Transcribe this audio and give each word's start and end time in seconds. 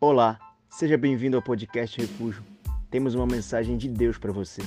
Olá, 0.00 0.38
seja 0.70 0.96
bem-vindo 0.96 1.36
ao 1.36 1.42
podcast 1.42 2.00
Refúgio. 2.00 2.46
Temos 2.88 3.16
uma 3.16 3.26
mensagem 3.26 3.76
de 3.76 3.88
Deus 3.88 4.16
para 4.16 4.30
você. 4.30 4.62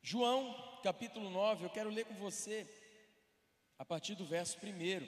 João, 0.00 0.80
capítulo 0.82 1.28
9, 1.28 1.66
eu 1.66 1.68
quero 1.68 1.90
ler 1.90 2.06
com 2.06 2.14
você 2.14 2.66
a 3.78 3.84
partir 3.84 4.14
do 4.14 4.24
verso 4.24 4.56
1. 4.64 5.06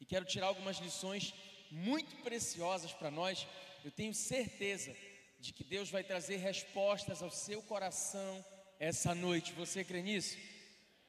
E 0.00 0.06
quero 0.06 0.24
tirar 0.24 0.46
algumas 0.46 0.78
lições 0.78 1.34
muito 1.70 2.16
preciosas 2.22 2.94
para 2.94 3.10
nós. 3.10 3.46
Eu 3.84 3.90
tenho 3.90 4.14
certeza 4.14 4.96
de 5.38 5.52
que 5.52 5.64
Deus 5.64 5.90
vai 5.90 6.02
trazer 6.02 6.36
respostas 6.38 7.22
ao 7.22 7.30
seu 7.30 7.60
coração 7.60 8.42
essa 8.78 9.14
noite. 9.14 9.52
Você 9.52 9.84
crê 9.84 10.00
nisso? 10.00 10.38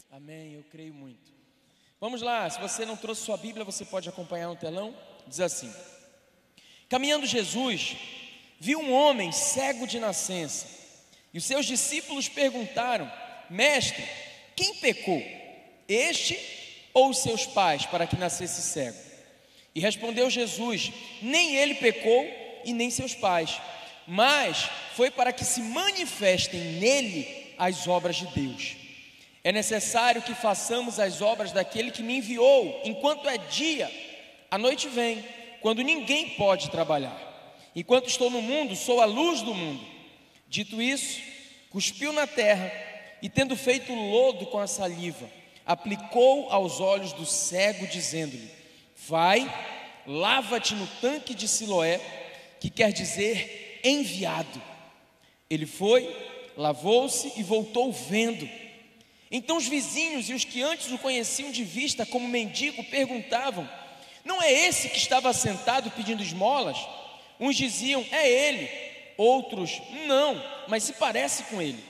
Amém, 0.10 0.56
eu 0.56 0.66
creio 0.66 0.94
muito. 0.94 1.41
Vamos 2.02 2.23
lá, 2.23 2.50
se 2.50 2.60
você 2.60 2.84
não 2.84 2.98
trouxe 2.98 3.22
sua 3.22 3.38
Bíblia, 3.38 3.64
você 3.64 3.86
pode 3.86 4.09
acompanhar 4.09 4.48
no 4.48 4.55
telão. 4.55 4.92
Diz 5.28 5.40
assim: 5.40 5.72
Caminhando 6.90 7.28
Jesus, 7.28 7.96
viu 8.59 8.80
um 8.80 8.92
homem 8.92 9.32
cego 9.32 9.86
de 9.86 10.00
nascença, 10.00 10.66
e 11.32 11.38
os 11.38 11.45
seus 11.45 11.64
discípulos 11.64 12.28
perguntaram: 12.28 13.09
Mestre, 13.52 14.04
quem 14.56 14.78
pecou, 14.78 15.23
este 15.88 16.40
ou 16.92 17.12
os 17.12 17.20
seus 17.20 17.45
pais, 17.45 17.86
para 17.86 18.08
que 18.08 18.18
nascesse 18.18 18.64
cego? 18.64 18.98
E 19.76 19.80
respondeu 19.80 20.28
Jesus: 20.28 20.92
Nem 21.22 21.56
ele 21.56 21.76
pecou 21.76 22.28
e 22.66 22.73
nem 22.73 22.90
seus 22.90 23.14
pais, 23.14 23.62
mas 24.08 24.72
foi 24.95 25.12
para 25.12 25.31
que 25.31 25.45
se 25.45 25.62
manifestem 25.62 26.62
nele 26.80 27.54
as 27.59 27.88
obras 27.88 28.16
de 28.16 28.26
Deus. 28.26 28.80
É 29.44 29.52
necessário 29.52 30.22
que 30.22 30.36
façamos 30.36 31.00
as 31.00 31.22
obras 31.22 31.52
daquele 31.52 31.91
que 31.91 32.04
me 32.04 32.18
enviou, 32.18 32.81
enquanto 32.84 33.27
é 33.27 33.38
dia, 33.38 33.92
a 34.52 34.58
noite 34.58 34.88
vem, 34.88 35.23
quando 35.61 35.81
ninguém 35.81 36.30
pode 36.31 36.70
trabalhar. 36.70 37.30
Enquanto 37.75 38.09
estou 38.09 38.30
no 38.30 38.42
mundo, 38.42 38.75
sou 38.75 39.02
a 39.02 39.06
luz 39.06 39.42
do 39.42 39.53
mundo. 39.53 39.84
Dito 40.47 40.81
isso, 40.81 41.22
cuspiu 41.69 42.12
na 42.12 42.28
terra 42.28 42.72
e, 43.22 43.30
tendo 43.30 43.56
feito 43.56 43.94
lodo 43.94 44.45
com 44.47 44.59
a 44.59 44.67
saliva, 44.67 45.30
aplicou 45.66 46.52
aos 46.52 46.80
olhos 46.81 47.14
do 47.14 47.25
cego, 47.25 47.88
dizendo-lhe: 47.88 48.52
Vai, 49.08 49.52
lava-te 50.06 50.75
no 50.75 50.86
tanque 51.00 51.34
de 51.34 51.47
Siloé, 51.47 52.00
que 52.59 52.69
quer 52.69 52.92
dizer 52.92 53.80
enviado. 53.84 54.62
Ele 55.50 55.66
foi, 55.66 56.14
lavou-se 56.58 57.31
e 57.38 57.44
voltou 57.44 57.92
vendo. 57.92 58.47
Então 59.32 59.56
os 59.56 59.68
vizinhos 59.68 60.30
e 60.30 60.34
os 60.34 60.44
que 60.44 60.62
antes 60.62 60.92
o 60.92 60.98
conheciam 60.98 61.52
de 61.52 61.64
vista 61.64 62.06
como 62.06 62.28
mendigo 62.28 62.84
perguntavam: 62.84 63.68
Não 64.26 64.42
é 64.42 64.52
esse 64.52 64.90
que 64.90 64.98
estava 64.98 65.32
sentado 65.32 65.90
pedindo 65.92 66.22
esmolas? 66.22 66.78
Uns 67.40 67.56
diziam: 67.56 68.06
É 68.12 68.30
ele. 68.30 68.70
Outros: 69.18 69.82
Não, 70.06 70.44
mas 70.68 70.84
se 70.84 70.94
parece 70.94 71.44
com 71.44 71.62
ele. 71.62 71.82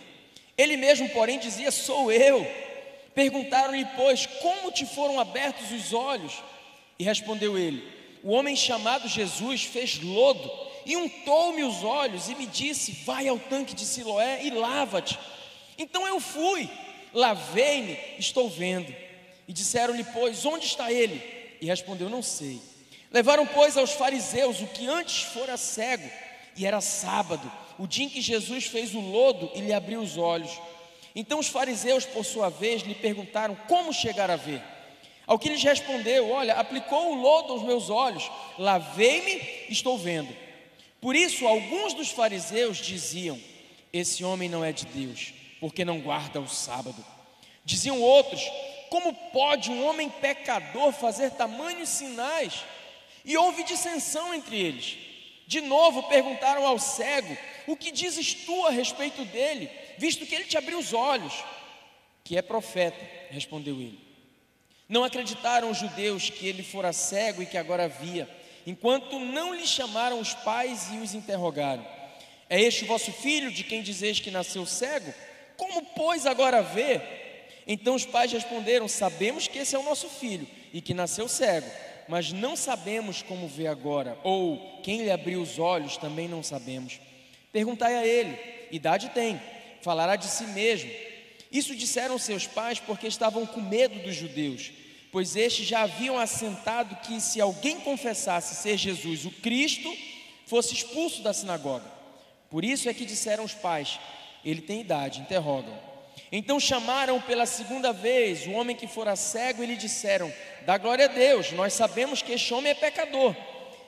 Ele 0.55 0.77
mesmo, 0.77 1.09
porém, 1.09 1.39
dizia: 1.39 1.71
Sou 1.71 2.11
eu. 2.11 2.45
Perguntaram-lhe, 3.15 3.85
pois, 3.95 4.25
como 4.25 4.71
te 4.71 4.85
foram 4.85 5.19
abertos 5.19 5.71
os 5.71 5.91
olhos? 5.93 6.33
E 6.99 7.03
respondeu 7.03 7.57
ele: 7.57 7.83
O 8.21 8.31
homem 8.33 8.55
chamado 8.55 9.07
Jesus 9.07 9.63
fez 9.63 9.99
lodo 9.99 10.51
e 10.85 10.95
untou-me 10.95 11.63
os 11.63 11.83
olhos 11.83 12.29
e 12.29 12.35
me 12.35 12.45
disse: 12.45 12.91
Vai 13.03 13.27
ao 13.27 13.39
tanque 13.39 13.73
de 13.73 13.83
Siloé 13.83 14.43
e 14.43 14.51
lava-te. 14.51 15.17
Então 15.77 16.07
eu 16.07 16.19
fui 16.19 16.69
lavei-me, 17.13 17.97
estou 18.17 18.49
vendo. 18.49 18.93
E 19.47 19.53
disseram-lhe, 19.53 20.03
pois, 20.03 20.45
onde 20.45 20.65
está 20.65 20.91
ele? 20.91 21.21
E 21.59 21.65
respondeu, 21.65 22.09
não 22.09 22.21
sei. 22.21 22.61
Levaram, 23.11 23.45
pois, 23.45 23.77
aos 23.77 23.91
fariseus 23.91 24.61
o 24.61 24.67
que 24.67 24.87
antes 24.87 25.23
fora 25.23 25.57
cego, 25.57 26.09
e 26.55 26.65
era 26.65 26.79
sábado, 26.79 27.51
o 27.77 27.85
dia 27.85 28.05
em 28.05 28.09
que 28.09 28.21
Jesus 28.21 28.65
fez 28.65 28.93
o 28.93 28.99
lodo 28.99 29.51
e 29.53 29.61
lhe 29.61 29.73
abriu 29.73 29.99
os 29.99 30.17
olhos. 30.17 30.51
Então 31.13 31.39
os 31.39 31.47
fariseus, 31.47 32.05
por 32.05 32.23
sua 32.23 32.49
vez, 32.49 32.83
lhe 32.83 32.95
perguntaram 32.95 33.55
como 33.67 33.93
chegar 33.93 34.31
a 34.31 34.37
ver. 34.37 34.61
Ao 35.27 35.37
que 35.37 35.49
lhes 35.49 35.63
respondeu: 35.63 36.29
Olha, 36.29 36.53
aplicou 36.53 37.11
o 37.11 37.21
lodo 37.21 37.53
aos 37.53 37.63
meus 37.63 37.89
olhos, 37.89 38.29
lavei-me, 38.57 39.41
estou 39.69 39.97
vendo. 39.97 40.33
Por 41.01 41.15
isso, 41.15 41.45
alguns 41.47 41.93
dos 41.93 42.09
fariseus 42.11 42.77
diziam: 42.77 43.39
Esse 43.91 44.23
homem 44.23 44.47
não 44.47 44.63
é 44.63 44.71
de 44.71 44.85
Deus 44.85 45.40
porque 45.61 45.85
não 45.85 46.01
guarda 46.01 46.41
o 46.41 46.47
sábado. 46.49 47.05
Diziam 47.63 48.01
outros: 48.01 48.41
Como 48.89 49.13
pode 49.31 49.69
um 49.69 49.85
homem 49.85 50.09
pecador 50.09 50.91
fazer 50.91 51.31
tamanhos 51.31 51.87
sinais? 51.87 52.65
E 53.23 53.37
houve 53.37 53.63
dissensão 53.63 54.33
entre 54.33 54.59
eles. 54.59 54.97
De 55.45 55.61
novo 55.61 56.03
perguntaram 56.03 56.65
ao 56.65 56.79
cego: 56.79 57.37
O 57.67 57.77
que 57.77 57.91
dizes 57.91 58.33
tu 58.33 58.65
a 58.65 58.71
respeito 58.71 59.23
dele, 59.25 59.69
visto 59.97 60.25
que 60.25 60.33
ele 60.33 60.45
te 60.45 60.57
abriu 60.57 60.79
os 60.79 60.93
olhos? 60.93 61.33
Que 62.23 62.37
é 62.37 62.41
profeta, 62.41 62.99
respondeu 63.29 63.75
ele. 63.75 63.99
Não 64.89 65.03
acreditaram 65.03 65.69
os 65.69 65.77
judeus 65.77 66.29
que 66.29 66.47
ele 66.47 66.63
fora 66.63 66.91
cego 66.91 67.41
e 67.41 67.45
que 67.45 67.57
agora 67.57 67.87
via, 67.87 68.27
enquanto 68.65 69.19
não 69.19 69.53
lhe 69.53 69.65
chamaram 69.67 70.19
os 70.19 70.33
pais 70.33 70.89
e 70.91 70.97
os 70.97 71.13
interrogaram: 71.13 71.85
É 72.49 72.59
este 72.59 72.83
o 72.83 72.87
vosso 72.87 73.11
filho 73.11 73.51
de 73.51 73.63
quem 73.63 73.83
dizeis 73.83 74.19
que 74.19 74.31
nasceu 74.31 74.65
cego? 74.65 75.13
Como, 75.61 75.83
pois, 75.95 76.25
agora 76.25 76.63
vê? 76.63 76.99
Então 77.67 77.93
os 77.93 78.03
pais 78.03 78.31
responderam: 78.31 78.87
Sabemos 78.87 79.47
que 79.47 79.59
esse 79.59 79.75
é 79.75 79.79
o 79.79 79.83
nosso 79.83 80.09
filho 80.09 80.47
e 80.73 80.81
que 80.81 80.91
nasceu 80.91 81.27
cego, 81.27 81.69
mas 82.07 82.33
não 82.33 82.55
sabemos 82.55 83.21
como 83.21 83.47
vê 83.47 83.67
agora, 83.67 84.17
ou 84.23 84.79
quem 84.81 85.03
lhe 85.03 85.11
abriu 85.11 85.39
os 85.39 85.59
olhos 85.59 85.97
também 85.97 86.27
não 86.27 86.41
sabemos. 86.41 86.99
Perguntai 87.53 87.93
a 87.95 88.03
ele: 88.03 88.35
idade 88.71 89.09
tem, 89.09 89.39
falará 89.83 90.15
de 90.15 90.25
si 90.25 90.45
mesmo. 90.45 90.89
Isso 91.51 91.75
disseram 91.75 92.17
seus 92.17 92.47
pais 92.47 92.79
porque 92.79 93.05
estavam 93.05 93.45
com 93.45 93.61
medo 93.61 93.99
dos 93.99 94.15
judeus, 94.15 94.71
pois 95.11 95.35
estes 95.35 95.67
já 95.67 95.83
haviam 95.83 96.17
assentado 96.17 96.95
que 97.03 97.21
se 97.21 97.39
alguém 97.39 97.79
confessasse 97.81 98.55
ser 98.55 98.79
Jesus 98.79 99.25
o 99.25 99.29
Cristo, 99.29 99.95
fosse 100.47 100.73
expulso 100.73 101.21
da 101.21 101.33
sinagoga. 101.33 101.85
Por 102.49 102.65
isso 102.65 102.89
é 102.89 102.95
que 102.95 103.05
disseram 103.05 103.43
os 103.43 103.53
pais: 103.53 103.99
ele 104.43 104.61
tem 104.61 104.81
idade, 104.81 105.21
interrogam. 105.21 105.77
Então 106.31 106.59
chamaram 106.59 107.19
pela 107.21 107.45
segunda 107.45 107.91
vez 107.91 108.47
o 108.47 108.51
homem 108.51 108.75
que 108.75 108.87
fora 108.87 109.15
cego 109.15 109.63
e 109.63 109.65
lhe 109.65 109.75
disseram: 109.75 110.31
Dá 110.65 110.77
glória 110.77 111.05
a 111.05 111.09
Deus, 111.09 111.51
nós 111.51 111.73
sabemos 111.73 112.21
que 112.21 112.31
este 112.31 112.53
homem 112.53 112.71
é 112.71 112.75
pecador. 112.75 113.35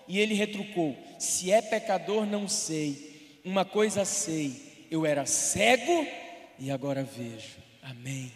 E 0.07 0.19
ele 0.19 0.33
retrucou: 0.33 0.97
Se 1.17 1.51
é 1.51 1.61
pecador, 1.61 2.25
não 2.25 2.47
sei. 2.47 3.39
Uma 3.45 3.63
coisa 3.63 4.03
sei: 4.05 4.73
eu 4.91 5.05
era 5.05 5.25
cego 5.25 6.05
e 6.59 6.69
agora 6.69 7.03
vejo. 7.03 7.57
Amém. 7.81 8.31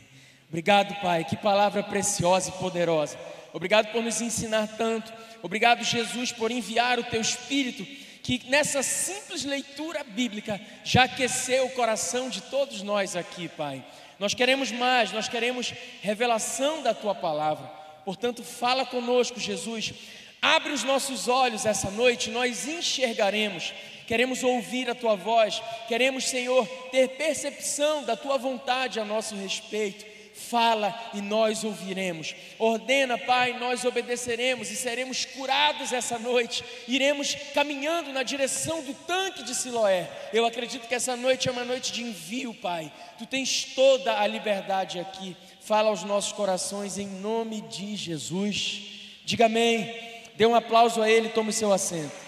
Obrigado, 0.49 0.99
Pai, 1.01 1.23
que 1.23 1.35
palavra 1.35 1.83
preciosa 1.83 2.49
e 2.49 2.53
poderosa. 2.53 3.17
Obrigado 3.53 3.91
por 3.91 4.01
nos 4.01 4.21
ensinar 4.21 4.67
tanto. 4.77 5.13
Obrigado, 5.43 5.83
Jesus, 5.83 6.31
por 6.31 6.49
enviar 6.49 6.97
o 6.97 7.03
teu 7.03 7.21
Espírito 7.21 7.85
que 8.27 8.41
nessa 8.49 8.83
simples 8.83 9.45
leitura 9.45 10.03
bíblica 10.03 10.59
já 10.83 11.05
aqueceu 11.05 11.65
o 11.65 11.69
coração 11.69 12.27
de 12.27 12.41
todos 12.41 12.81
nós 12.81 13.15
aqui, 13.15 13.47
Pai. 13.47 13.81
Nós 14.19 14.33
queremos 14.33 14.69
mais, 14.69 15.13
nós 15.13 15.29
queremos 15.29 15.73
revelação 16.01 16.83
da 16.83 16.93
tua 16.93 17.15
palavra. 17.15 17.65
Portanto, 18.03 18.43
fala 18.43 18.85
conosco, 18.85 19.39
Jesus. 19.39 19.93
Abre 20.41 20.73
os 20.73 20.83
nossos 20.83 21.29
olhos 21.29 21.65
essa 21.65 21.89
noite, 21.89 22.29
nós 22.29 22.67
enxergaremos. 22.67 23.73
Queremos 24.05 24.43
ouvir 24.43 24.89
a 24.89 24.95
tua 24.95 25.15
voz, 25.15 25.63
queremos, 25.87 26.25
Senhor, 26.25 26.67
ter 26.91 27.07
percepção 27.11 28.03
da 28.03 28.17
tua 28.17 28.37
vontade 28.37 28.99
a 28.99 29.05
nosso 29.05 29.35
respeito 29.35 30.05
fala 30.37 31.11
e 31.13 31.21
nós 31.21 31.63
ouviremos. 31.63 32.35
Ordena, 32.59 33.17
Pai, 33.17 33.57
nós 33.59 33.83
obedeceremos 33.83 34.69
e 34.71 34.75
seremos 34.75 35.25
curados 35.25 35.91
essa 35.91 36.19
noite. 36.19 36.63
Iremos 36.87 37.35
caminhando 37.53 38.13
na 38.13 38.23
direção 38.23 38.83
do 38.83 38.93
tanque 38.93 39.43
de 39.43 39.55
Siloé. 39.55 40.09
Eu 40.31 40.45
acredito 40.45 40.87
que 40.87 40.95
essa 40.95 41.15
noite 41.15 41.49
é 41.49 41.51
uma 41.51 41.65
noite 41.65 41.91
de 41.91 42.03
envio, 42.03 42.53
Pai. 42.53 42.91
Tu 43.17 43.25
tens 43.25 43.73
toda 43.75 44.19
a 44.19 44.27
liberdade 44.27 44.99
aqui. 44.99 45.35
Fala 45.59 45.89
aos 45.89 46.03
nossos 46.03 46.31
corações 46.31 46.97
em 46.97 47.07
nome 47.07 47.61
de 47.61 47.95
Jesus. 47.95 48.81
Diga 49.25 49.47
amém. 49.47 49.93
Dê 50.35 50.45
um 50.45 50.55
aplauso 50.55 51.01
a 51.01 51.09
Ele, 51.09 51.29
tome 51.29 51.51
seu 51.51 51.73
assento. 51.73 52.26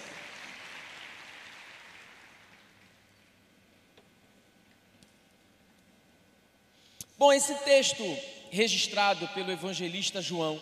Bom, 7.20 7.34
esse 7.34 7.54
texto 7.56 8.02
registrado 8.50 9.28
pelo 9.34 9.52
evangelista 9.52 10.22
João, 10.22 10.58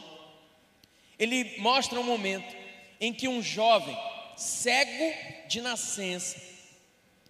ele 1.16 1.56
mostra 1.60 2.00
um 2.00 2.02
momento 2.02 2.52
em 3.00 3.14
que 3.14 3.28
um 3.28 3.40
jovem 3.40 3.96
cego 4.37 5.14
de 5.46 5.60
nascença 5.60 6.37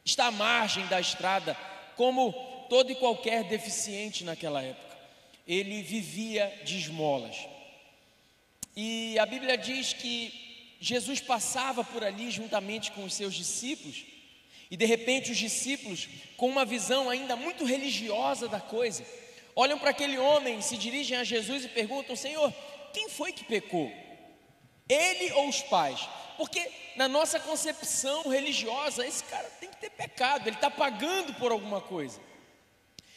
está 0.03 0.29
à 0.29 0.31
margem 0.31 0.87
da 0.87 0.99
estrada, 0.99 1.55
como 1.95 2.33
todo 2.71 2.91
e 2.91 2.95
qualquer 2.95 3.45
deficiente 3.45 4.25
naquela 4.25 4.63
época. 4.63 4.97
Ele 5.47 5.83
vivia 5.83 6.51
de 6.65 6.79
esmolas. 6.79 7.37
E 8.75 9.19
a 9.19 9.27
Bíblia 9.27 9.59
diz 9.59 9.93
que 9.93 10.33
Jesus 10.81 11.21
passava 11.21 11.85
por 11.85 12.03
ali 12.03 12.31
juntamente 12.31 12.93
com 12.93 13.05
os 13.05 13.13
seus 13.13 13.35
discípulos, 13.35 14.07
e 14.71 14.77
de 14.77 14.85
repente 14.85 15.33
os 15.33 15.39
discípulos, 15.39 16.09
com 16.37 16.49
uma 16.49 16.65
visão 16.65 17.09
ainda 17.09 17.35
muito 17.37 17.65
religiosa 17.65 18.49
da 18.49 18.61
coisa, 18.61 19.05
olham 19.57 19.79
para 19.79 19.91
aquele 19.91 20.19
homem, 20.19 20.61
se 20.61 20.77
dirigem 20.77 21.17
a 21.17 21.25
Jesus 21.25 21.65
e 21.65 21.69
perguntam: 21.69 22.15
Senhor, 22.15 22.53
quem 22.93 23.09
foi 23.09 23.33
que 23.33 23.45
pecou? 23.45 23.91
Ele 24.89 25.33
ou 25.33 25.49
os 25.49 25.63
pais? 25.63 26.09
Porque 26.37 26.71
na 26.97 27.09
nossa 27.09 27.41
concepção 27.41 28.29
religiosa, 28.29 29.07
esse 29.07 29.25
cara 29.25 29.49
tem 29.61 29.71
que 29.71 29.79
ter 29.79 29.91
pecado, 29.91 30.49
ele 30.49 30.57
está 30.57 30.71
pagando 30.71 31.35
por 31.35 31.51
alguma 31.51 31.81
coisa. 31.81 32.21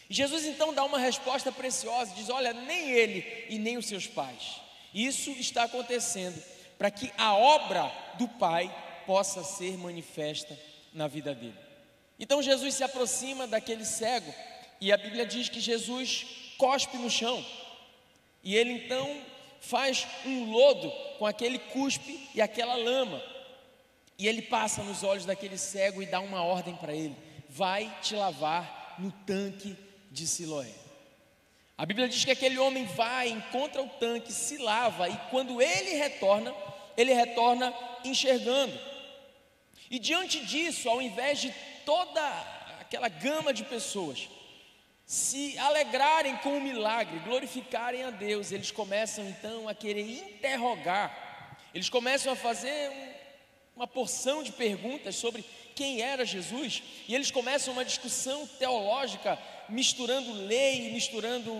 E 0.09 0.13
Jesus 0.13 0.45
então 0.45 0.73
dá 0.73 0.83
uma 0.83 0.99
resposta 0.99 1.51
preciosa: 1.51 2.15
diz, 2.15 2.29
olha, 2.29 2.53
nem 2.53 2.91
ele 2.91 3.45
e 3.49 3.59
nem 3.59 3.77
os 3.77 3.87
seus 3.87 4.07
pais. 4.07 4.61
Isso 4.93 5.31
está 5.31 5.63
acontecendo 5.63 6.41
para 6.77 6.89
que 6.89 7.11
a 7.17 7.35
obra 7.35 7.91
do 8.17 8.27
Pai 8.27 8.73
possa 9.05 9.43
ser 9.43 9.77
manifesta 9.77 10.57
na 10.93 11.07
vida 11.07 11.33
dele. 11.33 11.57
Então 12.19 12.41
Jesus 12.41 12.75
se 12.75 12.83
aproxima 12.83 13.47
daquele 13.47 13.85
cego 13.85 14.33
e 14.79 14.91
a 14.91 14.97
Bíblia 14.97 15.25
diz 15.25 15.49
que 15.49 15.59
Jesus 15.59 16.25
cospe 16.57 16.97
no 16.97 17.09
chão. 17.09 17.43
E 18.43 18.55
ele 18.55 18.73
então 18.73 19.21
faz 19.59 20.07
um 20.25 20.51
lodo 20.51 20.91
com 21.17 21.25
aquele 21.25 21.59
cuspe 21.59 22.29
e 22.33 22.41
aquela 22.41 22.75
lama. 22.75 23.21
E 24.17 24.27
ele 24.27 24.41
passa 24.41 24.83
nos 24.83 25.03
olhos 25.03 25.25
daquele 25.25 25.57
cego 25.57 26.01
e 26.01 26.05
dá 26.05 26.19
uma 26.19 26.43
ordem 26.43 26.75
para 26.75 26.93
ele: 26.93 27.15
vai 27.49 27.91
te 28.01 28.15
lavar 28.15 28.95
no 28.99 29.11
tanque 29.25 29.75
de 30.11 30.27
Siloé. 30.27 30.71
A 31.77 31.85
Bíblia 31.85 32.07
diz 32.07 32.23
que 32.23 32.31
aquele 32.31 32.59
homem 32.59 32.85
vai, 32.85 33.29
encontra 33.29 33.81
o 33.81 33.89
tanque, 33.89 34.31
se 34.31 34.57
lava 34.57 35.09
e 35.09 35.17
quando 35.31 35.59
ele 35.59 35.95
retorna, 35.95 36.53
ele 36.95 37.13
retorna 37.13 37.73
enxergando. 38.05 38.90
E 39.91 39.99
diante 39.99 40.45
disso, 40.45 40.89
ao 40.89 41.01
invés 41.01 41.41
de 41.41 41.53
toda 41.85 42.25
aquela 42.79 43.09
gama 43.09 43.53
de 43.53 43.65
pessoas 43.65 44.29
se 45.05 45.59
alegrarem 45.59 46.37
com 46.37 46.57
o 46.57 46.61
milagre, 46.61 47.19
glorificarem 47.19 48.01
a 48.05 48.09
Deus, 48.09 48.53
eles 48.53 48.71
começam 48.71 49.27
então 49.27 49.67
a 49.67 49.75
querer 49.75 50.09
interrogar, 50.09 51.57
eles 51.73 51.89
começam 51.89 52.31
a 52.31 52.37
fazer 52.37 52.89
uma 53.75 53.85
porção 53.85 54.41
de 54.41 54.53
perguntas 54.53 55.17
sobre 55.17 55.43
quem 55.75 56.01
era 56.01 56.23
Jesus, 56.23 56.81
e 57.09 57.13
eles 57.13 57.29
começam 57.29 57.73
uma 57.73 57.83
discussão 57.83 58.47
teológica, 58.47 59.37
misturando 59.71 60.31
lei, 60.33 60.91
misturando 60.91 61.51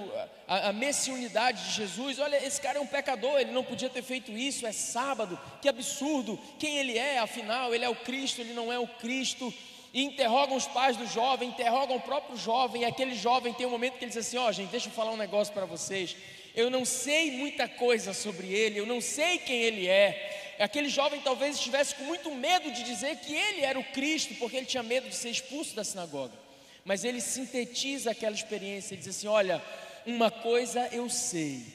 a, 0.48 0.70
a 0.70 0.74
messianidade 0.74 1.64
de 1.66 1.72
Jesus. 1.72 2.20
Olha, 2.20 2.46
esse 2.46 2.62
cara 2.62 2.78
é 2.78 2.82
um 2.82 2.88
pecador, 2.88 3.40
ele 3.40 3.52
não 3.52 3.64
podia 3.64 3.90
ter 3.90 4.04
feito 4.04 4.32
isso, 4.32 4.68
é 4.68 4.72
sábado, 4.72 5.40
que 5.62 5.70
absurdo, 5.70 6.40
quem 6.60 6.78
ele 6.78 6.98
é, 6.98 7.20
afinal, 7.20 7.74
ele 7.74 7.86
é 7.86 7.90
o 7.90 7.96
Cristo, 7.96 8.42
ele 8.42 8.54
não 8.54 8.72
é 8.72 8.78
o 8.78 8.88
Cristo. 8.88 9.54
E 9.94 10.04
interrogam 10.04 10.56
os 10.56 10.68
pais 10.68 10.96
do 10.96 11.06
jovem, 11.06 11.50
interrogam 11.50 11.98
o 11.98 12.02
próprio 12.02 12.38
jovem, 12.38 12.84
e 12.84 12.86
aquele 12.86 13.14
jovem 13.16 13.54
tem 13.54 13.66
um 13.66 13.72
momento 13.72 13.98
que 13.98 14.06
ele 14.06 14.12
diz 14.12 14.26
assim: 14.26 14.38
Ó, 14.38 14.48
oh, 14.48 14.52
gente, 14.52 14.70
deixa 14.70 14.88
eu 14.88 14.94
falar 14.94 15.12
um 15.12 15.18
negócio 15.18 15.54
para 15.54 15.66
vocês. 15.66 16.16
Eu 16.56 16.70
não 16.70 16.86
sei 16.86 17.32
muita 17.32 17.68
coisa 17.68 18.14
sobre 18.14 18.48
ele, 18.48 18.80
eu 18.80 18.86
não 18.86 19.02
sei 19.02 19.38
quem 19.38 19.62
ele 19.62 19.88
é, 19.88 20.42
Aquele 20.62 20.90
jovem 20.90 21.20
talvez 21.22 21.56
estivesse 21.56 21.96
com 21.96 22.04
muito 22.04 22.30
medo 22.36 22.70
de 22.72 22.84
dizer 22.84 23.16
que 23.16 23.34
ele 23.34 23.62
era 23.62 23.80
o 23.80 23.84
Cristo, 23.84 24.36
porque 24.36 24.58
ele 24.58 24.68
tinha 24.68 24.84
medo 24.84 25.10
de 25.10 25.16
ser 25.16 25.32
expulso 25.32 25.76
da 25.76 25.84
sinagoga. 25.84 26.34
Mas 26.84 27.04
ele 27.04 27.22
sintetiza 27.22 28.12
aquela 28.12 28.36
experiência 28.36 28.96
e 28.96 28.98
diz 28.98 29.10
assim: 29.10 29.28
Olha, 29.28 29.64
uma 30.06 30.32
coisa 30.32 30.88
eu 30.88 31.10
sei, 31.10 31.66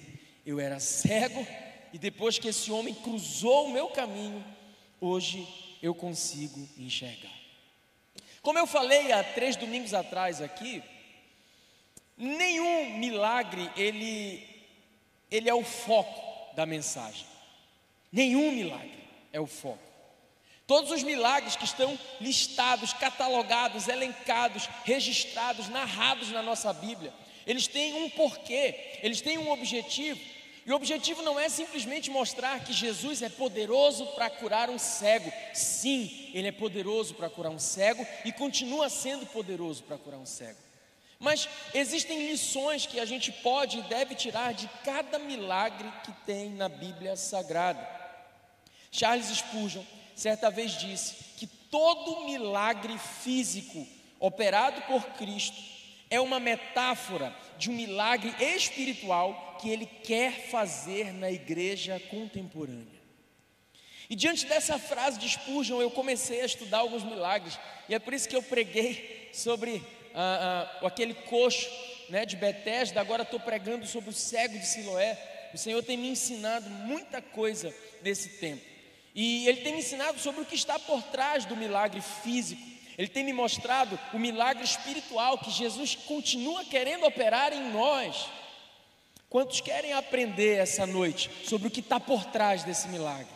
eu 0.45 0.59
era 0.59 0.81
cego, 0.81 1.47
e 1.93 1.99
depois 1.99 2.39
que 2.39 2.49
esse 2.49 2.71
homem 2.71 2.95
cruzou 2.95 3.67
o 3.67 3.73
meu 3.73 3.89
caminho, 3.89 4.45
hoje 5.01 5.47
eu 5.83 5.95
consigo 5.95 6.69
enxergar. 6.77 7.35
Como 8.43 8.59
eu 8.59 8.67
falei 8.67 9.13
há 9.13 9.23
três 9.23 9.57
domingos 9.57 9.95
atrás 9.95 10.41
aqui, 10.41 10.83
nenhum 12.17 12.97
milagre 12.99 13.71
ele, 13.77 14.47
ele 15.31 15.49
é 15.49 15.55
o 15.55 15.65
foco 15.65 16.55
da 16.55 16.65
mensagem. 16.65 17.27
Nenhum 18.11 18.53
milagre 18.53 19.05
é 19.33 19.41
o 19.41 19.47
foco. 19.47 19.86
Todos 20.67 20.91
os 20.91 21.03
milagres 21.05 21.55
que 21.55 21.65
estão 21.65 21.97
listados, 22.21 22.93
catalogados, 22.93 23.87
elencados, 23.87 24.69
registrados, 24.85 25.69
narrados 25.69 26.33
na 26.33 26.43
nossa 26.43 26.73
Bíblia, 26.73 27.15
eles 27.47 27.69
têm 27.69 27.95
um 27.95 28.11
porquê, 28.11 28.99
eles 29.03 29.21
têm 29.21 29.39
um 29.39 29.53
objetivo. 29.53 30.21
E 30.67 30.73
o 30.73 30.75
objetivo 30.75 31.23
não 31.23 31.39
é 31.39 31.49
simplesmente 31.49 32.11
mostrar 32.11 32.65
que 32.65 32.73
Jesus 32.73 33.23
é 33.23 33.29
poderoso 33.29 34.05
para 34.07 34.29
curar 34.29 34.69
um 34.69 34.81
cego. 34.81 35.33
Sim, 35.55 36.31
ele 36.35 36.49
é 36.49 36.53
poderoso 36.53 37.15
para 37.15 37.31
curar 37.31 37.53
um 37.53 37.59
cego 37.59 38.05
e 38.25 38.33
continua 38.33 38.89
sendo 38.89 39.25
poderoso 39.27 39.85
para 39.85 39.97
curar 39.97 40.19
um 40.19 40.27
cego. 40.27 40.59
Mas 41.21 41.49
existem 41.73 42.27
lições 42.29 42.85
que 42.85 42.99
a 42.99 43.05
gente 43.05 43.31
pode 43.31 43.79
e 43.79 43.83
deve 43.83 44.17
tirar 44.17 44.53
de 44.53 44.69
cada 44.85 45.21
milagre 45.21 45.89
que 46.05 46.11
tem 46.27 46.51
na 46.51 46.69
Bíblia 46.69 47.15
Sagrada. 47.15 47.95
Charles 48.91 49.29
Spurgeon 49.29 49.85
certa 50.17 50.51
vez 50.51 50.73
disse 50.73 51.15
que 51.37 51.47
todo 51.47 52.25
milagre 52.25 52.99
físico 52.99 53.87
operado 54.19 54.81
por 54.83 55.05
Cristo 55.11 55.57
é 56.09 56.21
uma 56.21 56.41
metáfora 56.41 57.35
de 57.59 57.71
um 57.71 57.75
milagre 57.75 58.35
espiritual 58.41 59.59
que 59.61 59.69
ele 59.69 59.87
quer 59.87 60.49
fazer 60.49 61.13
na 61.13 61.31
igreja 61.31 62.01
contemporânea. 62.11 62.97
E 64.09 64.15
diante 64.15 64.47
dessa 64.47 64.79
frase 64.79 65.19
de 65.19 65.29
Spurgeon, 65.29 65.81
eu 65.81 65.91
comecei 65.91 66.41
a 66.41 66.47
estudar 66.47 66.79
alguns 66.79 67.03
milagres, 67.03 67.59
e 67.89 67.95
é 67.95 67.99
por 67.99 68.15
isso 68.15 68.29
que 68.29 68.37
eu 68.37 68.43
preguei 68.43 69.31
sobre 69.33 69.83
ah, 70.15 70.71
ah, 70.81 70.87
aquele 70.87 71.13
coxo 71.13 71.69
né, 72.09 72.25
de 72.25 72.37
Betesda, 72.37 73.01
agora 73.01 73.23
estou 73.23 73.41
pregando 73.41 73.87
sobre 73.87 74.11
o 74.11 74.13
cego 74.13 74.59
de 74.59 74.67
Siloé. 74.67 75.19
O 75.53 75.59
Senhor 75.59 75.83
tem 75.83 75.97
me 75.97 76.09
ensinado 76.09 76.69
muita 76.71 77.21
coisa 77.21 77.75
nesse 78.03 78.39
tempo. 78.39 78.76
E 79.17 79.49
ele 79.49 79.63
tem 79.63 79.73
me 79.73 79.79
ensinado 79.79 80.19
sobre 80.19 80.43
o 80.43 80.45
que 80.45 80.55
está 80.55 80.79
por 80.79 81.03
trás 81.05 81.47
do 81.47 81.57
milagre 81.57 82.03
físico. 82.23 82.61
Ele 82.99 83.09
tem 83.09 83.25
me 83.25 83.33
mostrado 83.33 83.99
o 84.13 84.19
milagre 84.19 84.63
espiritual 84.63 85.39
que 85.39 85.51
Jesus 85.51 85.95
continua 85.95 86.63
querendo 86.67 87.07
operar 87.07 87.51
em 87.51 87.71
nós. 87.71 88.29
Quantos 89.31 89.63
querem 89.63 89.95
aprender 89.95 90.59
essa 90.59 90.87
noite 90.87 91.31
sobre 91.45 91.69
o 91.69 91.71
que 91.71 91.81
está 91.81 91.99
por 91.99 92.27
trás 92.27 92.63
desse 92.63 92.89
milagre? 92.89 93.27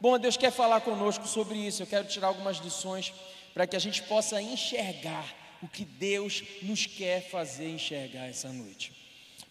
Bom, 0.00 0.18
Deus 0.18 0.36
quer 0.36 0.50
falar 0.50 0.80
conosco 0.80 1.26
sobre 1.26 1.56
isso. 1.56 1.82
Eu 1.82 1.86
quero 1.86 2.08
tirar 2.08 2.28
algumas 2.28 2.58
lições 2.58 3.14
para 3.54 3.66
que 3.66 3.76
a 3.76 3.80
gente 3.80 4.02
possa 4.02 4.42
enxergar 4.42 5.24
o 5.62 5.68
que 5.68 5.84
Deus 5.84 6.42
nos 6.62 6.86
quer 6.86 7.28
fazer 7.28 7.68
enxergar 7.68 8.26
essa 8.26 8.52
noite. 8.52 8.92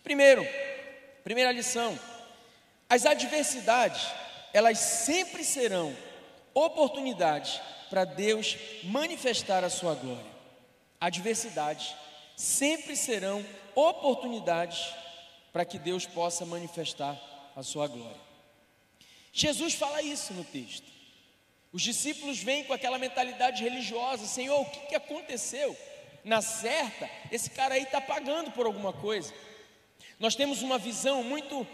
Primeiro, 0.03 0.45
primeira 1.23 1.51
lição: 1.51 1.97
as 2.89 3.05
adversidades 3.05 4.01
elas 4.53 4.77
sempre 4.79 5.43
serão 5.43 5.95
oportunidades 6.53 7.59
para 7.89 8.05
Deus 8.05 8.57
manifestar 8.83 9.63
a 9.63 9.69
sua 9.69 9.93
glória. 9.95 10.37
Adversidades 10.99 11.95
sempre 12.35 12.95
serão 12.95 13.45
oportunidades 13.75 14.93
para 15.53 15.65
que 15.65 15.77
Deus 15.79 16.05
possa 16.05 16.45
manifestar 16.45 17.19
a 17.55 17.63
sua 17.63 17.87
glória. 17.87 18.27
Jesus 19.31 19.73
fala 19.73 20.01
isso 20.01 20.33
no 20.33 20.43
texto. 20.43 20.85
Os 21.71 21.81
discípulos 21.81 22.39
vêm 22.39 22.63
com 22.63 22.73
aquela 22.73 22.97
mentalidade 22.97 23.63
religiosa: 23.63 24.25
Senhor, 24.25 24.59
o 24.59 24.65
que, 24.65 24.87
que 24.87 24.95
aconteceu? 24.95 25.77
Na 26.23 26.41
certa, 26.41 27.09
esse 27.31 27.49
cara 27.51 27.75
aí 27.75 27.83
está 27.83 28.01
pagando 28.01 28.51
por 28.51 28.65
alguma 28.65 28.91
coisa. 28.91 29.33
Nós 30.19 30.35
temos 30.35 30.61
uma 30.61 30.77
visão 30.77 31.23
muito 31.23 31.61
uh, 31.61 31.67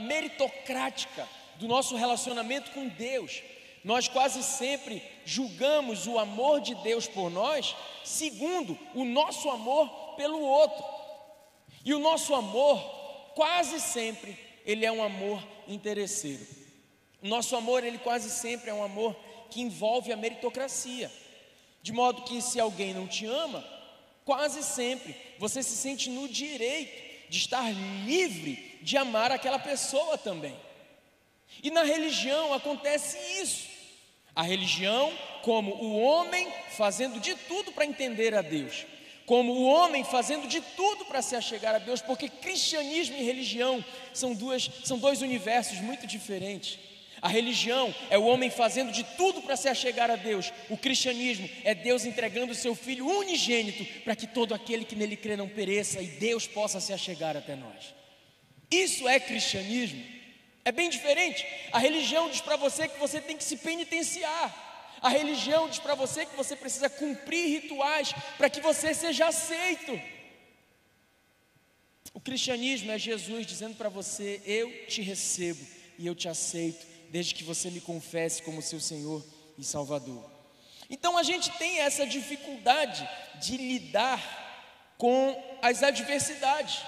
meritocrática 0.00 1.26
do 1.58 1.68
nosso 1.68 1.96
relacionamento 1.96 2.70
com 2.70 2.88
Deus. 2.88 3.42
Nós 3.84 4.08
quase 4.08 4.42
sempre 4.42 5.02
julgamos 5.24 6.06
o 6.06 6.18
amor 6.18 6.60
de 6.60 6.74
Deus 6.76 7.06
por 7.06 7.30
nós 7.30 7.74
segundo 8.04 8.78
o 8.94 9.04
nosso 9.04 9.48
amor 9.50 10.14
pelo 10.16 10.40
outro. 10.40 10.84
E 11.84 11.94
o 11.94 11.98
nosso 11.98 12.34
amor, 12.34 12.80
quase 13.34 13.80
sempre, 13.80 14.38
ele 14.64 14.84
é 14.84 14.92
um 14.92 15.02
amor 15.02 15.42
interesseiro. 15.66 16.46
O 17.22 17.28
nosso 17.28 17.56
amor, 17.56 17.84
ele 17.84 17.98
quase 17.98 18.30
sempre 18.30 18.70
é 18.70 18.74
um 18.74 18.82
amor 18.82 19.16
que 19.50 19.60
envolve 19.60 20.12
a 20.12 20.16
meritocracia. 20.16 21.10
De 21.82 21.92
modo 21.92 22.22
que 22.22 22.42
se 22.42 22.60
alguém 22.60 22.92
não 22.92 23.06
te 23.06 23.26
ama, 23.26 23.64
quase 24.24 24.62
sempre 24.62 25.16
você 25.38 25.62
se 25.62 25.76
sente 25.76 26.10
no 26.10 26.28
direito 26.28 27.30
de 27.30 27.38
estar 27.38 27.70
livre 28.04 28.78
de 28.82 28.96
amar 28.96 29.30
aquela 29.32 29.58
pessoa 29.58 30.18
também. 30.18 30.54
E 31.62 31.70
na 31.70 31.82
religião 31.82 32.52
acontece 32.54 33.18
isso. 33.42 33.68
A 34.34 34.42
religião, 34.42 35.12
como 35.42 35.74
o 35.74 36.00
homem 36.00 36.46
fazendo 36.76 37.18
de 37.18 37.34
tudo 37.34 37.72
para 37.72 37.84
entender 37.84 38.34
a 38.34 38.42
Deus. 38.42 38.86
como 39.28 39.52
o 39.52 39.64
homem 39.64 40.02
fazendo 40.04 40.48
de 40.48 40.58
tudo 40.74 41.04
para 41.04 41.20
se 41.20 41.36
achegar 41.36 41.74
a 41.74 41.78
Deus, 41.78 42.00
porque 42.00 42.30
cristianismo 42.30 43.14
e 43.18 43.22
religião 43.22 43.84
são, 44.14 44.32
duas, 44.34 44.70
são 44.84 44.98
dois 44.98 45.20
universos 45.20 45.80
muito 45.80 46.06
diferentes. 46.06 46.78
A 47.20 47.28
religião 47.28 47.94
é 48.08 48.16
o 48.16 48.24
homem 48.24 48.48
fazendo 48.48 48.90
de 48.90 49.04
tudo 49.18 49.42
para 49.42 49.54
se 49.54 49.68
achegar 49.68 50.10
a 50.10 50.16
Deus. 50.16 50.50
O 50.70 50.78
cristianismo 50.78 51.46
é 51.62 51.74
Deus 51.74 52.06
entregando 52.06 52.52
o 52.52 52.54
seu 52.54 52.74
Filho 52.74 53.06
unigênito 53.06 53.84
para 54.02 54.16
que 54.16 54.26
todo 54.26 54.54
aquele 54.54 54.86
que 54.86 54.96
nele 54.96 55.16
crê 55.16 55.36
não 55.36 55.48
pereça 55.48 56.00
e 56.00 56.06
Deus 56.06 56.46
possa 56.46 56.80
se 56.80 56.94
achegar 56.94 57.36
até 57.36 57.54
nós. 57.54 57.94
Isso 58.70 59.06
é 59.06 59.20
cristianismo. 59.20 60.02
É 60.68 60.72
bem 60.80 60.90
diferente. 60.90 61.46
A 61.72 61.78
religião 61.78 62.28
diz 62.28 62.42
para 62.42 62.54
você 62.56 62.86
que 62.86 62.98
você 62.98 63.22
tem 63.22 63.38
que 63.38 63.42
se 63.42 63.56
penitenciar. 63.56 64.98
A 65.00 65.08
religião 65.08 65.66
diz 65.66 65.78
para 65.78 65.94
você 65.94 66.26
que 66.26 66.36
você 66.36 66.54
precisa 66.54 66.90
cumprir 66.90 67.62
rituais 67.62 68.12
para 68.36 68.50
que 68.50 68.60
você 68.60 68.92
seja 68.92 69.28
aceito. 69.28 69.98
O 72.12 72.20
cristianismo 72.20 72.90
é 72.90 72.98
Jesus 72.98 73.46
dizendo 73.46 73.76
para 73.76 73.88
você: 73.88 74.42
Eu 74.44 74.86
te 74.88 75.00
recebo 75.00 75.66
e 75.98 76.06
eu 76.06 76.14
te 76.14 76.28
aceito 76.28 76.86
desde 77.08 77.34
que 77.34 77.44
você 77.44 77.70
me 77.70 77.80
confesse 77.80 78.42
como 78.42 78.60
seu 78.60 78.78
Senhor 78.78 79.24
e 79.56 79.64
Salvador. 79.64 80.30
Então 80.90 81.16
a 81.16 81.22
gente 81.22 81.50
tem 81.52 81.78
essa 81.78 82.06
dificuldade 82.06 83.08
de 83.40 83.56
lidar 83.56 84.20
com 84.98 85.34
as 85.62 85.82
adversidades. 85.82 86.82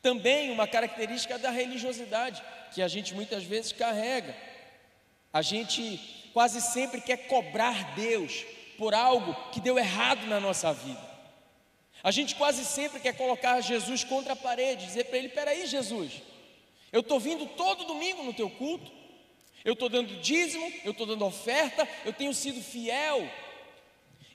Também 0.00 0.50
uma 0.50 0.66
característica 0.66 1.38
da 1.38 1.50
religiosidade 1.50 2.42
que 2.72 2.82
a 2.82 2.88
gente 2.88 3.14
muitas 3.14 3.44
vezes 3.44 3.72
carrega. 3.72 4.36
A 5.32 5.42
gente 5.42 6.30
quase 6.32 6.60
sempre 6.60 7.00
quer 7.00 7.28
cobrar 7.28 7.94
Deus 7.94 8.44
por 8.76 8.94
algo 8.94 9.34
que 9.50 9.60
deu 9.60 9.78
errado 9.78 10.26
na 10.26 10.38
nossa 10.38 10.72
vida. 10.72 11.08
A 12.02 12.10
gente 12.10 12.36
quase 12.36 12.64
sempre 12.64 13.00
quer 13.00 13.16
colocar 13.16 13.60
Jesus 13.60 14.04
contra 14.04 14.34
a 14.34 14.36
parede, 14.36 14.86
dizer 14.86 15.04
para 15.04 15.18
ele: 15.18 15.28
peraí, 15.30 15.66
Jesus, 15.66 16.22
eu 16.92 17.00
estou 17.00 17.18
vindo 17.18 17.44
todo 17.44 17.84
domingo 17.84 18.22
no 18.22 18.32
teu 18.32 18.48
culto, 18.48 18.90
eu 19.64 19.72
estou 19.72 19.88
dando 19.88 20.20
dízimo, 20.20 20.72
eu 20.84 20.92
estou 20.92 21.06
dando 21.06 21.24
oferta, 21.26 21.86
eu 22.04 22.12
tenho 22.12 22.32
sido 22.32 22.62
fiel, 22.62 23.28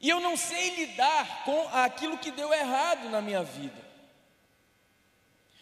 e 0.02 0.10
eu 0.10 0.20
não 0.20 0.36
sei 0.36 0.76
lidar 0.76 1.46
com 1.46 1.70
aquilo 1.70 2.18
que 2.18 2.32
deu 2.32 2.54
errado 2.54 3.10
na 3.10 3.22
minha 3.22 3.44
vida. 3.44 3.93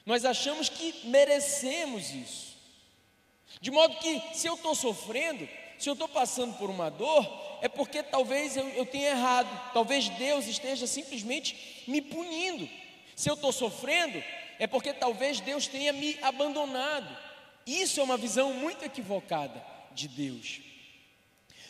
Nós 0.05 0.25
achamos 0.25 0.70
que 0.70 1.08
merecemos 1.08 2.10
isso, 2.12 2.58
de 3.60 3.70
modo 3.70 3.96
que 3.98 4.22
se 4.34 4.48
eu 4.48 4.55
estou 4.55 4.74
sofrendo, 4.74 5.48
se 5.77 5.89
eu 5.89 5.93
estou 5.93 6.08
passando 6.08 6.58
por 6.58 6.70
uma 6.70 6.89
dor, 6.89 7.27
é 7.62 7.67
porque 7.67 8.01
talvez 8.01 8.58
eu, 8.58 8.67
eu 8.70 8.86
tenha 8.86 9.10
errado, 9.10 9.72
talvez 9.74 10.10
Deus 10.10 10.48
esteja 10.48 10.88
simplesmente 10.88 11.84
me 11.88 12.01
punindo. 12.01 12.67
Se 13.15 13.29
eu 13.29 13.36
estou 13.36 13.51
sofrendo, 13.51 14.24
é 14.58 14.67
porque 14.67 14.93
talvez 14.93 15.39
Deus 15.39 15.67
tenha 15.67 15.93
me 15.93 16.17
abandonado. 16.22 17.15
Isso 17.65 18.00
é 18.00 18.03
uma 18.03 18.17
visão 18.17 18.53
muito 18.53 18.84
equivocada 18.84 19.63
de 19.91 20.08
Deus. 20.08 20.62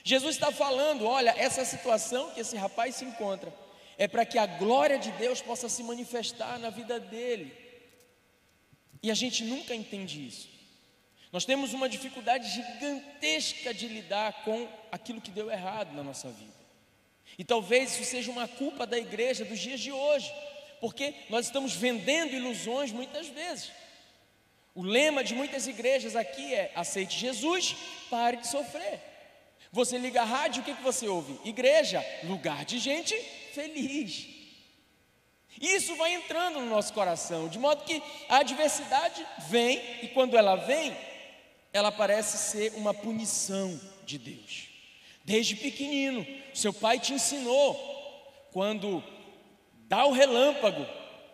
Jesus 0.04 0.36
está 0.36 0.52
falando: 0.52 1.06
olha, 1.06 1.34
essa 1.38 1.64
situação 1.66 2.32
que 2.32 2.40
esse 2.40 2.56
rapaz 2.56 2.96
se 2.96 3.06
encontra 3.06 3.54
é 3.98 4.08
para 4.08 4.26
que 4.26 4.38
a 4.38 4.46
glória 4.46 4.98
de 4.98 5.12
Deus 5.12 5.42
possa 5.42 5.70
se 5.70 5.84
manifestar 5.84 6.58
na 6.58 6.70
vida 6.70 7.00
dele. 7.00 7.56
E 9.02 9.10
a 9.10 9.14
gente 9.14 9.44
nunca 9.44 9.74
entende 9.74 10.26
isso. 10.26 10.50
Nós 11.32 11.46
temos 11.46 11.74
uma 11.74 11.88
dificuldade 11.88 12.50
gigantesca 12.50 13.74
de 13.74 13.88
lidar 13.88 14.44
com 14.44 14.68
aquilo 14.92 15.22
que 15.22 15.32
deu 15.32 15.50
errado 15.50 15.96
na 15.96 16.04
nossa 16.04 16.30
vida. 16.30 16.52
E 17.38 17.44
talvez 17.44 17.94
isso 17.94 18.04
seja 18.04 18.32
uma 18.32 18.48
culpa 18.48 18.86
da 18.86 18.98
igreja 18.98 19.46
dos 19.46 19.60
dias 19.60 19.80
de 19.80 19.92
hoje 19.92 20.32
porque 20.82 21.14
nós 21.30 21.46
estamos 21.46 21.74
vendendo 21.74 22.34
ilusões 22.34 22.92
muitas 22.92 23.28
vezes. 23.28 23.72
O 24.74 24.82
lema 24.82 25.24
de 25.24 25.36
muitas 25.36 25.68
igrejas 25.68 26.16
aqui 26.16 26.54
é: 26.54 26.72
aceite 26.76 27.18
Jesus, 27.18 27.76
pare 28.10 28.38
de 28.38 28.48
sofrer. 28.48 29.00
Você 29.72 29.98
liga 29.98 30.24
a 30.24 30.26
rádio, 30.26 30.62
o 30.62 30.66
que, 30.66 30.74
que 30.74 30.82
você 30.82 31.08
ouve? 31.08 31.40
Igreja, 31.48 32.04
lugar 32.24 32.66
de 32.66 32.80
gente 32.80 33.16
feliz. 33.54 34.28
Isso 35.62 35.96
vai 35.96 36.14
entrando 36.14 36.60
no 36.60 36.66
nosso 36.66 36.92
coração, 36.92 37.48
de 37.48 37.60
modo 37.60 37.84
que 37.84 38.02
a 38.28 38.38
adversidade 38.38 39.26
vem, 39.48 39.80
e 40.02 40.08
quando 40.08 40.36
ela 40.36 40.56
vem, 40.56 40.96
ela 41.72 41.92
parece 41.92 42.38
ser 42.38 42.74
uma 42.76 42.94
punição 42.94 43.80
de 44.06 44.18
Deus. 44.18 44.68
Desde 45.24 45.56
pequenino, 45.56 46.26
seu 46.54 46.74
pai 46.74 47.00
te 47.00 47.14
ensinou, 47.14 47.76
quando 48.52 49.04
dá 49.88 50.06
o 50.06 50.12
relâmpago. 50.12 50.86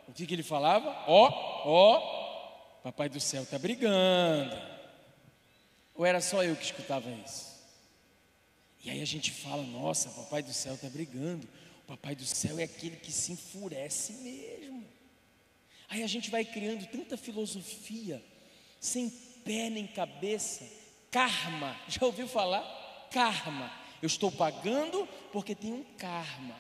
O 0.07 0.13
que, 0.13 0.25
que 0.25 0.33
ele 0.33 0.43
falava? 0.43 1.03
Ó, 1.07 1.31
ó, 1.65 2.81
papai 2.83 3.09
do 3.09 3.19
céu 3.19 3.43
está 3.43 3.57
brigando. 3.57 4.55
Ou 5.95 6.05
era 6.05 6.21
só 6.21 6.43
eu 6.43 6.55
que 6.55 6.65
escutava 6.65 7.09
isso? 7.25 7.57
E 8.83 8.89
aí 8.89 9.01
a 9.01 9.05
gente 9.05 9.31
fala, 9.31 9.63
nossa, 9.63 10.09
papai 10.09 10.41
do 10.41 10.53
céu 10.53 10.75
está 10.75 10.87
brigando. 10.89 11.47
Papai 11.87 12.15
do 12.15 12.25
céu 12.25 12.59
é 12.59 12.63
aquele 12.63 12.97
que 12.97 13.13
se 13.13 13.31
enfurece 13.31 14.11
mesmo. 14.15 14.85
Aí 15.87 16.03
a 16.03 16.07
gente 16.07 16.29
vai 16.29 16.43
criando 16.43 16.85
tanta 16.87 17.15
filosofia, 17.15 18.21
sem 18.77 19.09
pé 19.45 19.69
nem 19.69 19.87
cabeça, 19.87 20.69
karma. 21.09 21.79
Já 21.87 22.05
ouviu 22.05 22.27
falar? 22.27 22.61
Karma. 23.09 23.71
Eu 24.01 24.07
estou 24.07 24.29
pagando 24.29 25.07
porque 25.31 25.55
tem 25.55 25.71
um 25.71 25.83
karma. 25.97 26.59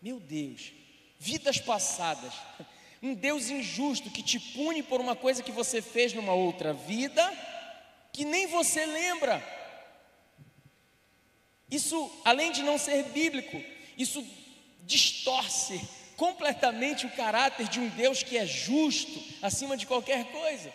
Meu 0.00 0.18
Deus, 0.18 0.72
vidas 1.20 1.58
passadas, 1.58 2.34
um 3.00 3.14
Deus 3.14 3.48
injusto 3.50 4.10
que 4.10 4.20
te 4.20 4.40
pune 4.40 4.82
por 4.82 5.00
uma 5.00 5.14
coisa 5.14 5.44
que 5.44 5.52
você 5.52 5.80
fez 5.80 6.12
numa 6.12 6.34
outra 6.34 6.74
vida, 6.74 7.24
que 8.12 8.24
nem 8.24 8.48
você 8.48 8.84
lembra. 8.84 9.40
Isso, 11.70 12.10
além 12.24 12.50
de 12.50 12.64
não 12.64 12.76
ser 12.76 13.04
bíblico, 13.04 13.71
isso 13.96 14.24
distorce 14.82 15.80
completamente 16.16 17.06
o 17.06 17.10
caráter 17.10 17.68
de 17.68 17.80
um 17.80 17.88
Deus 17.88 18.22
que 18.22 18.36
é 18.36 18.46
justo 18.46 19.22
acima 19.42 19.76
de 19.76 19.86
qualquer 19.86 20.24
coisa. 20.26 20.72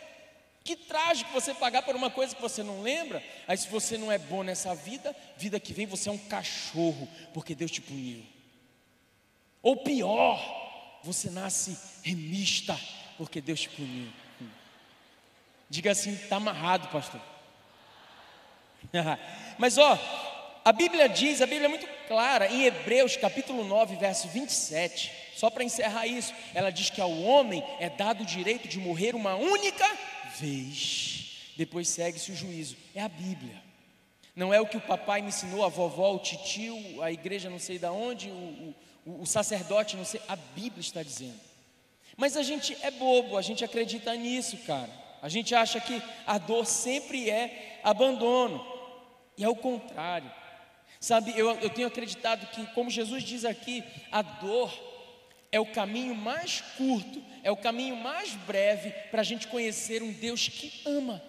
Que 0.63 0.75
trágico 0.75 1.31
você 1.31 1.53
pagar 1.53 1.83
por 1.83 1.95
uma 1.95 2.09
coisa 2.09 2.35
que 2.35 2.41
você 2.41 2.61
não 2.61 2.81
lembra. 2.81 3.23
Aí, 3.47 3.57
se 3.57 3.69
você 3.69 3.97
não 3.97 4.11
é 4.11 4.17
bom 4.17 4.43
nessa 4.43 4.75
vida, 4.75 5.15
vida 5.37 5.59
que 5.61 5.71
vem 5.71 5.85
você 5.85 6.09
é 6.09 6.11
um 6.11 6.17
cachorro, 6.17 7.07
porque 7.33 7.55
Deus 7.55 7.71
te 7.71 7.79
puniu. 7.79 8.25
Ou 9.61 9.77
pior, 9.77 10.99
você 11.03 11.29
nasce 11.29 11.77
remista, 12.03 12.77
porque 13.17 13.39
Deus 13.39 13.61
te 13.61 13.69
puniu. 13.69 14.11
Diga 15.69 15.91
assim, 15.91 16.13
está 16.13 16.35
amarrado, 16.35 16.89
pastor. 16.89 17.21
Mas 19.57 19.77
ó, 19.77 19.97
a 20.67 20.73
Bíblia 20.73 21.07
diz, 21.07 21.41
a 21.41 21.45
Bíblia 21.45 21.67
é 21.67 21.69
muito 21.69 21.87
clara, 22.09 22.51
em 22.51 22.65
Hebreus 22.65 23.15
capítulo 23.15 23.63
9, 23.63 23.95
verso 23.95 24.27
27, 24.27 25.09
só 25.33 25.49
para 25.49 25.63
encerrar 25.63 26.05
isso, 26.07 26.33
ela 26.53 26.69
diz 26.69 26.89
que 26.89 26.99
ao 26.99 27.21
homem 27.21 27.63
é 27.79 27.89
dado 27.89 28.23
o 28.23 28.25
direito 28.25 28.67
de 28.67 28.77
morrer 28.77 29.15
uma 29.15 29.35
única 29.35 29.89
vez, 30.37 31.53
depois 31.55 31.87
segue-se 31.87 32.33
o 32.33 32.35
juízo. 32.35 32.75
É 32.93 33.01
a 33.01 33.07
Bíblia. 33.07 33.63
Não 34.35 34.53
é 34.53 34.59
o 34.59 34.67
que 34.67 34.75
o 34.75 34.81
papai 34.81 35.21
me 35.21 35.29
ensinou, 35.29 35.63
a 35.63 35.69
vovó, 35.69 36.13
o 36.13 36.19
titio, 36.19 37.01
a 37.01 37.13
igreja 37.13 37.49
não 37.49 37.59
sei 37.59 37.79
de 37.79 37.87
onde, 37.87 38.29
o, 38.29 38.75
o, 39.05 39.21
o 39.21 39.25
sacerdote, 39.25 39.95
não 39.95 40.03
sei, 40.03 40.19
a 40.27 40.35
Bíblia 40.35 40.81
está 40.81 41.01
dizendo. 41.01 41.39
Mas 42.17 42.35
a 42.35 42.43
gente 42.43 42.77
é 42.81 42.91
bobo, 42.91 43.37
a 43.37 43.41
gente 43.41 43.63
acredita 43.63 44.13
nisso, 44.15 44.57
cara. 44.67 44.91
A 45.21 45.29
gente 45.29 45.55
acha 45.55 45.79
que 45.79 46.03
a 46.25 46.37
dor 46.37 46.65
sempre 46.65 47.29
é 47.29 47.79
abandono, 47.85 48.67
e 49.37 49.45
é 49.45 49.47
o 49.47 49.55
contrário. 49.55 50.29
Sabe, 50.99 51.37
eu, 51.37 51.51
eu 51.59 51.69
tenho 51.69 51.87
acreditado 51.87 52.47
que, 52.47 52.65
como 52.73 52.89
Jesus 52.89 53.23
diz 53.23 53.45
aqui, 53.45 53.83
a 54.11 54.21
dor 54.21 54.71
é 55.51 55.59
o 55.59 55.65
caminho 55.65 56.15
mais 56.15 56.61
curto, 56.77 57.23
é 57.43 57.51
o 57.51 57.57
caminho 57.57 57.95
mais 57.95 58.33
breve 58.33 58.91
para 59.11 59.21
a 59.21 59.23
gente 59.23 59.47
conhecer 59.47 60.01
um 60.01 60.11
Deus 60.11 60.47
que 60.47 60.81
ama. 60.85 61.21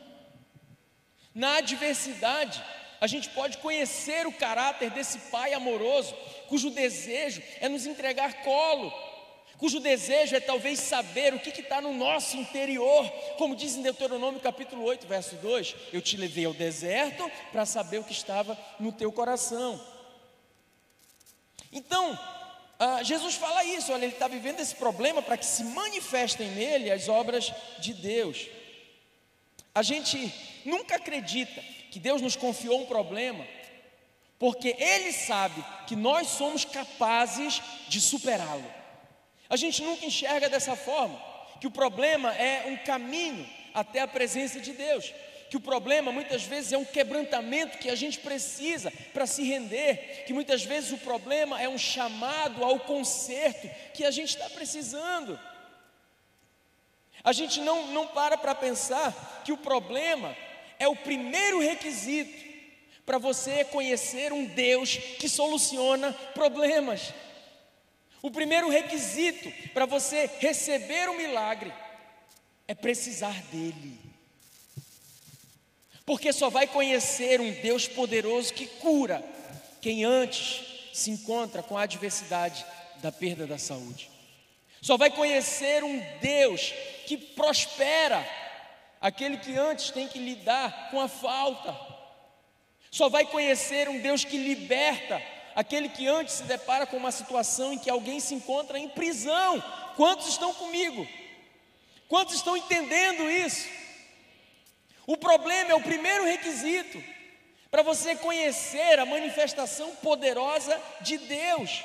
Na 1.34 1.58
adversidade, 1.58 2.62
a 3.00 3.06
gente 3.06 3.28
pode 3.30 3.58
conhecer 3.58 4.26
o 4.26 4.32
caráter 4.32 4.90
desse 4.90 5.18
Pai 5.30 5.52
amoroso, 5.52 6.14
cujo 6.48 6.70
desejo 6.70 7.42
é 7.60 7.68
nos 7.68 7.86
entregar 7.86 8.42
colo, 8.42 8.92
cujo 9.58 9.80
desejo 9.80 10.36
é 10.36 10.40
talvez 10.40 10.78
saber 10.78 11.34
o 11.34 11.40
que 11.40 11.50
está 11.60 11.80
no 11.80 11.92
nosso 11.92 12.36
interior, 12.36 13.06
como 13.36 13.56
diz 13.56 13.74
em 13.74 13.82
Deuteronômio 13.82 14.40
capítulo 14.40 14.84
8, 14.84 15.06
verso 15.06 15.36
2: 15.36 15.74
Eu 15.92 16.00
te 16.00 16.16
levei 16.16 16.44
ao 16.44 16.54
deserto 16.54 17.30
para 17.52 17.66
saber 17.66 17.98
o 17.98 18.04
que 18.04 18.12
estava 18.12 18.56
no 18.78 18.92
teu 18.92 19.12
coração. 19.12 19.78
Então, 21.72 22.18
ah, 22.78 23.02
Jesus 23.02 23.34
fala 23.34 23.64
isso, 23.64 23.92
olha, 23.92 24.04
ele 24.04 24.12
está 24.12 24.28
vivendo 24.28 24.60
esse 24.60 24.76
problema 24.76 25.20
para 25.20 25.36
que 25.36 25.44
se 25.44 25.64
manifestem 25.64 26.48
nele 26.50 26.90
as 26.90 27.08
obras 27.08 27.52
de 27.80 27.92
Deus. 27.92 28.46
A 29.74 29.82
gente 29.82 30.32
nunca 30.64 30.96
acredita 30.96 31.60
que 31.90 31.98
Deus 31.98 32.22
nos 32.22 32.36
confiou 32.36 32.80
um 32.80 32.86
problema 32.86 33.44
porque 34.38 34.76
Ele 34.78 35.12
sabe 35.12 35.64
que 35.86 35.96
nós 35.96 36.28
somos 36.28 36.64
capazes 36.64 37.60
de 37.88 38.00
superá-lo. 38.00 38.78
A 39.48 39.56
gente 39.56 39.82
nunca 39.82 40.04
enxerga 40.04 40.48
dessa 40.48 40.76
forma, 40.76 41.20
que 41.60 41.66
o 41.66 41.70
problema 41.70 42.34
é 42.34 42.66
um 42.66 42.76
caminho 42.76 43.48
até 43.72 44.00
a 44.00 44.08
presença 44.08 44.60
de 44.60 44.72
Deus, 44.72 45.12
que 45.48 45.56
o 45.56 45.60
problema 45.60 46.12
muitas 46.12 46.42
vezes 46.42 46.72
é 46.72 46.78
um 46.78 46.84
quebrantamento 46.84 47.78
que 47.78 47.88
a 47.88 47.94
gente 47.94 48.18
precisa 48.18 48.92
para 49.14 49.26
se 49.26 49.42
render, 49.42 50.24
que 50.26 50.32
muitas 50.32 50.62
vezes 50.62 50.92
o 50.92 50.98
problema 50.98 51.60
é 51.60 51.68
um 51.68 51.78
chamado 51.78 52.62
ao 52.62 52.80
conserto 52.80 53.68
que 53.94 54.04
a 54.04 54.10
gente 54.10 54.30
está 54.30 54.48
precisando. 54.50 55.38
A 57.24 57.32
gente 57.32 57.60
não, 57.60 57.88
não 57.88 58.06
para 58.06 58.36
para 58.36 58.54
pensar 58.54 59.42
que 59.44 59.52
o 59.52 59.56
problema 59.56 60.36
é 60.78 60.86
o 60.86 60.94
primeiro 60.94 61.60
requisito 61.60 62.46
para 63.04 63.16
você 63.16 63.64
conhecer 63.64 64.34
um 64.34 64.44
Deus 64.44 64.96
que 65.18 65.28
soluciona 65.30 66.12
problemas. 66.34 67.14
O 68.20 68.30
primeiro 68.30 68.68
requisito 68.68 69.50
para 69.72 69.86
você 69.86 70.28
receber 70.40 71.08
o 71.08 71.16
milagre 71.16 71.72
é 72.66 72.74
precisar 72.74 73.40
dele. 73.44 73.98
Porque 76.04 76.32
só 76.32 76.50
vai 76.50 76.66
conhecer 76.66 77.40
um 77.40 77.52
Deus 77.60 77.86
poderoso 77.86 78.52
que 78.54 78.66
cura 78.66 79.22
quem 79.80 80.04
antes 80.04 80.90
se 80.92 81.10
encontra 81.10 81.62
com 81.62 81.76
a 81.76 81.82
adversidade 81.82 82.64
da 82.96 83.12
perda 83.12 83.46
da 83.46 83.58
saúde. 83.58 84.10
Só 84.80 84.96
vai 84.96 85.10
conhecer 85.10 85.84
um 85.84 86.00
Deus 86.20 86.72
que 87.06 87.16
prospera 87.16 88.26
aquele 89.00 89.36
que 89.38 89.56
antes 89.56 89.90
tem 89.90 90.08
que 90.08 90.18
lidar 90.18 90.90
com 90.90 91.00
a 91.00 91.08
falta. 91.08 91.76
Só 92.90 93.08
vai 93.08 93.26
conhecer 93.26 93.88
um 93.88 94.00
Deus 94.00 94.24
que 94.24 94.36
liberta 94.36 95.22
aquele 95.58 95.88
que 95.88 96.06
antes 96.06 96.34
se 96.34 96.44
depara 96.44 96.86
com 96.86 96.96
uma 96.96 97.10
situação 97.10 97.72
em 97.72 97.78
que 97.80 97.90
alguém 97.90 98.20
se 98.20 98.32
encontra 98.32 98.78
em 98.78 98.88
prisão. 98.88 99.60
Quantos 99.96 100.28
estão 100.28 100.54
comigo? 100.54 101.04
Quantos 102.06 102.36
estão 102.36 102.56
entendendo 102.56 103.28
isso? 103.28 103.68
O 105.04 105.16
problema 105.16 105.72
é 105.72 105.74
o 105.74 105.82
primeiro 105.82 106.24
requisito 106.24 107.02
para 107.72 107.82
você 107.82 108.14
conhecer 108.14 109.00
a 109.00 109.04
manifestação 109.04 109.96
poderosa 109.96 110.80
de 111.00 111.18
Deus. 111.18 111.82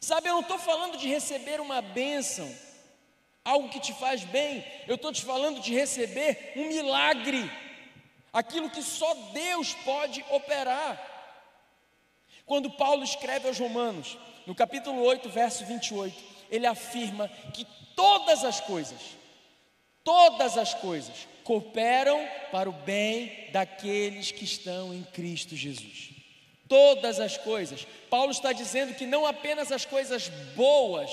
Sabe, 0.00 0.28
eu 0.28 0.34
não 0.34 0.40
estou 0.42 0.58
falando 0.58 0.96
de 0.96 1.08
receber 1.08 1.60
uma 1.60 1.82
bênção, 1.82 2.48
algo 3.44 3.68
que 3.70 3.80
te 3.80 3.92
faz 3.92 4.22
bem, 4.22 4.64
eu 4.86 4.94
estou 4.94 5.12
te 5.12 5.24
falando 5.24 5.60
de 5.60 5.74
receber 5.74 6.52
um 6.54 6.68
milagre 6.68 7.50
aquilo 8.32 8.70
que 8.70 8.84
só 8.84 9.12
Deus 9.32 9.74
pode 9.84 10.24
operar. 10.30 11.13
Quando 12.46 12.70
Paulo 12.70 13.02
escreve 13.02 13.48
aos 13.48 13.58
Romanos, 13.58 14.18
no 14.46 14.54
capítulo 14.54 15.02
8, 15.02 15.28
verso 15.30 15.64
28, 15.64 16.14
ele 16.50 16.66
afirma 16.66 17.28
que 17.52 17.66
todas 17.96 18.44
as 18.44 18.60
coisas, 18.60 19.00
todas 20.02 20.58
as 20.58 20.74
coisas 20.74 21.26
cooperam 21.42 22.26
para 22.50 22.68
o 22.68 22.72
bem 22.72 23.50
daqueles 23.52 24.30
que 24.30 24.44
estão 24.44 24.92
em 24.92 25.02
Cristo 25.04 25.56
Jesus. 25.56 26.10
Todas 26.68 27.20
as 27.20 27.36
coisas. 27.36 27.86
Paulo 28.10 28.30
está 28.30 28.52
dizendo 28.52 28.94
que 28.94 29.06
não 29.06 29.26
apenas 29.26 29.70
as 29.70 29.84
coisas 29.84 30.28
boas, 30.54 31.10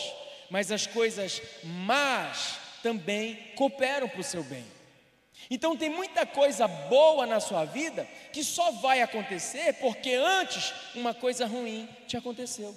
mas 0.50 0.72
as 0.72 0.88
coisas 0.88 1.42
más 1.64 2.58
também 2.84 3.36
cooperam 3.56 4.08
para 4.08 4.22
o 4.22 4.24
seu 4.24 4.44
bem. 4.44 4.66
Então 5.54 5.76
tem 5.76 5.90
muita 5.90 6.26
coisa 6.26 6.66
boa 6.66 7.26
na 7.26 7.42
sua 7.42 7.66
vida 7.66 8.08
que 8.32 8.42
só 8.42 8.72
vai 8.72 9.02
acontecer 9.02 9.74
porque 9.82 10.14
antes 10.14 10.74
uma 10.96 11.14
coisa 11.14 11.46
ruim 11.46 11.90
te 12.08 12.16
aconteceu. 12.16 12.74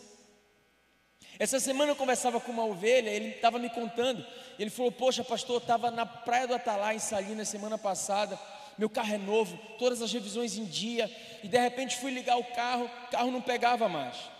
Essa 1.38 1.60
semana 1.60 1.92
eu 1.92 1.96
conversava 1.96 2.40
com 2.40 2.50
uma 2.50 2.64
ovelha, 2.64 3.10
ele 3.10 3.28
estava 3.28 3.60
me 3.60 3.70
contando, 3.70 4.26
ele 4.58 4.70
falou: 4.70 4.90
Poxa, 4.90 5.22
pastor, 5.22 5.60
estava 5.60 5.88
na 5.88 6.04
praia 6.04 6.48
do 6.48 6.54
Atalá, 6.54 6.92
em 6.92 6.98
Salinas, 6.98 7.48
semana 7.48 7.78
passada, 7.78 8.36
meu 8.76 8.90
carro 8.90 9.14
é 9.14 9.18
novo, 9.18 9.56
todas 9.78 10.02
as 10.02 10.12
revisões 10.12 10.58
em 10.58 10.64
dia, 10.64 11.08
e 11.44 11.48
de 11.48 11.58
repente 11.58 11.96
fui 11.96 12.10
ligar 12.10 12.36
o 12.38 12.44
carro, 12.44 12.90
o 13.06 13.10
carro 13.10 13.30
não 13.30 13.40
pegava 13.40 13.88
mais 13.88 14.33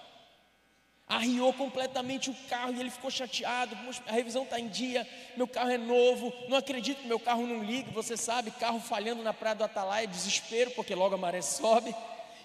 arriou 1.08 1.52
completamente 1.52 2.30
o 2.30 2.34
carro 2.48 2.72
e 2.74 2.80
ele 2.80 2.90
ficou 2.90 3.10
chateado. 3.10 3.76
A 4.06 4.12
revisão 4.12 4.44
está 4.44 4.58
em 4.58 4.68
dia, 4.68 5.06
meu 5.36 5.46
carro 5.46 5.70
é 5.70 5.78
novo, 5.78 6.32
não 6.48 6.56
acredito 6.56 7.02
que 7.02 7.08
meu 7.08 7.20
carro 7.20 7.46
não 7.46 7.62
ligue. 7.62 7.90
Você 7.92 8.16
sabe, 8.16 8.50
carro 8.52 8.80
falhando 8.80 9.22
na 9.22 9.34
praia 9.34 9.54
do 9.54 9.64
Atalaia, 9.64 10.06
desespero, 10.06 10.70
porque 10.72 10.94
logo 10.94 11.14
a 11.14 11.18
maré 11.18 11.42
sobe. 11.42 11.94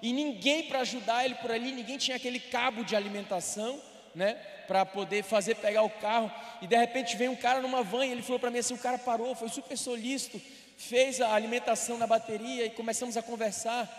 E 0.02 0.14
ninguém 0.14 0.64
para 0.64 0.80
ajudar 0.80 1.26
ele 1.26 1.36
por 1.36 1.52
ali, 1.52 1.72
ninguém 1.72 1.98
tinha 1.98 2.16
aquele 2.18 2.40
cabo 2.40 2.84
de 2.84 2.96
alimentação, 2.96 3.82
né? 4.16 4.34
Para 4.68 4.86
poder 4.86 5.24
fazer 5.24 5.56
pegar 5.56 5.84
o 5.84 5.90
carro. 5.90 6.32
E 6.62 6.68
de 6.68 6.78
repente 6.78 7.18
vem 7.18 7.30
um 7.30 7.36
cara 7.36 7.62
numa 7.62 7.84
van 7.84 8.06
e 8.06 8.12
ele 8.12 8.22
falou 8.22 8.40
para 8.40 8.52
mim 8.52 8.60
assim: 8.60 8.74
o 8.74 8.80
cara 8.80 8.98
parou, 8.98 9.36
foi 9.36 9.50
super 9.50 9.78
solícito, 9.78 10.40
fez 10.78 11.20
a 11.20 11.34
alimentação 11.34 11.98
na 11.98 12.08
bateria 12.08 12.66
e 12.66 12.70
começamos 12.70 13.18
a 13.18 13.22
conversar. 13.22 13.90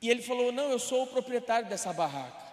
E 0.00 0.10
ele 0.10 0.22
falou: 0.22 0.52
Não, 0.52 0.70
eu 0.70 0.78
sou 0.78 1.04
o 1.04 1.06
proprietário 1.06 1.66
dessa 1.68 1.92
barraca. 1.92 2.43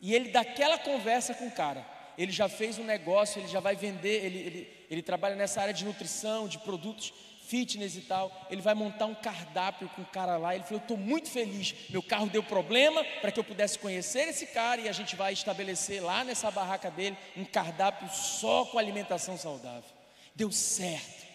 E 0.00 0.14
ele, 0.14 0.30
daquela 0.30 0.78
conversa 0.78 1.34
com 1.34 1.46
o 1.46 1.50
cara, 1.50 1.86
ele 2.16 2.32
já 2.32 2.48
fez 2.48 2.78
um 2.78 2.84
negócio, 2.84 3.40
ele 3.40 3.48
já 3.48 3.60
vai 3.60 3.76
vender, 3.76 4.24
ele, 4.24 4.38
ele, 4.38 4.86
ele 4.90 5.02
trabalha 5.02 5.34
nessa 5.34 5.60
área 5.60 5.74
de 5.74 5.84
nutrição, 5.84 6.48
de 6.48 6.58
produtos 6.58 7.12
fitness 7.46 7.96
e 7.96 8.00
tal. 8.02 8.46
Ele 8.50 8.60
vai 8.60 8.74
montar 8.74 9.06
um 9.06 9.14
cardápio 9.14 9.88
com 9.90 10.02
o 10.02 10.06
cara 10.06 10.36
lá. 10.36 10.54
Ele 10.54 10.64
falou: 10.64 10.80
Eu 10.80 10.82
estou 10.82 10.96
muito 10.96 11.30
feliz. 11.30 11.74
Meu 11.88 12.02
carro 12.02 12.26
deu 12.26 12.42
problema 12.42 13.04
para 13.20 13.30
que 13.30 13.38
eu 13.38 13.44
pudesse 13.44 13.78
conhecer 13.78 14.28
esse 14.28 14.46
cara 14.46 14.80
e 14.80 14.88
a 14.88 14.92
gente 14.92 15.16
vai 15.16 15.32
estabelecer 15.32 16.02
lá 16.02 16.24
nessa 16.24 16.50
barraca 16.50 16.90
dele 16.90 17.16
um 17.36 17.44
cardápio 17.44 18.08
só 18.10 18.64
com 18.64 18.78
alimentação 18.78 19.36
saudável. 19.36 19.90
Deu 20.34 20.50
certo. 20.50 21.26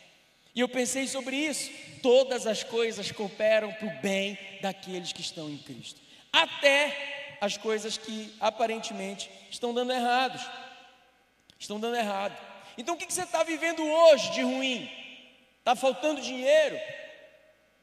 E 0.54 0.60
eu 0.60 0.68
pensei 0.68 1.08
sobre 1.08 1.36
isso. 1.36 1.72
Todas 2.02 2.46
as 2.46 2.64
coisas 2.64 3.12
cooperam 3.12 3.72
para 3.74 3.88
o 3.88 4.02
bem 4.02 4.38
daqueles 4.62 5.14
que 5.14 5.22
estão 5.22 5.50
em 5.50 5.58
Cristo. 5.58 6.00
Até 6.32 7.21
as 7.42 7.58
coisas 7.58 7.98
que 7.98 8.32
aparentemente 8.40 9.30
estão 9.50 9.74
dando 9.74 9.92
errados. 9.92 10.48
Estão 11.58 11.80
dando 11.80 11.98
errado. 11.98 12.38
Então 12.78 12.94
o 12.94 12.98
que 12.98 13.12
você 13.12 13.24
está 13.24 13.44
vivendo 13.44 13.84
hoje 13.84 14.32
de 14.32 14.44
ruim? 14.44 14.90
Está 15.58 15.76
faltando 15.76 16.22
dinheiro? 16.22 16.80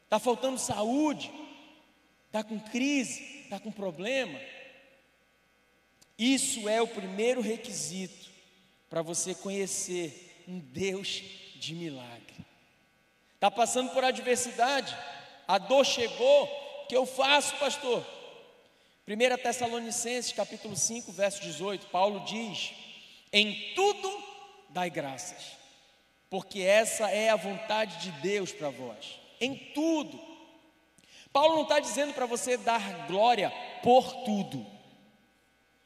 Está 0.05 0.17
faltando 0.17 0.57
saúde? 0.57 1.29
Está 2.27 2.41
com 2.41 2.57
crise? 2.57 3.21
Está 3.43 3.59
com 3.59 3.69
problema? 3.69 4.39
Isso 6.17 6.67
é 6.69 6.81
o 6.81 6.87
primeiro 6.87 7.41
requisito 7.41 8.29
para 8.89 9.01
você 9.01 9.35
conhecer 9.35 10.43
um 10.47 10.59
Deus 10.59 11.21
de 11.55 11.75
milagre. 11.75 12.45
Está 13.35 13.51
passando 13.51 13.91
por 13.91 14.03
adversidade? 14.03 14.95
A 15.47 15.57
dor 15.57 15.85
chegou? 15.85 16.45
O 16.83 16.87
que 16.87 16.95
eu 16.95 17.05
faço, 17.05 17.55
pastor? 17.57 18.05
1 19.09 19.41
Tessalonicenses 19.41 20.31
capítulo 20.33 20.75
5, 20.75 21.11
verso 21.11 21.41
18, 21.41 21.87
Paulo 21.87 22.19
diz: 22.25 22.73
Em 23.33 23.73
tudo 23.73 24.23
dai 24.69 24.87
graças, 24.91 25.57
porque 26.29 26.61
essa 26.61 27.09
é 27.09 27.31
a 27.31 27.35
vontade 27.35 27.97
de 28.03 28.11
Deus 28.21 28.51
para 28.51 28.69
vós. 28.69 29.19
Em 29.41 29.55
tudo. 29.73 30.29
Paulo 31.33 31.55
não 31.55 31.63
está 31.63 31.79
dizendo 31.79 32.13
para 32.13 32.27
você 32.27 32.55
dar 32.55 33.07
glória 33.07 33.51
por 33.81 34.13
tudo, 34.25 34.63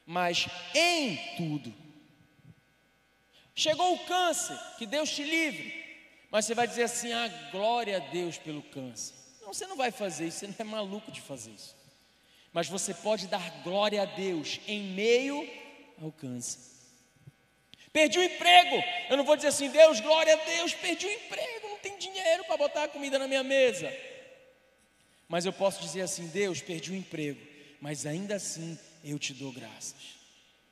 mas 0.04 0.46
em 0.74 1.16
tudo. 1.38 1.74
Chegou 3.54 3.94
o 3.94 4.04
câncer, 4.04 4.58
que 4.76 4.84
Deus 4.84 5.08
te 5.08 5.22
livre, 5.22 5.72
mas 6.30 6.44
você 6.44 6.54
vai 6.54 6.68
dizer 6.68 6.82
assim: 6.82 7.10
ah, 7.10 7.28
glória 7.50 7.96
a 7.96 8.00
Deus 8.00 8.36
pelo 8.36 8.62
câncer. 8.64 9.14
Não, 9.40 9.54
você 9.54 9.66
não 9.66 9.76
vai 9.76 9.90
fazer 9.90 10.26
isso, 10.26 10.40
você 10.40 10.46
não 10.46 10.54
é 10.58 10.64
maluco 10.64 11.10
de 11.10 11.22
fazer 11.22 11.52
isso 11.52 11.83
mas 12.54 12.68
você 12.68 12.94
pode 12.94 13.26
dar 13.26 13.62
glória 13.64 14.00
a 14.00 14.04
Deus 14.04 14.60
em 14.68 14.80
meio 14.80 15.46
ao 16.00 16.12
câncer. 16.12 16.60
Perdi 17.92 18.18
o 18.18 18.22
emprego, 18.22 18.82
eu 19.10 19.16
não 19.16 19.24
vou 19.24 19.34
dizer 19.34 19.48
assim, 19.48 19.68
Deus, 19.68 20.00
glória 20.00 20.32
a 20.32 20.44
Deus, 20.44 20.72
perdi 20.72 21.06
o 21.06 21.12
emprego, 21.12 21.68
não 21.68 21.78
tem 21.78 21.98
dinheiro 21.98 22.44
para 22.44 22.56
botar 22.56 22.84
a 22.84 22.88
comida 22.88 23.18
na 23.18 23.26
minha 23.26 23.42
mesa. 23.42 23.92
Mas 25.28 25.44
eu 25.44 25.52
posso 25.52 25.82
dizer 25.82 26.02
assim, 26.02 26.28
Deus, 26.28 26.62
perdi 26.62 26.92
o 26.92 26.96
emprego, 26.96 27.40
mas 27.80 28.06
ainda 28.06 28.36
assim 28.36 28.78
eu 29.04 29.18
te 29.18 29.34
dou 29.34 29.52
graças. 29.52 30.14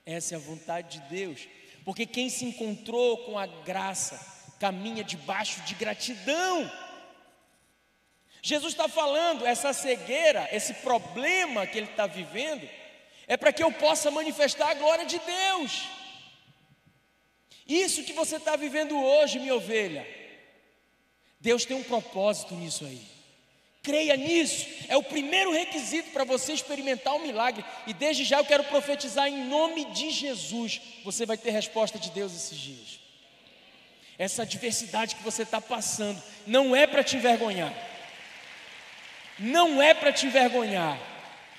Essa 0.06 0.34
é 0.34 0.36
a 0.36 0.40
vontade 0.40 1.00
de 1.00 1.08
Deus, 1.08 1.48
porque 1.84 2.06
quem 2.06 2.28
se 2.28 2.44
encontrou 2.44 3.18
com 3.18 3.36
a 3.36 3.46
graça 3.46 4.20
caminha 4.60 5.02
debaixo 5.02 5.60
de 5.62 5.74
gratidão. 5.74 6.70
Jesus 8.42 8.72
está 8.72 8.88
falando, 8.88 9.46
essa 9.46 9.72
cegueira, 9.72 10.48
esse 10.50 10.74
problema 10.74 11.64
que 11.64 11.78
ele 11.78 11.86
está 11.86 12.08
vivendo, 12.08 12.68
é 13.28 13.36
para 13.36 13.52
que 13.52 13.62
eu 13.62 13.70
possa 13.70 14.10
manifestar 14.10 14.70
a 14.70 14.74
glória 14.74 15.06
de 15.06 15.18
Deus. 15.20 15.88
Isso 17.66 18.02
que 18.02 18.12
você 18.12 18.36
está 18.36 18.56
vivendo 18.56 19.00
hoje, 19.00 19.38
minha 19.38 19.54
ovelha, 19.54 20.04
Deus 21.40 21.64
tem 21.64 21.76
um 21.76 21.84
propósito 21.84 22.54
nisso 22.54 22.84
aí. 22.84 23.00
Creia 23.82 24.16
nisso, 24.16 24.66
é 24.88 24.96
o 24.96 25.02
primeiro 25.02 25.52
requisito 25.52 26.10
para 26.10 26.22
você 26.22 26.52
experimentar 26.52 27.14
o 27.16 27.20
milagre. 27.20 27.64
E 27.86 27.92
desde 27.92 28.22
já 28.22 28.38
eu 28.38 28.44
quero 28.44 28.64
profetizar 28.64 29.26
em 29.26 29.44
nome 29.44 29.86
de 29.86 30.10
Jesus: 30.10 30.80
você 31.04 31.26
vai 31.26 31.36
ter 31.36 31.50
resposta 31.50 31.98
de 31.98 32.10
Deus 32.10 32.32
esses 32.32 32.56
dias. 32.56 33.00
Essa 34.16 34.42
adversidade 34.42 35.16
que 35.16 35.22
você 35.24 35.42
está 35.42 35.60
passando 35.60 36.22
não 36.46 36.76
é 36.76 36.86
para 36.86 37.02
te 37.02 37.16
envergonhar, 37.16 37.74
não 39.42 39.82
é 39.82 39.92
para 39.92 40.12
te 40.12 40.26
envergonhar, 40.26 40.98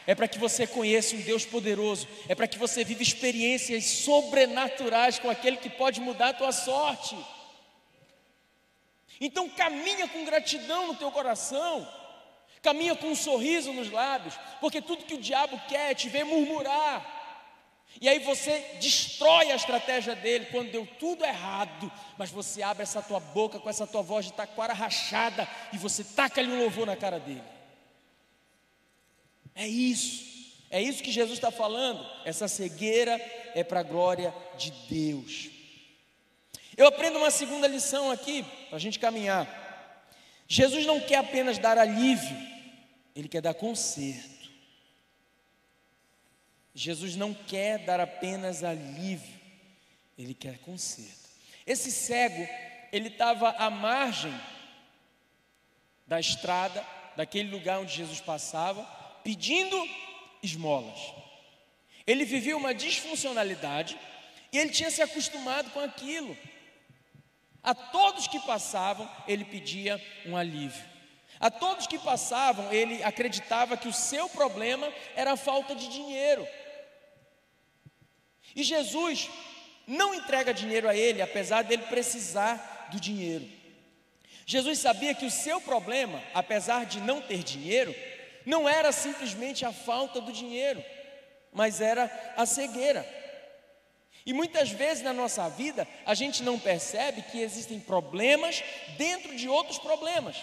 é 0.07 0.15
para 0.15 0.27
que 0.27 0.39
você 0.39 0.65
conheça 0.65 1.15
um 1.15 1.21
Deus 1.21 1.45
poderoso, 1.45 2.07
é 2.27 2.35
para 2.35 2.47
que 2.47 2.57
você 2.57 2.83
viva 2.83 3.03
experiências 3.03 3.85
sobrenaturais 3.85 5.19
com 5.19 5.29
aquele 5.29 5.57
que 5.57 5.69
pode 5.69 6.01
mudar 6.01 6.29
a 6.29 6.33
tua 6.33 6.51
sorte. 6.51 7.15
Então 9.21 9.47
caminha 9.49 10.07
com 10.07 10.25
gratidão 10.25 10.87
no 10.87 10.95
teu 10.95 11.11
coração 11.11 11.87
caminha 12.63 12.95
com 12.95 13.07
um 13.07 13.15
sorriso 13.15 13.73
nos 13.73 13.91
lábios, 13.91 14.39
porque 14.61 14.81
tudo 14.81 15.03
que 15.03 15.15
o 15.15 15.21
diabo 15.21 15.59
quer 15.67 15.91
é 15.91 15.93
te 15.93 16.07
ver 16.07 16.23
murmurar. 16.23 17.21
E 18.01 18.09
aí 18.09 18.19
você 18.19 18.57
destrói 18.79 19.51
a 19.51 19.55
estratégia 19.55 20.15
dele 20.15 20.47
quando 20.49 20.71
deu 20.71 20.87
tudo 20.97 21.23
errado, 21.23 21.91
mas 22.17 22.31
você 22.31 22.63
abre 22.63 22.81
essa 22.81 23.01
tua 23.01 23.19
boca 23.19 23.59
com 23.59 23.69
essa 23.69 23.85
tua 23.85 24.01
voz 24.01 24.25
de 24.25 24.33
taquara 24.33 24.73
rachada 24.73 25.47
e 25.73 25.77
você 25.77 26.03
taca-lhe 26.03 26.51
um 26.51 26.59
louvor 26.59 26.87
na 26.87 26.95
cara 26.95 27.19
dele. 27.19 27.43
É 29.55 29.67
isso, 29.67 30.51
é 30.69 30.81
isso 30.81 31.03
que 31.03 31.11
Jesus 31.11 31.37
está 31.37 31.51
falando. 31.51 32.05
Essa 32.25 32.47
cegueira 32.47 33.15
é 33.53 33.63
para 33.63 33.81
a 33.81 33.83
glória 33.83 34.33
de 34.57 34.71
Deus. 34.89 35.49
Eu 36.75 36.87
aprendo 36.87 37.19
uma 37.19 37.29
segunda 37.29 37.67
lição 37.67 38.09
aqui, 38.09 38.43
para 38.67 38.77
a 38.77 38.79
gente 38.79 38.97
caminhar. 38.97 39.61
Jesus 40.47 40.85
não 40.85 40.99
quer 40.99 41.17
apenas 41.17 41.57
dar 41.57 41.77
alívio, 41.77 42.37
ele 43.15 43.27
quer 43.27 43.41
dar 43.41 43.53
conserto. 43.53 44.33
Jesus 46.73 47.15
não 47.15 47.33
quer 47.33 47.79
dar 47.79 47.99
apenas 47.99 48.63
alívio, 48.63 49.39
ele 50.17 50.33
quer 50.33 50.57
conserto. 50.59 51.29
Esse 51.65 51.91
cego, 51.91 52.47
ele 52.91 53.09
estava 53.09 53.49
à 53.51 53.69
margem 53.69 54.33
da 56.07 56.19
estrada, 56.19 56.85
daquele 57.15 57.49
lugar 57.51 57.79
onde 57.79 57.95
Jesus 57.95 58.19
passava, 58.19 58.83
pedindo 59.23 59.77
esmolas. 60.41 60.99
Ele 62.05 62.25
vivia 62.25 62.57
uma 62.57 62.73
disfuncionalidade 62.73 63.97
e 64.51 64.57
ele 64.57 64.71
tinha 64.71 64.91
se 64.91 65.01
acostumado 65.01 65.71
com 65.71 65.79
aquilo. 65.79 66.37
A 67.63 67.73
todos 67.73 68.27
que 68.27 68.39
passavam, 68.41 69.09
ele 69.27 69.45
pedia 69.45 70.01
um 70.25 70.35
alívio. 70.35 70.83
A 71.39 71.49
todos 71.49 71.87
que 71.87 71.97
passavam, 71.97 72.71
ele 72.71 73.01
acreditava 73.03 73.77
que 73.77 73.87
o 73.87 73.93
seu 73.93 74.29
problema 74.29 74.91
era 75.15 75.33
a 75.33 75.37
falta 75.37 75.73
de 75.73 75.87
dinheiro. 75.87 76.45
E 78.55 78.63
Jesus 78.63 79.29
não 79.87 80.13
entrega 80.13 80.53
dinheiro 80.53 80.87
a 80.87 80.95
ele, 80.95 81.21
apesar 81.21 81.63
dele 81.63 81.83
precisar 81.83 82.87
do 82.91 82.99
dinheiro. 82.99 83.49
Jesus 84.45 84.79
sabia 84.79 85.13
que 85.13 85.25
o 85.25 85.31
seu 85.31 85.59
problema, 85.61 86.21
apesar 86.33 86.85
de 86.85 86.99
não 86.99 87.21
ter 87.21 87.43
dinheiro, 87.43 87.95
não 88.45 88.67
era 88.67 88.91
simplesmente 88.91 89.65
a 89.65 89.71
falta 89.71 90.19
do 90.21 90.31
dinheiro, 90.31 90.83
mas 91.51 91.81
era 91.81 92.11
a 92.35 92.45
cegueira. 92.45 93.05
E 94.25 94.33
muitas 94.33 94.69
vezes 94.69 95.03
na 95.03 95.13
nossa 95.13 95.49
vida, 95.49 95.87
a 96.05 96.13
gente 96.13 96.43
não 96.43 96.57
percebe 96.57 97.21
que 97.23 97.41
existem 97.41 97.79
problemas 97.79 98.63
dentro 98.97 99.35
de 99.35 99.49
outros 99.49 99.77
problemas. 99.77 100.37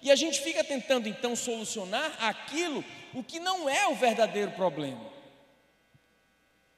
E 0.00 0.10
a 0.10 0.16
gente 0.16 0.40
fica 0.40 0.64
tentando 0.64 1.08
então 1.08 1.36
solucionar 1.36 2.16
aquilo 2.24 2.84
o 3.12 3.22
que 3.22 3.38
não 3.38 3.68
é 3.68 3.86
o 3.88 3.94
verdadeiro 3.94 4.52
problema. 4.52 5.16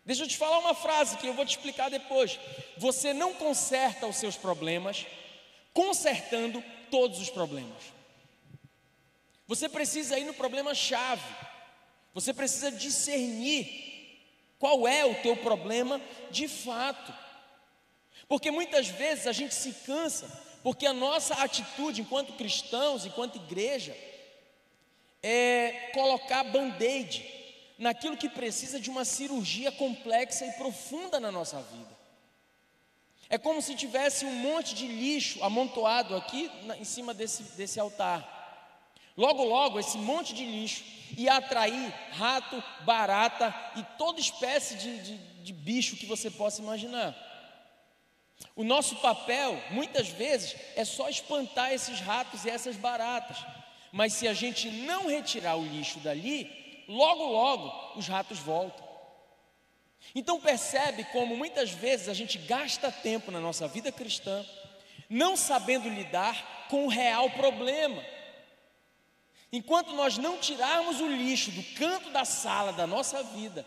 Deixa 0.04 0.24
eu 0.24 0.28
te 0.28 0.36
falar 0.36 0.58
uma 0.58 0.74
frase 0.74 1.18
que 1.18 1.26
eu 1.26 1.34
vou 1.34 1.44
te 1.44 1.50
explicar 1.50 1.90
depois. 1.90 2.40
Você 2.78 3.12
não 3.12 3.34
conserta 3.34 4.06
os 4.06 4.16
seus 4.16 4.36
problemas 4.36 5.06
consertando 5.74 6.64
todos 6.90 7.20
os 7.20 7.30
problemas. 7.30 7.97
Você 9.48 9.68
precisa 9.68 10.18
ir 10.18 10.24
no 10.24 10.34
problema 10.34 10.74
chave. 10.74 11.34
Você 12.14 12.32
precisa 12.34 12.70
discernir 12.70 13.66
qual 14.58 14.86
é 14.86 15.04
o 15.04 15.14
teu 15.22 15.36
problema 15.38 16.00
de 16.30 16.46
fato. 16.46 17.12
Porque 18.28 18.50
muitas 18.50 18.88
vezes 18.88 19.26
a 19.26 19.32
gente 19.32 19.54
se 19.54 19.72
cansa 19.86 20.46
porque 20.62 20.84
a 20.84 20.92
nossa 20.92 21.34
atitude 21.34 22.02
enquanto 22.02 22.34
cristãos, 22.34 23.06
enquanto 23.06 23.36
igreja, 23.36 23.96
é 25.22 25.90
colocar 25.94 26.44
band-aid 26.44 27.24
naquilo 27.78 28.16
que 28.16 28.28
precisa 28.28 28.78
de 28.78 28.90
uma 28.90 29.04
cirurgia 29.04 29.72
complexa 29.72 30.44
e 30.44 30.52
profunda 30.52 31.18
na 31.18 31.32
nossa 31.32 31.62
vida. 31.62 31.96
É 33.30 33.38
como 33.38 33.62
se 33.62 33.74
tivesse 33.74 34.24
um 34.24 34.34
monte 34.34 34.74
de 34.74 34.86
lixo 34.86 35.42
amontoado 35.44 36.16
aqui 36.16 36.50
em 36.78 36.84
cima 36.84 37.14
desse, 37.14 37.42
desse 37.56 37.78
altar. 37.78 38.37
Logo, 39.18 39.42
logo, 39.42 39.80
esse 39.80 39.98
monte 39.98 40.32
de 40.32 40.44
lixo 40.44 40.84
ia 41.16 41.34
atrair 41.34 41.92
rato, 42.12 42.62
barata 42.82 43.52
e 43.74 43.82
toda 43.98 44.20
espécie 44.20 44.76
de, 44.76 44.98
de, 45.02 45.18
de 45.42 45.52
bicho 45.52 45.96
que 45.96 46.06
você 46.06 46.30
possa 46.30 46.62
imaginar. 46.62 47.16
O 48.54 48.62
nosso 48.62 48.94
papel, 48.96 49.60
muitas 49.72 50.06
vezes, 50.06 50.54
é 50.76 50.84
só 50.84 51.08
espantar 51.08 51.72
esses 51.72 51.98
ratos 51.98 52.44
e 52.44 52.50
essas 52.50 52.76
baratas. 52.76 53.38
Mas 53.90 54.12
se 54.12 54.28
a 54.28 54.32
gente 54.32 54.70
não 54.70 55.08
retirar 55.08 55.56
o 55.56 55.66
lixo 55.66 55.98
dali, 55.98 56.84
logo, 56.86 57.24
logo 57.24 57.98
os 57.98 58.06
ratos 58.06 58.38
voltam. 58.38 58.86
Então 60.14 60.40
percebe 60.40 61.02
como 61.06 61.36
muitas 61.36 61.70
vezes 61.70 62.08
a 62.08 62.14
gente 62.14 62.38
gasta 62.38 62.92
tempo 62.92 63.32
na 63.32 63.40
nossa 63.40 63.66
vida 63.66 63.90
cristã 63.90 64.46
não 65.10 65.36
sabendo 65.36 65.88
lidar 65.88 66.66
com 66.68 66.86
o 66.86 66.88
real 66.88 67.30
problema. 67.30 68.00
Enquanto 69.52 69.94
nós 69.94 70.18
não 70.18 70.38
tirarmos 70.38 71.00
o 71.00 71.06
lixo 71.06 71.50
do 71.50 71.62
canto 71.74 72.10
da 72.10 72.24
sala 72.24 72.72
da 72.72 72.86
nossa 72.86 73.22
vida, 73.22 73.66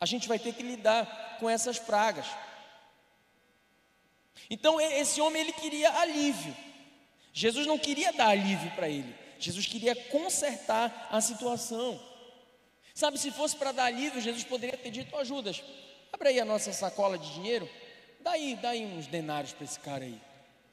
a 0.00 0.06
gente 0.06 0.26
vai 0.26 0.38
ter 0.38 0.52
que 0.52 0.62
lidar 0.62 1.38
com 1.38 1.48
essas 1.48 1.78
pragas. 1.78 2.26
Então 4.50 4.80
esse 4.80 5.20
homem 5.20 5.42
ele 5.42 5.52
queria 5.52 5.90
alívio. 6.00 6.54
Jesus 7.32 7.66
não 7.66 7.78
queria 7.78 8.12
dar 8.12 8.28
alívio 8.28 8.70
para 8.72 8.88
ele. 8.88 9.14
Jesus 9.38 9.66
queria 9.66 9.94
consertar 9.94 11.08
a 11.10 11.20
situação. 11.20 12.00
Sabe, 12.94 13.18
se 13.18 13.30
fosse 13.30 13.56
para 13.56 13.72
dar 13.72 13.84
alívio, 13.84 14.20
Jesus 14.20 14.44
poderia 14.44 14.76
ter 14.76 14.90
dito: 14.90 15.14
oh, 15.16 15.24
Judas, 15.24 15.62
abre 16.12 16.28
aí 16.28 16.40
a 16.40 16.44
nossa 16.44 16.72
sacola 16.72 17.18
de 17.18 17.32
dinheiro, 17.34 17.68
dá 18.20 18.32
aí, 18.32 18.56
dá 18.56 18.70
aí 18.70 18.84
uns 18.84 19.06
denários 19.06 19.52
para 19.52 19.64
esse 19.64 19.78
cara 19.80 20.04
aí. 20.04 20.20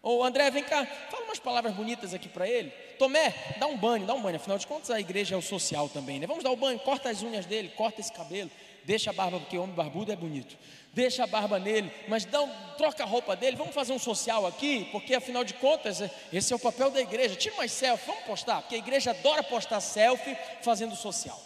Ou 0.02 0.24
André, 0.24 0.50
vem 0.50 0.64
cá, 0.64 0.86
fala 0.86 1.26
umas 1.26 1.40
palavras 1.40 1.74
bonitas 1.74 2.14
aqui 2.14 2.28
para 2.28 2.48
ele. 2.48 2.72
Tomé, 2.98 3.34
dá 3.58 3.68
um 3.68 3.78
banho, 3.78 4.06
dá 4.06 4.14
um 4.14 4.22
banho. 4.22 4.36
Afinal 4.36 4.58
de 4.58 4.68
contas, 4.68 4.90
a 4.92 5.00
igreja 5.00 5.36
é 5.36 5.38
o 5.38 5.42
social 5.42 5.90
também, 5.90 6.20
né? 6.20 6.28
Vamos 6.28 6.44
dar 6.44 6.52
o 6.52 6.54
um 6.54 6.58
banho, 6.58 6.80
corta 6.80 7.10
as 7.10 7.22
unhas 7.22 7.46
dele, 7.46 7.70
corta 7.70 8.02
esse 8.02 8.12
cabelo, 8.12 8.50
deixa 8.84 9.10
a 9.10 9.14
barba, 9.14 9.40
porque 9.40 9.58
homem 9.58 9.76
barbudo 9.76 10.12
é 10.12 10.16
bonito 10.16 10.58
deixa 10.94 11.24
a 11.24 11.28
barba 11.28 11.58
nele, 11.58 11.92
mas 12.08 12.26
dá 12.26 12.42
um, 12.42 12.76
troca 12.76 13.04
a 13.04 13.06
roupa 13.06 13.36
dele, 13.36 13.56
vamos 13.56 13.74
fazer 13.74 13.94
um 13.94 14.00
social 14.00 14.46
aqui, 14.46 14.86
porque 14.92 15.14
afinal 15.14 15.44
de 15.44 15.54
contas, 15.54 16.00
esse 16.32 16.52
é 16.52 16.56
o 16.56 16.60
papel 16.60 16.92
da 16.92 17.02
igreja. 17.02 17.36
Tira 17.36 17.56
mais 17.56 17.72
selfie, 17.72 18.06
vamos 18.08 18.24
postar, 18.24 18.62
porque 18.62 18.76
a 18.76 18.80
igreja 18.80 19.12
adora 19.12 19.44
postar 19.44 19.80
selfie 19.80 20.36
fazendo 20.62 20.96
social. 20.96 21.42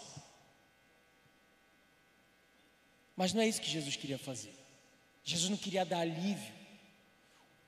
Mas 3.14 3.32
não 3.32 3.40
é 3.40 3.46
isso 3.46 3.60
que 3.60 3.70
Jesus 3.70 3.96
queria 3.96 4.18
fazer. 4.18 4.54
Jesus 5.24 5.48
não 5.48 5.56
queria 5.56 5.84
dar 5.84 6.00
alívio. 6.00 6.54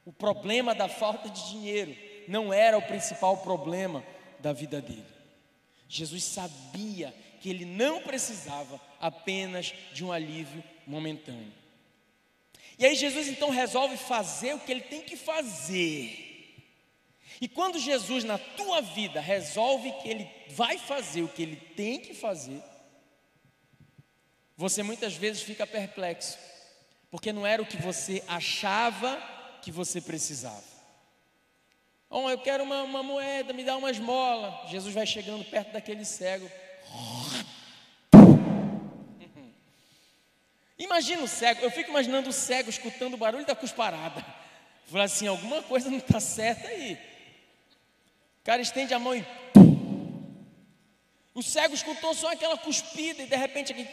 O 0.05 0.13
problema 0.13 0.75
da 0.75 0.89
falta 0.89 1.29
de 1.29 1.51
dinheiro 1.51 1.97
não 2.29 2.53
era 2.53 2.77
o 2.77 2.83
principal 2.83 3.39
problema 3.39 4.05
da 4.39 4.53
vida 4.53 4.81
dele. 4.81 5.07
Jesus 5.89 6.23
sabia 6.23 7.15
que 7.41 7.49
ele 7.49 7.65
não 7.65 8.03
precisava 8.03 8.81
apenas 9.01 9.73
de 9.93 10.05
um 10.05 10.13
alívio 10.13 10.63
momentâneo. 10.87 11.53
E 12.79 12.85
aí 12.85 12.95
Jesus 12.95 13.27
então 13.29 13.51
resolve 13.51 13.97
fazer 13.97 14.55
o 14.55 14.61
que 14.61 14.71
ele 14.71 14.83
tem 14.83 15.03
que 15.03 15.17
fazer. 15.17 16.27
E 17.41 17.49
quando 17.49 17.79
Jesus 17.79 18.25
na 18.25 18.37
tua 18.37 18.81
vida 18.81 19.21
resolve 19.21 19.91
que 20.03 20.09
ele 20.09 20.31
vai 20.51 20.77
fazer 20.79 21.23
o 21.23 21.29
que 21.29 21.43
ele 21.43 21.57
tem 21.57 21.99
que 21.99 22.13
fazer, 22.13 22.63
você 24.57 24.83
muitas 24.83 25.15
vezes 25.15 25.43
fica 25.43 25.67
perplexo, 25.67 26.37
porque 27.11 27.33
não 27.33 27.47
era 27.47 27.63
o 27.63 27.67
que 27.67 27.77
você 27.77 28.23
achava 28.27 29.17
que 29.63 29.71
você 29.71 30.01
precisava. 30.01 30.78
Oh, 32.11 32.31
eu 32.31 32.39
quero 32.39 32.65
uma, 32.65 32.83
uma 32.83 33.03
moeda, 33.03 33.53
me 33.53 33.63
dá 33.63 33.77
uma 33.77 33.91
esmola. 33.91 34.67
Jesus 34.69 34.95
vai 34.95 35.07
chegando 35.07 35.45
perto 35.45 35.73
daquele 35.73 36.05
cego. 36.05 36.51
Imagina 40.79 41.23
o 41.23 41.29
cego, 41.29 41.63
eu 41.63 41.71
fico 41.71 41.91
imaginando 41.91 42.31
o 42.31 42.33
cego 42.33 42.71
escutando 42.71 43.15
o 43.15 43.19
barulho 43.19 43.45
da 43.45 43.55
cusparada. 43.55 44.25
Fala 44.87 45.05
assim: 45.05 45.27
alguma 45.27 45.63
coisa 45.63 45.91
não 45.91 45.99
está 45.99 46.19
certa 46.19 46.69
aí. 46.69 46.95
O 48.41 48.45
cara 48.45 48.63
estende 48.63 48.95
a 48.95 48.99
mão 48.99 49.15
e 49.15 49.23
O 51.35 51.43
cego 51.43 51.75
escutou 51.75 52.15
só 52.15 52.33
aquela 52.33 52.57
cuspida 52.57 53.23
e 53.23 53.27
de 53.27 53.37
repente 53.37 53.73
aqui. 53.73 53.87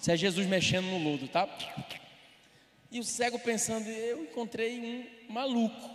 Isso 0.00 0.10
é 0.10 0.16
Jesus 0.16 0.46
mexendo 0.46 0.86
no 0.86 0.98
lodo, 0.98 1.28
tá? 1.28 1.48
E 2.94 3.00
o 3.00 3.02
cego 3.02 3.40
pensando, 3.40 3.88
eu 3.88 4.22
encontrei 4.22 4.78
um 5.28 5.32
maluco. 5.32 5.90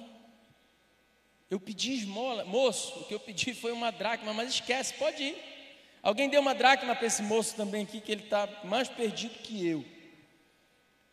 Eu 1.49 1.57
pedi 1.57 1.93
esmola, 1.93 2.43
moço, 2.43 2.99
o 2.99 3.05
que 3.05 3.13
eu 3.13 3.19
pedi 3.21 3.53
foi 3.53 3.71
uma 3.71 3.89
dracma, 3.89 4.33
mas 4.33 4.49
esquece, 4.49 4.93
pode 4.95 5.23
ir. 5.23 5.37
Alguém 6.03 6.27
deu 6.27 6.41
uma 6.41 6.53
dracma 6.53 6.93
para 6.93 7.07
esse 7.07 7.21
moço 7.21 7.55
também 7.55 7.83
aqui, 7.83 8.01
que 8.01 8.11
ele 8.11 8.23
está 8.23 8.49
mais 8.65 8.89
perdido 8.89 9.33
que 9.35 9.65
eu. 9.65 9.85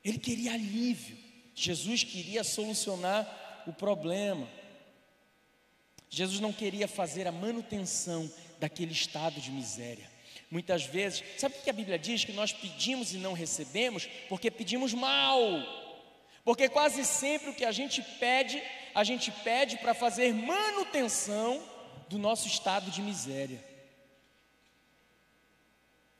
Ele 0.05 0.19
queria 0.19 0.55
alívio. 0.55 1.17
Jesus 1.55 2.03
queria 2.03 2.43
solucionar 2.43 3.63
o 3.65 3.73
problema. 3.73 4.49
Jesus 6.11 6.41
não 6.41 6.53
queria 6.53 6.89
fazer 6.89 7.29
a 7.29 7.33
manutenção 7.33 8.29
daquele 8.59 8.91
estado 8.91 9.41
de 9.41 9.53
miséria. 9.53 10.11
Muitas 10.51 10.85
vezes, 10.85 11.23
sabe 11.39 11.57
o 11.59 11.63
que 11.63 11.71
a 11.71 11.73
Bíblia 11.73 11.99
diz? 11.99 12.25
Que 12.25 12.33
nós 12.33 12.53
pedimos 12.53 13.13
e 13.13 13.19
não 13.19 13.33
recebemos 13.33 14.07
porque 14.29 14.51
pedimos 14.51 14.95
mal. 14.95 15.41
Porque 16.45 16.69
quase 16.69 17.05
sempre 17.05 17.51
o 17.51 17.55
que 17.55 17.65
a 17.65 17.73
gente 17.73 18.01
pede, 18.21 18.63
a 18.95 19.03
gente 19.03 19.31
pede 19.31 19.77
para 19.79 19.95
fazer 19.95 20.33
manutenção 20.33 21.63
do 22.09 22.19
nosso 22.19 22.47
estado 22.47 22.91
de 22.91 23.03
miséria. 23.03 23.61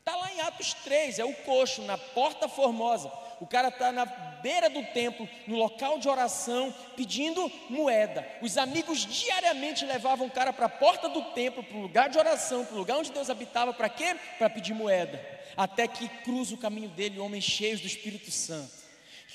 Está 0.01 0.17
lá 0.17 0.33
em 0.33 0.41
Atos 0.41 0.73
3, 0.73 1.19
é 1.19 1.25
o 1.25 1.35
coxo, 1.35 1.83
na 1.83 1.99
porta 1.99 2.49
formosa. 2.49 3.11
O 3.41 3.47
cara 3.47 3.69
está 3.69 3.93
na 3.93 4.05
beira 4.07 4.71
do 4.71 4.83
templo, 4.83 5.29
no 5.47 5.57
local 5.57 5.99
de 5.99 6.09
oração, 6.09 6.75
pedindo 6.97 7.51
moeda. 7.69 8.27
Os 8.41 8.57
amigos 8.57 9.07
diariamente 9.07 9.85
levavam 9.85 10.27
o 10.27 10.31
cara 10.31 10.53
para 10.53 10.67
a 10.67 10.71
porta 10.71 11.09
do 11.09 11.23
templo, 11.33 11.63
para 11.63 11.77
o 11.77 11.83
lugar 11.83 12.09
de 12.09 12.19
oração, 12.19 12.65
para 12.65 12.75
o 12.75 12.79
lugar 12.79 12.99
onde 12.99 13.13
Deus 13.13 13.29
habitava, 13.29 13.75
para 13.75 13.89
quê? 13.89 14.17
Para 14.39 14.49
pedir 14.49 14.75
moeda. 14.75 15.21
Até 15.57 15.87
que 15.87 16.09
cruza 16.25 16.55
o 16.55 16.59
caminho 16.59 16.89
dele 16.89 17.19
homens 17.19 17.45
cheios 17.45 17.81
do 17.81 17.87
Espírito 17.87 18.31
Santo 18.31 18.87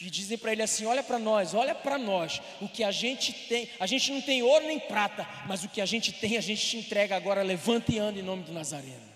que 0.02 0.10
dizem 0.10 0.36
para 0.38 0.52
ele 0.52 0.64
assim: 0.64 0.86
olha 0.86 1.04
para 1.04 1.20
nós, 1.20 1.54
olha 1.54 1.76
para 1.76 1.96
nós, 1.98 2.42
o 2.60 2.68
que 2.68 2.84
a 2.84 2.92
gente 2.92 3.32
tem, 3.48 3.70
a 3.80 3.86
gente 3.86 4.12
não 4.12 4.20
tem 4.20 4.42
ouro 4.42 4.66
nem 4.66 4.80
prata, 4.80 5.28
mas 5.46 5.64
o 5.64 5.70
que 5.70 5.80
a 5.80 5.86
gente 5.86 6.12
tem 6.12 6.38
a 6.38 6.42
gente 6.42 6.66
te 6.66 6.78
entrega 6.78 7.16
agora, 7.16 7.44
levanta 7.44 7.92
e 7.92 8.00
anda 8.00 8.20
em 8.20 8.24
nome 8.24 8.44
do 8.44 8.52
Nazareno. 8.52 9.11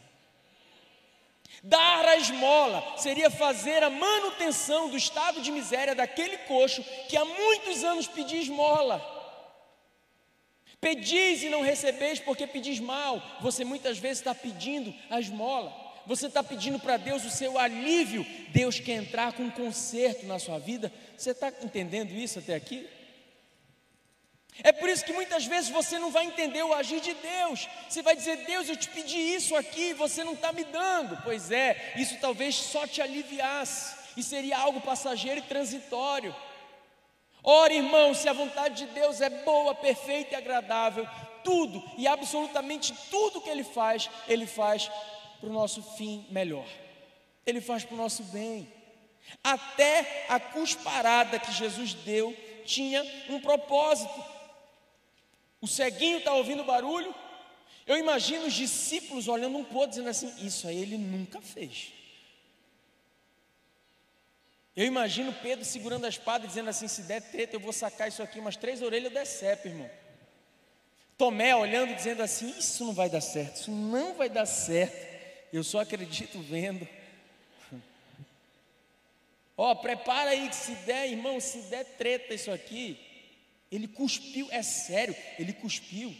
Dar 1.67 2.05
a 2.05 2.17
esmola 2.17 2.93
seria 2.95 3.31
fazer 3.31 3.81
a 3.81 3.89
manutenção 3.89 4.87
do 4.87 4.95
estado 4.95 5.41
de 5.41 5.51
miséria 5.51 5.95
daquele 5.95 6.37
coxo 6.37 6.85
que 7.09 7.17
há 7.17 7.25
muitos 7.25 7.83
anos 7.83 8.05
pedia 8.05 8.39
esmola. 8.39 9.03
Pedis 10.79 11.41
e 11.41 11.49
não 11.49 11.63
recebeis 11.63 12.19
porque 12.19 12.45
pedis 12.45 12.79
mal. 12.79 13.19
Você 13.41 13.65
muitas 13.65 13.97
vezes 13.97 14.19
está 14.19 14.35
pedindo 14.35 14.93
a 15.09 15.19
esmola. 15.19 15.73
Você 16.05 16.27
está 16.27 16.43
pedindo 16.43 16.77
para 16.77 16.97
Deus 16.97 17.25
o 17.25 17.31
seu 17.31 17.57
alívio. 17.57 18.23
Deus 18.49 18.79
quer 18.79 18.97
entrar 18.97 19.33
com 19.33 19.41
um 19.41 19.49
conserto 19.49 20.27
na 20.27 20.37
sua 20.37 20.59
vida. 20.59 20.93
Você 21.17 21.31
está 21.31 21.51
entendendo 21.63 22.11
isso 22.11 22.37
até 22.37 22.53
aqui? 22.53 22.87
É 24.63 24.71
por 24.71 24.89
isso 24.89 25.03
que 25.03 25.13
muitas 25.13 25.45
vezes 25.45 25.69
você 25.69 25.99
não 25.99 26.11
vai 26.11 26.25
entender 26.25 26.63
o 26.63 26.73
agir 26.73 27.01
de 27.01 27.13
Deus. 27.13 27.67
Você 27.89 28.01
vai 28.01 28.15
dizer, 28.15 28.37
Deus, 28.45 28.69
eu 28.69 28.75
te 28.75 28.89
pedi 28.89 29.17
isso 29.17 29.55
aqui, 29.55 29.93
você 29.93 30.23
não 30.23 30.33
está 30.33 30.51
me 30.51 30.63
dando. 30.63 31.21
Pois 31.23 31.51
é, 31.51 31.93
isso 31.97 32.17
talvez 32.19 32.55
só 32.55 32.87
te 32.87 33.01
aliviasse, 33.01 33.95
e 34.15 34.23
seria 34.23 34.57
algo 34.57 34.79
passageiro 34.81 35.39
e 35.39 35.43
transitório. 35.43 36.35
Ora, 37.43 37.73
irmão, 37.73 38.13
se 38.13 38.27
a 38.27 38.33
vontade 38.33 38.85
de 38.85 38.93
Deus 38.93 39.21
é 39.21 39.29
boa, 39.29 39.75
perfeita 39.75 40.33
e 40.33 40.35
agradável, 40.35 41.07
tudo 41.43 41.83
e 41.95 42.07
absolutamente 42.07 42.91
tudo 43.11 43.39
que 43.39 43.49
Ele 43.49 43.63
faz, 43.63 44.09
Ele 44.27 44.47
faz 44.47 44.89
para 45.39 45.49
o 45.49 45.53
nosso 45.53 45.83
fim 45.95 46.25
melhor, 46.31 46.65
Ele 47.45 47.61
faz 47.61 47.83
para 47.83 47.93
o 47.93 47.97
nosso 47.97 48.23
bem. 48.23 48.67
Até 49.43 50.25
a 50.29 50.39
cusparada 50.39 51.39
que 51.39 51.51
Jesus 51.51 51.93
deu 51.93 52.35
tinha 52.65 53.05
um 53.29 53.39
propósito. 53.39 54.34
O 55.61 55.67
ceguinho 55.67 56.19
está 56.19 56.33
ouvindo 56.33 56.63
barulho. 56.63 57.13
Eu 57.87 57.97
imagino 57.97 58.45
os 58.45 58.53
discípulos 58.53 59.27
olhando 59.27 59.57
um 59.57 59.63
para 59.63 59.77
outro, 59.77 59.91
dizendo 59.91 60.09
assim: 60.09 60.45
Isso 60.45 60.67
aí 60.67 60.81
ele 60.81 60.97
nunca 60.97 61.41
fez. 61.41 61.93
Eu 64.75 64.85
imagino 64.85 65.31
Pedro 65.31 65.63
segurando 65.63 66.05
a 66.05 66.09
espada 66.09 66.47
dizendo 66.47 66.69
assim: 66.69 66.87
Se 66.87 67.03
der 67.03 67.21
treta, 67.21 67.55
eu 67.55 67.59
vou 67.59 67.71
sacar 67.71 68.07
isso 68.07 68.21
aqui, 68.21 68.39
umas 68.39 68.57
três 68.57 68.81
orelhas 68.81 69.13
decepe, 69.13 69.69
irmão. 69.69 69.89
Tomé 71.17 71.55
olhando 71.55 71.95
dizendo 71.95 72.21
assim: 72.21 72.49
Isso 72.57 72.83
não 72.83 72.93
vai 72.93 73.09
dar 73.09 73.21
certo, 73.21 73.55
isso 73.57 73.71
não 73.71 74.15
vai 74.15 74.29
dar 74.29 74.45
certo. 74.45 75.15
Eu 75.53 75.63
só 75.63 75.79
acredito 75.79 76.41
vendo. 76.41 76.85
Ó, 79.55 79.71
oh, 79.71 79.75
prepara 79.77 80.31
aí 80.31 80.49
que 80.49 80.55
se 80.55 80.71
der, 80.75 81.07
irmão, 81.07 81.39
se 81.39 81.59
der 81.69 81.85
treta 81.85 82.33
isso 82.33 82.51
aqui, 82.51 82.99
ele 83.71 83.87
cuspiu, 83.87 84.47
é 84.51 84.61
sério, 84.61 85.15
ele 85.37 85.53
cuspiu. 85.53 86.15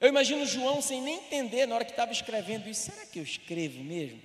Eu 0.00 0.08
imagino 0.08 0.46
João 0.46 0.80
sem 0.80 1.02
nem 1.02 1.16
entender 1.16 1.66
na 1.66 1.74
hora 1.74 1.84
que 1.84 1.90
estava 1.90 2.12
escrevendo 2.12 2.68
isso. 2.68 2.90
Será 2.90 3.06
que 3.06 3.18
eu 3.18 3.22
escrevo 3.22 3.82
mesmo? 3.82 4.20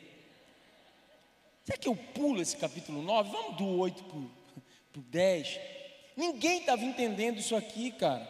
Será 1.65 1.77
que 1.77 1.87
eu 1.87 1.95
pulo 1.95 2.41
esse 2.41 2.55
capítulo 2.55 3.01
9? 3.01 3.29
Vamos 3.29 3.57
do 3.57 3.67
8 3.67 4.03
para 4.03 4.99
o 4.99 5.03
10. 5.03 5.59
Ninguém 6.15 6.59
estava 6.59 6.83
entendendo 6.83 7.39
isso 7.39 7.55
aqui, 7.55 7.91
cara. 7.91 8.27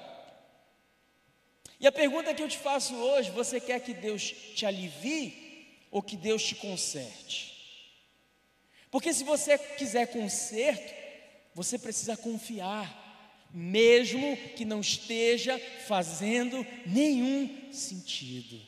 E 1.80 1.86
a 1.86 1.92
pergunta 1.92 2.34
que 2.34 2.42
eu 2.42 2.50
te 2.50 2.58
faço 2.58 2.96
hoje: 2.96 3.30
você 3.30 3.62
quer 3.62 3.80
que 3.82 3.94
Deus 3.94 4.34
te 4.56 4.66
alivie 4.66 5.78
ou 5.92 6.02
que 6.02 6.18
Deus 6.18 6.44
te 6.44 6.56
conserte? 6.56 7.56
Porque 8.90 9.14
se 9.14 9.24
você 9.24 9.58
quiser 9.58 10.08
conserto, 10.08 10.94
você 11.54 11.78
precisa 11.78 12.18
confiar 12.18 13.07
mesmo 13.60 14.38
que 14.56 14.64
não 14.64 14.82
esteja 14.82 15.60
fazendo 15.88 16.64
nenhum 16.86 17.72
sentido. 17.72 18.62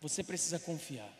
Você 0.00 0.24
precisa 0.24 0.58
confiar. 0.58 1.12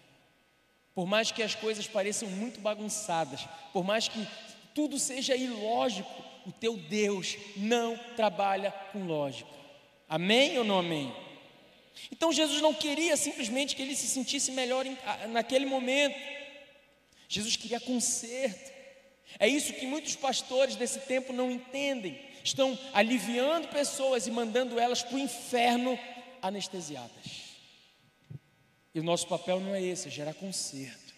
Por 0.95 1.07
mais 1.07 1.31
que 1.31 1.43
as 1.43 1.55
coisas 1.55 1.87
pareçam 1.87 2.27
muito 2.31 2.59
bagunçadas, 2.59 3.47
por 3.71 3.85
mais 3.85 4.09
que 4.09 4.27
tudo 4.75 4.99
seja 4.99 5.37
ilógico, 5.37 6.11
o 6.47 6.53
teu 6.53 6.79
Deus 6.79 7.37
não 7.55 7.99
trabalha 8.17 8.73
com 8.93 9.05
lógica. 9.05 9.51
Amém 10.09 10.57
ou 10.57 10.65
não 10.65 10.79
amém? 10.79 11.15
Então 12.11 12.33
Jesus 12.33 12.63
não 12.63 12.73
queria 12.73 13.15
simplesmente 13.15 13.77
que 13.77 13.83
ele 13.83 13.95
se 13.95 14.09
sentisse 14.09 14.51
melhor 14.53 14.87
naquele 15.29 15.67
momento. 15.67 16.19
Jesus 17.29 17.57
queria 17.57 17.79
conserto. 17.79 18.72
É 19.39 19.49
isso 19.49 19.73
que 19.73 19.87
muitos 19.87 20.17
pastores 20.17 20.77
desse 20.77 21.01
tempo 21.01 21.33
não 21.33 21.51
entendem. 21.51 22.21
Estão 22.45 22.79
aliviando 22.93 23.69
pessoas 23.69 24.27
e 24.27 24.31
mandando 24.31 24.79
elas 24.79 25.03
para 25.03 25.17
o 25.17 25.19
inferno 25.19 25.99
anestesiadas. 26.41 27.43
E 28.95 29.01
o 29.01 29.03
nosso 29.03 29.27
papel 29.27 29.61
não 29.61 29.75
é 29.75 29.83
esse, 29.83 30.09
é 30.09 30.11
gerar 30.11 30.35
conserto. 30.35 31.13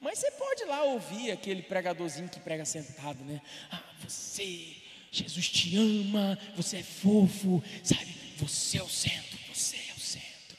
Mas 0.00 0.18
você 0.18 0.30
pode 0.32 0.64
lá 0.64 0.82
ouvir 0.82 1.30
aquele 1.30 1.62
pregadorzinho 1.62 2.28
que 2.28 2.40
prega 2.40 2.64
sentado, 2.64 3.24
né? 3.24 3.40
Ah, 3.70 3.82
você, 4.02 4.76
Jesus 5.10 5.48
te 5.48 5.76
ama, 5.76 6.38
você 6.56 6.78
é 6.78 6.82
fofo, 6.82 7.62
sabe? 7.82 8.14
Você 8.36 8.78
é 8.78 8.82
o 8.82 8.88
centro, 8.88 9.38
você 9.52 9.76
é 9.76 9.94
o 9.96 10.00
centro. 10.00 10.58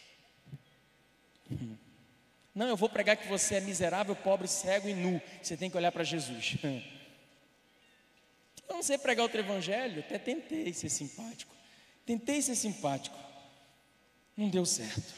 Não, 2.56 2.70
eu 2.70 2.78
vou 2.78 2.88
pregar 2.88 3.18
que 3.18 3.28
você 3.28 3.56
é 3.56 3.60
miserável, 3.60 4.16
pobre, 4.16 4.48
cego 4.48 4.88
e 4.88 4.94
nu. 4.94 5.22
Você 5.44 5.58
tem 5.58 5.70
que 5.70 5.76
olhar 5.76 5.92
para 5.92 6.06
Jesus. 6.06 6.56
Eu 8.68 8.78
não 8.78 8.82
sei 8.82 8.98
pregar 8.98 9.22
outro 9.22 9.40
evangelho, 9.40 10.00
até 10.00 10.18
tentei 10.18 10.74
ser 10.74 10.90
simpático. 10.90 11.54
Tentei 12.04 12.42
ser 12.42 12.56
simpático. 12.56 13.16
Não 14.36 14.50
deu 14.50 14.66
certo. 14.66 15.14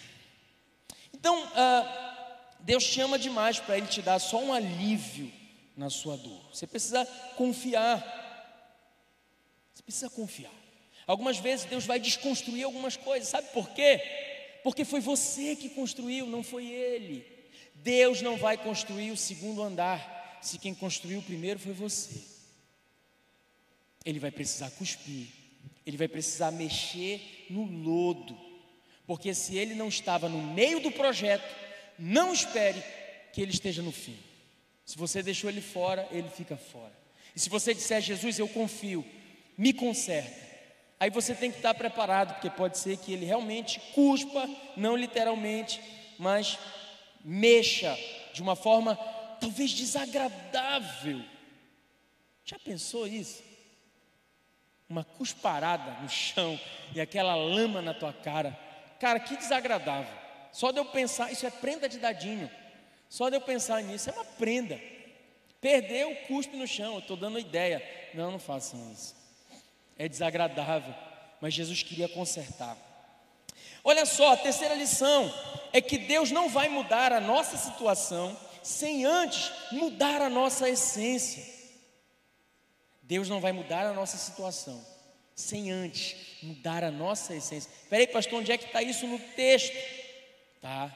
Então, 1.14 1.50
ah, 1.56 2.56
Deus 2.60 2.84
te 2.86 3.00
ama 3.00 3.18
demais 3.18 3.58
para 3.58 3.78
Ele 3.78 3.88
te 3.88 4.02
dar 4.02 4.20
só 4.20 4.40
um 4.40 4.52
alívio 4.52 5.32
na 5.78 5.90
sua 5.90 6.18
dor. 6.18 6.42
Você 6.54 6.68
precisa 6.68 7.06
confiar. 7.38 8.02
Você 9.74 9.84
precisa 9.84 10.10
confiar. 10.10 10.54
Algumas 11.06 11.38
vezes 11.38 11.66
Deus 11.66 11.86
vai 11.86 12.00
desconstruir 12.00 12.66
algumas 12.66 12.98
coisas. 12.98 13.30
Sabe 13.30 13.48
por 13.54 13.70
quê? 13.70 14.02
Porque 14.64 14.84
foi 14.84 15.00
você 15.00 15.56
que 15.56 15.70
construiu, 15.70 16.26
não 16.28 16.44
foi 16.44 16.66
ele. 16.68 17.26
Deus 17.76 18.22
não 18.22 18.38
vai 18.38 18.58
construir 18.58 19.12
o 19.12 19.18
segundo 19.18 19.62
andar, 19.62 20.40
se 20.42 20.58
quem 20.58 20.74
construiu 20.74 21.20
o 21.20 21.24
primeiro 21.24 21.60
foi 21.60 21.74
você. 21.74 22.22
Ele 24.06 24.20
vai 24.20 24.32
precisar 24.32 24.72
cuspir, 24.72 25.28
ele 25.86 25.98
vai 25.98 26.08
precisar 26.08 26.52
mexer 26.52 27.46
no 27.50 27.66
lodo, 27.66 28.38
porque 29.06 29.34
se 29.34 29.58
ele 29.58 29.76
não 29.76 29.88
estava 29.88 30.28
no 30.30 30.42
meio 30.42 30.80
do 30.80 30.92
projeto, 30.92 31.48
não 31.98 32.34
espere 32.34 32.82
que 33.34 33.42
ele 33.42 33.52
esteja 33.52 33.82
no 33.82 33.92
fim. 33.92 34.18
Se 34.86 34.98
você 34.98 35.22
deixou 35.22 35.50
ele 35.50 35.62
fora, 35.62 36.08
ele 36.12 36.30
fica 36.30 36.56
fora. 36.56 36.94
E 37.36 37.40
se 37.40 37.50
você 37.50 37.74
disser, 37.74 38.02
Jesus, 38.02 38.40
eu 38.40 38.48
confio, 38.48 39.06
me 39.58 39.74
conserta, 39.74 40.47
Aí 41.00 41.10
você 41.10 41.36
tem 41.36 41.52
que 41.52 41.58
estar 41.58 41.74
preparado, 41.74 42.34
porque 42.34 42.50
pode 42.50 42.78
ser 42.78 42.98
que 42.98 43.14
ele 43.14 43.26
realmente 43.26 43.80
cuspa, 43.94 44.50
não 44.76 44.96
literalmente, 44.96 45.80
mas 46.18 46.58
mexa 47.24 47.98
de 48.34 48.42
uma 48.42 48.56
forma 48.56 48.96
talvez 49.40 49.72
desagradável. 49.72 51.24
Já 52.44 52.58
pensou 52.58 53.06
isso? 53.06 53.44
Uma 54.90 55.04
cusparada 55.04 55.92
no 56.02 56.10
chão 56.10 56.60
e 56.96 57.02
aquela 57.02 57.36
lama 57.36 57.82
na 57.82 57.94
tua 57.94 58.14
cara. 58.14 58.58
Cara, 59.00 59.20
que 59.20 59.36
desagradável. 59.38 60.14
Só 60.52 60.72
de 60.72 60.80
eu 60.80 60.86
pensar, 60.86 61.32
isso 61.32 61.46
é 61.46 61.52
prenda 61.52 61.88
de 61.88 62.00
dadinho. 62.00 62.50
Só 63.10 63.30
de 63.30 63.36
eu 63.36 63.42
pensar 63.42 63.84
nisso 63.84 64.10
é 64.10 64.14
uma 64.14 64.26
prenda. 64.26 64.80
Perdeu 65.62 66.12
o 66.12 66.16
cuspe 66.28 66.56
no 66.56 66.66
chão, 66.66 66.94
eu 66.94 67.00
estou 67.00 67.18
dando 67.18 67.38
ideia. 67.38 67.84
Não, 68.14 68.32
não 68.32 68.40
façam 68.40 68.92
isso. 68.92 69.16
É 69.98 70.08
desagradável, 70.08 70.94
mas 71.42 71.54
Jesus 71.54 71.84
queria 71.84 72.08
consertar. 72.08 72.78
Olha 73.84 74.06
só, 74.06 74.34
a 74.34 74.38
terceira 74.38 74.76
lição 74.76 75.34
é 75.72 75.80
que 75.82 75.98
Deus 75.98 76.32
não 76.32 76.50
vai 76.50 76.70
mudar 76.70 77.12
a 77.12 77.22
nossa 77.22 77.58
situação 77.58 78.38
sem 78.62 79.06
antes 79.06 79.52
mudar 79.72 80.22
a 80.22 80.30
nossa 80.30 80.70
essência. 80.70 81.44
Deus 83.02 83.30
não 83.30 83.40
vai 83.40 83.54
mudar 83.54 83.86
a 83.86 83.94
nossa 83.94 84.18
situação 84.18 84.86
sem 85.34 85.72
antes 85.72 86.16
mudar 86.42 86.84
a 86.84 86.92
nossa 86.92 87.34
essência. 87.34 87.72
Peraí, 87.90 88.08
pastor, 88.08 88.40
onde 88.40 88.52
é 88.52 88.58
que 88.58 88.66
está 88.66 88.82
isso 88.82 89.08
no 89.08 89.20
texto? 89.20 89.76
Tá. 90.60 90.92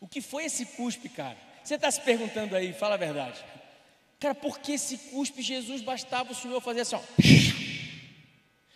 O 0.00 0.08
que 0.08 0.20
foi 0.20 0.46
esse 0.46 0.64
cuspe, 0.66 1.08
cara? 1.08 1.36
Você 1.62 1.76
está 1.76 1.90
se 1.90 2.00
perguntando 2.00 2.56
aí, 2.56 2.72
fala 2.72 2.94
a 2.94 2.98
verdade. 2.98 3.44
Cara, 4.18 4.34
por 4.34 4.58
que 4.58 4.72
esse 4.72 4.96
cuspe 4.98 5.42
Jesus 5.42 5.82
bastava 5.82 6.32
o 6.32 6.34
Senhor 6.34 6.60
fazer 6.60 6.80
assim, 6.80 6.96
ó. 6.96 7.00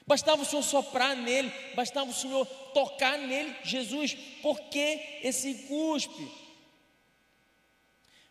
Bastava 0.07 0.42
o 0.42 0.45
Senhor 0.45 0.62
soprar 0.62 1.16
nele, 1.16 1.53
bastava 1.75 2.09
o 2.09 2.14
Senhor 2.14 2.47
tocar 2.73 3.19
nele, 3.19 3.57
Jesus, 3.64 4.14
por 4.40 4.61
que 4.69 5.21
esse 5.23 5.66
cuspe? 5.66 6.31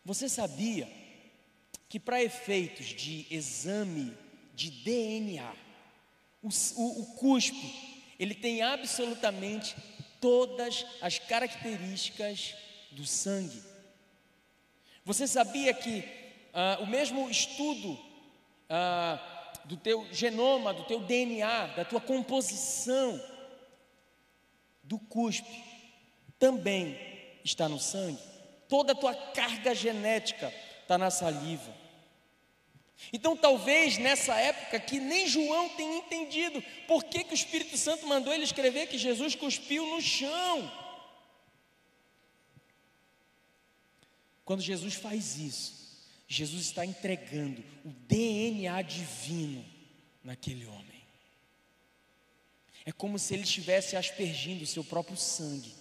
Você 0.06 0.30
sabia 0.30 0.88
que 1.90 2.00
para 2.00 2.24
efeitos 2.24 2.88
de 2.88 3.26
exame 3.30 4.16
de 4.54 4.72
DNA, 4.72 5.54
o, 6.42 6.48
o, 6.48 7.02
o 7.02 7.06
cuspe, 7.16 7.74
ele 8.18 8.34
tem 8.34 8.62
absolutamente 8.62 9.76
todas 10.22 10.86
as 11.02 11.20
características 11.20 12.56
do 12.92 13.06
sangue. 13.06 13.62
Você 15.04 15.28
sabia 15.28 15.74
que 15.74 16.04
ah, 16.54 16.80
o 16.82 16.88
mesmo 16.88 17.30
estudo 17.30 18.00
ah, 18.70 19.35
do 19.66 19.78
teu 19.78 20.08
genoma, 20.12 20.74
do 20.74 20.84
teu 20.84 21.00
DNA, 21.00 21.68
da 21.68 21.86
tua 21.86 22.00
composição 22.00 23.22
do 24.84 25.00
cuspe, 25.00 25.64
também 26.40 26.98
está 27.44 27.68
no 27.68 27.80
sangue? 27.80 28.36
toda 28.68 28.94
a 28.94 28.96
tua 28.96 29.14
carga 29.14 29.74
genética 29.74 30.54
está 30.82 30.98
na 30.98 31.10
saliva. 31.10 31.74
Então, 33.12 33.36
talvez 33.36 33.98
nessa 33.98 34.34
época 34.36 34.80
que 34.80 35.00
nem 35.00 35.28
João 35.28 35.70
tenha 35.70 35.98
entendido 35.98 36.64
por 36.88 37.04
que, 37.04 37.24
que 37.24 37.34
o 37.34 37.36
Espírito 37.36 37.78
Santo 37.78 38.08
mandou 38.08 38.34
ele 38.34 38.44
escrever 38.44 38.88
que 38.88 38.98
Jesus 38.98 39.36
cuspiu 39.36 39.86
no 39.86 40.02
chão. 40.02 40.72
Quando 44.44 44.62
Jesus 44.62 44.94
faz 44.94 45.38
isso, 45.38 45.85
Jesus 46.28 46.64
está 46.64 46.86
entregando 46.86 47.64
o 47.84 47.90
DNA 48.08 48.82
divino 48.82 49.64
naquele 50.24 50.66
homem. 50.66 50.86
É 52.86 52.92
como 52.92 53.18
se 53.18 53.34
ele 53.34 53.44
estivesse 53.44 53.96
aspergindo 53.96 54.64
o 54.64 54.68
seu 54.68 54.84
próprio 54.84 55.18
sangue 55.18 55.74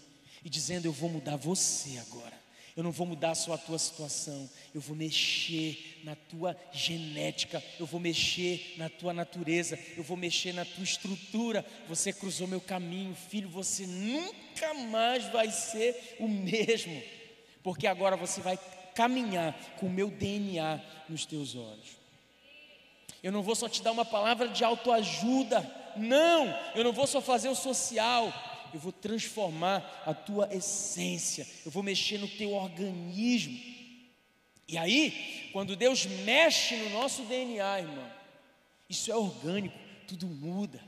e 0.45 0.51
dizendo: 0.51 0.87
Eu 0.87 0.93
vou 0.93 1.09
mudar 1.11 1.37
você 1.37 1.99
agora. 1.99 2.45
Eu 2.77 2.83
não 2.83 2.91
vou 2.91 3.07
mudar 3.07 3.37
só 3.37 3.53
a 3.53 3.59
tua 3.59 3.79
situação, 3.79 4.51
eu 4.75 4.81
vou 4.81 4.97
mexer 4.97 6.01
na 6.03 6.17
tua 6.17 6.57
genética, 6.73 7.63
eu 7.79 7.87
vou 7.87 8.01
mexer 8.01 8.75
na 8.77 8.89
tua 8.89 9.13
natureza, 9.13 9.79
eu 9.97 10.03
vou 10.03 10.17
mexer 10.17 10.53
na 10.53 10.65
tua 10.65 10.83
estrutura. 10.83 11.65
Você 11.87 12.13
cruzou 12.13 12.49
meu 12.49 12.61
caminho, 12.61 13.15
filho, 13.15 13.49
você 13.49 13.87
nunca 13.87 14.75
mais 14.75 15.25
vai 15.31 15.53
ser 15.53 16.17
o 16.19 16.27
mesmo, 16.27 17.01
porque 17.63 17.87
agora 17.87 18.17
você 18.17 18.41
vai 18.41 18.59
caminhar 18.95 19.55
com 19.79 19.87
o 19.87 19.91
meu 19.91 20.11
DNA 20.11 20.81
nos 21.09 21.27
teus 21.27 21.55
olhos. 21.55 21.97
Eu 23.23 23.33
não 23.33 23.43
vou 23.43 23.55
só 23.55 23.69
te 23.69 23.83
dar 23.83 23.93
uma 23.93 24.05
palavra 24.05 24.49
de 24.49 24.63
autoajuda, 24.63 25.61
não, 25.97 26.47
eu 26.75 26.85
não 26.85 26.93
vou 26.93 27.07
só 27.07 27.21
fazer 27.21 27.49
o 27.49 27.55
social, 27.55 28.33
eu 28.73 28.81
vou 28.81 28.93
transformar 28.93 30.03
a 30.05 30.13
tua 30.13 30.49
essência, 30.55 31.47
eu 31.65 31.71
vou 31.71 31.83
mexer 31.83 32.19
no 32.19 32.29
teu 32.29 32.53
organismo. 32.53 33.59
E 34.67 34.77
aí, 34.77 35.49
quando 35.53 35.77
Deus 35.77 36.07
mexe 36.07 36.77
no 36.77 36.91
nosso 36.91 37.23
DNA, 37.23 37.81
irmão, 37.81 38.11
isso 38.89 39.11
é 39.11 39.17
orgânico, 39.17 39.79
tudo 40.07 40.27
muda. 40.27 40.81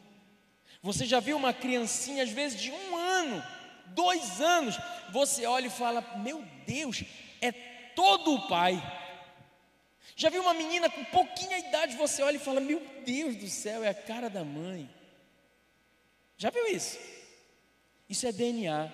Você 0.83 1.07
já 1.07 1.21
viu 1.21 1.37
uma 1.37 1.53
criancinha, 1.53 2.23
às 2.23 2.31
vezes 2.31 2.61
de 2.61 2.71
um 2.71 2.97
ano, 2.97 3.43
dois 3.89 4.41
anos, 4.41 4.77
você 5.11 5.47
olha 5.47 5.67
e 5.67 5.71
fala: 5.71 6.01
Meu 6.19 6.45
Deus, 6.67 7.03
é 7.41 7.76
todo 7.97 8.35
o 8.35 8.47
pai. 8.47 8.81
Já 10.15 10.31
viu 10.31 10.43
uma 10.43 10.55
menina 10.55 10.89
com 10.89 11.05
pouquinha 11.07 11.59
idade, 11.59 11.97
você 11.97 12.23
olha 12.23 12.37
e 12.37 12.41
fala: 12.41 12.61
Meu 12.61 12.81
Deus 13.05 13.35
do 13.37 13.49
céu, 13.49 13.83
é 13.83 13.89
a 13.89 13.95
cara 13.95 14.31
da 14.31 14.45
mãe. 14.45 14.89
Já 16.37 16.51
viu 16.51 16.67
isso? 16.69 16.99
Isso 18.09 18.27
é 18.27 18.31
DNA. 18.31 18.93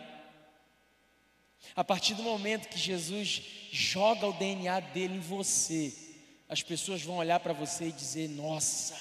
A 1.76 1.84
partir 1.84 2.14
do 2.14 2.22
momento 2.22 2.68
que 2.68 2.78
Jesus 2.78 3.42
joga 3.70 4.26
o 4.26 4.32
DNA 4.32 4.80
dele 4.80 5.16
em 5.16 5.20
você, 5.20 5.92
as 6.48 6.62
pessoas 6.62 7.02
vão 7.02 7.16
olhar 7.16 7.40
para 7.40 7.52
você 7.52 7.88
e 7.88 7.92
dizer: 7.92 8.28
Nossa, 8.28 8.96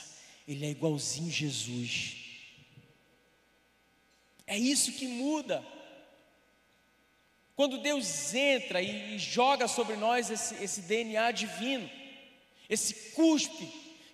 ele 0.47 0.65
é 0.65 0.69
igualzinho 0.69 1.31
Jesus. 1.31 2.17
É 4.45 4.57
isso 4.57 4.91
que 4.91 5.07
muda. 5.07 5.65
Quando 7.55 7.77
Deus 7.77 8.33
entra 8.33 8.81
e, 8.81 9.17
joga 9.19 9.67
sobre 9.67 9.95
nós 9.95 10.29
esse, 10.29 10.55
esse 10.63 10.81
DNA 10.81 11.31
divino, 11.31 11.89
esse 12.69 13.11
cuspe, 13.11 13.67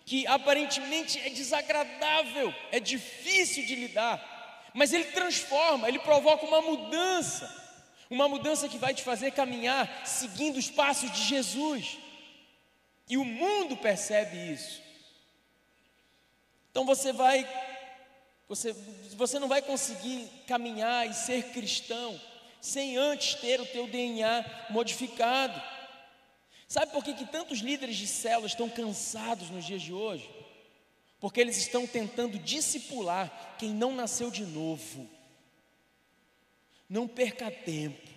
que 0.05 0.25
aparentemente 0.25 1.19
é 1.19 1.29
desagradável, 1.29 2.53
é 2.71 2.79
difícil 2.79 3.65
de 3.65 3.75
lidar, 3.75 4.71
mas 4.73 4.93
ele 4.93 5.05
transforma, 5.05 5.87
ele 5.87 5.99
provoca 5.99 6.45
uma 6.45 6.61
mudança, 6.61 7.65
uma 8.09 8.27
mudança 8.27 8.69
que 8.69 8.77
vai 8.77 8.93
te 8.93 9.03
fazer 9.03 9.31
caminhar 9.31 10.05
seguindo 10.05 10.57
os 10.57 10.69
passos 10.69 11.11
de 11.11 11.23
Jesus. 11.23 11.97
E 13.09 13.17
o 13.17 13.25
mundo 13.25 13.77
percebe 13.77 14.53
isso. 14.53 14.81
Então 16.71 16.85
você 16.85 17.11
vai, 17.11 17.47
você, 18.47 18.73
você 19.15 19.39
não 19.39 19.47
vai 19.47 19.61
conseguir 19.61 20.29
caminhar 20.47 21.09
e 21.09 21.13
ser 21.13 21.51
cristão 21.51 22.19
sem 22.67 22.97
antes 22.97 23.35
ter 23.35 23.59
o 23.59 23.65
teu 23.65 23.87
DNA 23.87 24.45
modificado. 24.69 25.61
Sabe 26.67 26.91
por 26.91 27.03
que, 27.03 27.13
que 27.13 27.25
tantos 27.25 27.59
líderes 27.59 27.95
de 27.95 28.07
células 28.07 28.51
estão 28.51 28.69
cansados 28.69 29.49
nos 29.49 29.65
dias 29.65 29.81
de 29.81 29.93
hoje? 29.93 30.29
porque 31.19 31.41
eles 31.41 31.57
estão 31.57 31.87
tentando 31.87 32.37
discipular 32.37 33.55
quem 33.57 33.69
não 33.69 33.93
nasceu 33.93 34.29
de 34.29 34.45
novo. 34.45 35.09
Não 36.89 37.07
perca 37.07 37.49
tempo. 37.49 38.07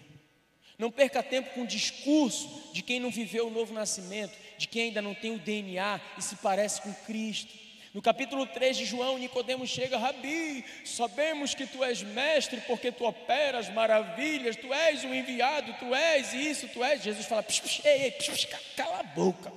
Não 0.79 0.91
perca 0.91 1.23
tempo 1.23 1.51
com 1.55 1.63
o 1.63 1.67
discurso 1.67 2.71
de 2.73 2.83
quem 2.83 3.01
não 3.01 3.11
viveu 3.11 3.49
o 3.49 3.51
novo 3.51 3.73
nascimento, 3.73 4.37
de 4.57 4.67
quem 4.69 4.85
ainda 4.85 5.03
não 5.03 5.15
tem 5.15 5.35
o 5.35 5.39
DNA 5.39 6.01
e 6.17 6.23
se 6.23 6.37
parece 6.37 6.81
com 6.83 6.93
Cristo. 7.07 7.53
No 7.93 8.01
capítulo 8.01 8.47
3 8.47 8.77
de 8.77 8.85
João, 8.85 9.19
Nicodemos 9.19 9.69
chega, 9.69 9.99
Rabi, 9.99 10.65
sabemos 10.85 11.55
que 11.55 11.67
tu 11.67 11.83
és 11.83 12.03
mestre, 12.03 12.61
porque 12.61 12.93
tu 12.93 13.05
operas 13.05 13.69
maravilhas, 13.69 14.55
tu 14.55 14.73
és 14.73 15.03
o 15.03 15.13
enviado, 15.13 15.75
tu 15.75 15.93
és 15.93 16.33
isso, 16.33 16.69
tu 16.69 16.85
és. 16.85 17.03
Jesus 17.03 17.27
fala, 17.27 17.43
psh, 17.43 17.61
psh, 17.61 17.85
ei, 17.85 18.03
ei, 18.03 18.11
psh, 18.13 18.47
cala 18.77 19.01
a 19.01 19.03
boca. 19.03 19.53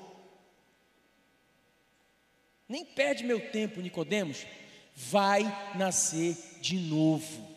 Nem 2.68 2.84
perde 2.84 3.24
meu 3.24 3.52
tempo, 3.52 3.82
Nicodemos. 3.82 4.48
Vai 4.96 5.44
nascer 5.76 6.36
de 6.60 6.76
novo. 6.76 7.54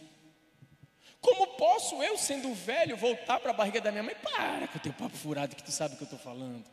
Como 1.22 1.56
posso 1.56 2.02
eu, 2.02 2.18
sendo 2.18 2.52
velho, 2.54 2.98
voltar 2.98 3.40
para 3.40 3.50
a 3.50 3.54
barriga 3.54 3.80
da 3.80 3.90
minha 3.90 4.02
mãe? 4.02 4.14
Para 4.14 4.68
que 4.68 4.76
eu 4.76 4.80
tenho 4.80 4.94
papo 4.94 5.16
furado 5.16 5.56
que 5.56 5.62
tu 5.62 5.72
sabe 5.72 5.94
o 5.94 5.96
que 5.96 6.02
eu 6.02 6.06
estou 6.06 6.18
falando. 6.18 6.64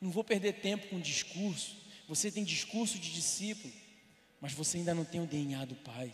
Não 0.00 0.10
vou 0.10 0.24
perder 0.24 0.54
tempo 0.54 0.88
com 0.88 1.00
discurso. 1.00 1.87
Você 2.08 2.30
tem 2.32 2.42
discurso 2.42 2.98
de 2.98 3.12
discípulo, 3.12 3.72
mas 4.40 4.52
você 4.52 4.78
ainda 4.78 4.94
não 4.94 5.04
tem 5.04 5.20
o 5.20 5.26
DNA 5.26 5.66
do 5.66 5.74
Pai. 5.76 6.12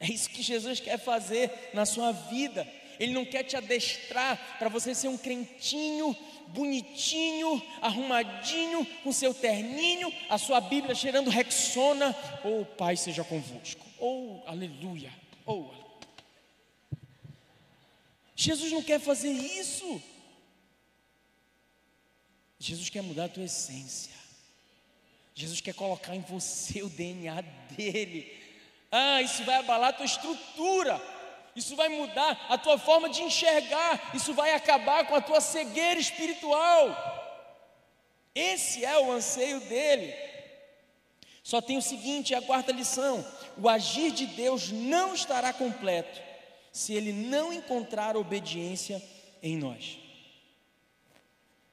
É 0.00 0.06
isso 0.06 0.28
que 0.28 0.42
Jesus 0.42 0.80
quer 0.80 0.98
fazer 0.98 1.70
na 1.72 1.86
sua 1.86 2.10
vida. 2.10 2.66
Ele 2.98 3.12
não 3.12 3.24
quer 3.24 3.44
te 3.44 3.56
adestrar 3.56 4.58
para 4.58 4.68
você 4.68 4.94
ser 4.94 5.08
um 5.08 5.16
crentinho 5.16 6.16
bonitinho, 6.48 7.62
arrumadinho, 7.80 8.84
com 9.02 9.12
seu 9.12 9.32
terninho, 9.32 10.12
a 10.28 10.36
sua 10.36 10.60
Bíblia 10.60 10.94
cheirando 10.94 11.30
Rexona. 11.30 12.14
Oh, 12.44 12.64
Pai 12.64 12.96
seja 12.96 13.24
convosco. 13.24 13.86
Oh, 13.98 14.42
aleluia. 14.46 15.12
Oh, 15.46 15.70
Jesus 18.34 18.72
não 18.72 18.82
quer 18.82 18.98
fazer 18.98 19.30
isso. 19.30 20.02
Jesus 22.58 22.88
quer 22.88 23.02
mudar 23.02 23.26
a 23.26 23.28
tua 23.28 23.44
essência. 23.44 24.21
Jesus 25.34 25.60
quer 25.60 25.74
colocar 25.74 26.14
em 26.14 26.20
você 26.20 26.82
o 26.82 26.88
DNA 26.88 27.40
dele. 27.70 28.40
Ah, 28.90 29.22
isso 29.22 29.44
vai 29.44 29.56
abalar 29.56 29.90
a 29.90 29.92
tua 29.92 30.06
estrutura. 30.06 31.00
Isso 31.54 31.76
vai 31.76 31.88
mudar 31.88 32.46
a 32.48 32.56
tua 32.58 32.78
forma 32.78 33.08
de 33.08 33.22
enxergar. 33.22 34.14
Isso 34.14 34.34
vai 34.34 34.54
acabar 34.54 35.06
com 35.06 35.14
a 35.14 35.20
tua 35.20 35.40
cegueira 35.40 35.98
espiritual. 35.98 37.20
Esse 38.34 38.84
é 38.84 38.98
o 38.98 39.12
anseio 39.12 39.60
dele. 39.60 40.14
Só 41.42 41.60
tem 41.60 41.76
o 41.76 41.82
seguinte, 41.82 42.34
a 42.34 42.42
quarta 42.42 42.72
lição: 42.72 43.24
o 43.58 43.68
agir 43.68 44.12
de 44.12 44.26
Deus 44.26 44.70
não 44.70 45.14
estará 45.14 45.52
completo 45.52 46.20
se 46.72 46.94
ele 46.94 47.12
não 47.12 47.52
encontrar 47.52 48.16
obediência 48.16 49.02
em 49.42 49.56
nós. 49.56 49.98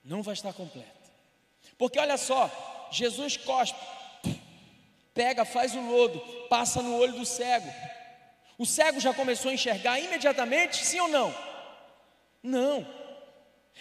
Não 0.03 0.22
vai 0.22 0.34
estar 0.34 0.53
completo. 0.53 0.89
Porque 1.78 1.99
olha 1.99 2.18
só, 2.18 2.49
Jesus 2.91 3.37
cospe, 3.37 3.79
pega, 5.13 5.45
faz 5.45 5.75
o 5.75 5.81
lodo, 5.81 6.19
passa 6.49 6.81
no 6.81 6.97
olho 6.97 7.13
do 7.13 7.25
cego. 7.25 7.69
O 8.57 8.65
cego 8.65 8.99
já 8.99 9.13
começou 9.13 9.51
a 9.51 9.53
enxergar 9.53 9.99
imediatamente, 9.99 10.85
sim 10.85 10.99
ou 10.99 11.07
não? 11.07 11.33
Não. 12.43 12.87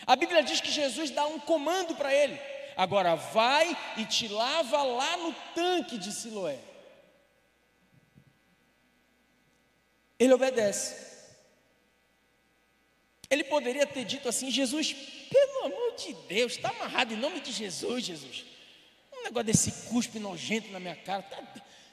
A 0.06 0.14
Bíblia 0.14 0.42
diz 0.42 0.61
que 0.61 0.70
Jesus 0.70 1.11
dá 1.11 1.26
um 1.26 1.40
comando 1.40 1.94
para 1.96 2.14
ele. 2.14 2.38
Agora 2.76 3.16
vai 3.16 3.76
e 3.96 4.04
te 4.04 4.28
lava 4.28 4.82
lá 4.82 5.16
no 5.16 5.32
tanque 5.54 5.98
de 5.98 6.12
Siloé. 6.12 6.59
Ele 10.18 10.32
obedece. 10.32 11.09
Ele 13.30 13.44
poderia 13.44 13.86
ter 13.86 14.04
dito 14.04 14.28
assim: 14.28 14.50
Jesus, 14.50 14.92
pelo 14.92 15.66
amor 15.66 15.94
de 15.96 16.12
Deus, 16.28 16.52
está 16.52 16.70
amarrado 16.70 17.14
em 17.14 17.16
nome 17.16 17.40
de 17.40 17.52
Jesus, 17.52 18.04
Jesus. 18.04 18.44
Um 19.18 19.24
negócio 19.24 19.44
desse 19.44 19.72
cuspe 19.88 20.18
nojento 20.18 20.70
na 20.70 20.80
minha 20.80 20.96
cara. 20.96 21.22
Tá, 21.22 21.42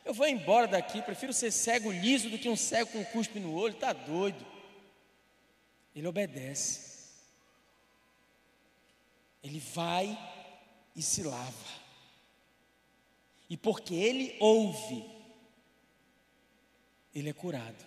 eu 0.03 0.13
vou 0.13 0.27
embora 0.27 0.67
daqui, 0.67 1.01
prefiro 1.01 1.33
ser 1.33 1.51
cego 1.51 1.91
liso 1.91 2.29
do 2.29 2.37
que 2.37 2.47
um 2.47 2.55
cego 2.55 2.91
com 2.91 3.05
cuspe 3.05 3.39
no 3.39 3.53
olho. 3.53 3.73
Está 3.73 3.91
doido. 3.91 4.45
Ele 5.95 6.07
obedece. 6.07 6.95
Ele 9.43 9.59
vai 9.59 10.17
e 10.95 11.01
se 11.01 11.23
lava. 11.23 11.85
E 13.49 13.55
porque 13.55 13.93
ele 13.93 14.35
ouve, 14.39 15.05
ele 17.13 17.29
é 17.29 17.33
curado. 17.33 17.85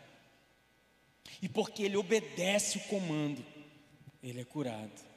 E 1.42 1.48
porque 1.48 1.82
ele 1.82 1.96
obedece 1.96 2.78
o 2.78 2.80
comando, 2.82 3.44
ele 4.22 4.40
é 4.40 4.44
curado. 4.44 5.07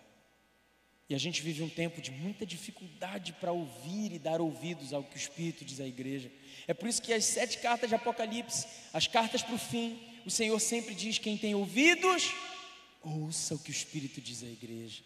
E 1.12 1.14
a 1.14 1.18
gente 1.18 1.42
vive 1.42 1.62
um 1.62 1.68
tempo 1.68 2.02
de 2.02 2.10
muita 2.10 2.46
dificuldade 2.46 3.34
para 3.34 3.52
ouvir 3.52 4.14
e 4.14 4.18
dar 4.18 4.40
ouvidos 4.40 4.94
ao 4.94 5.04
que 5.04 5.18
o 5.18 5.20
Espírito 5.20 5.66
diz 5.66 5.82
à 5.82 5.86
igreja. 5.86 6.32
É 6.66 6.74
por 6.74 6.88
isso 6.88 7.02
que 7.02 7.12
as 7.12 7.26
sete 7.26 7.58
cartas 7.58 7.90
de 7.90 7.96
Apocalipse, 7.96 8.66
as 8.94 9.08
cartas 9.08 9.44
para 9.44 9.54
o 9.54 9.60
fim, 9.60 10.00
o 10.26 10.32
Senhor 10.32 10.58
sempre 10.62 10.96
diz: 10.96 11.18
quem 11.18 11.38
tem 11.38 11.54
ouvidos, 11.54 12.34
ouça 13.04 13.56
o 13.56 13.60
que 13.60 13.70
o 13.70 13.74
Espírito 13.74 14.22
diz 14.22 14.42
à 14.42 14.48
igreja. 14.48 15.04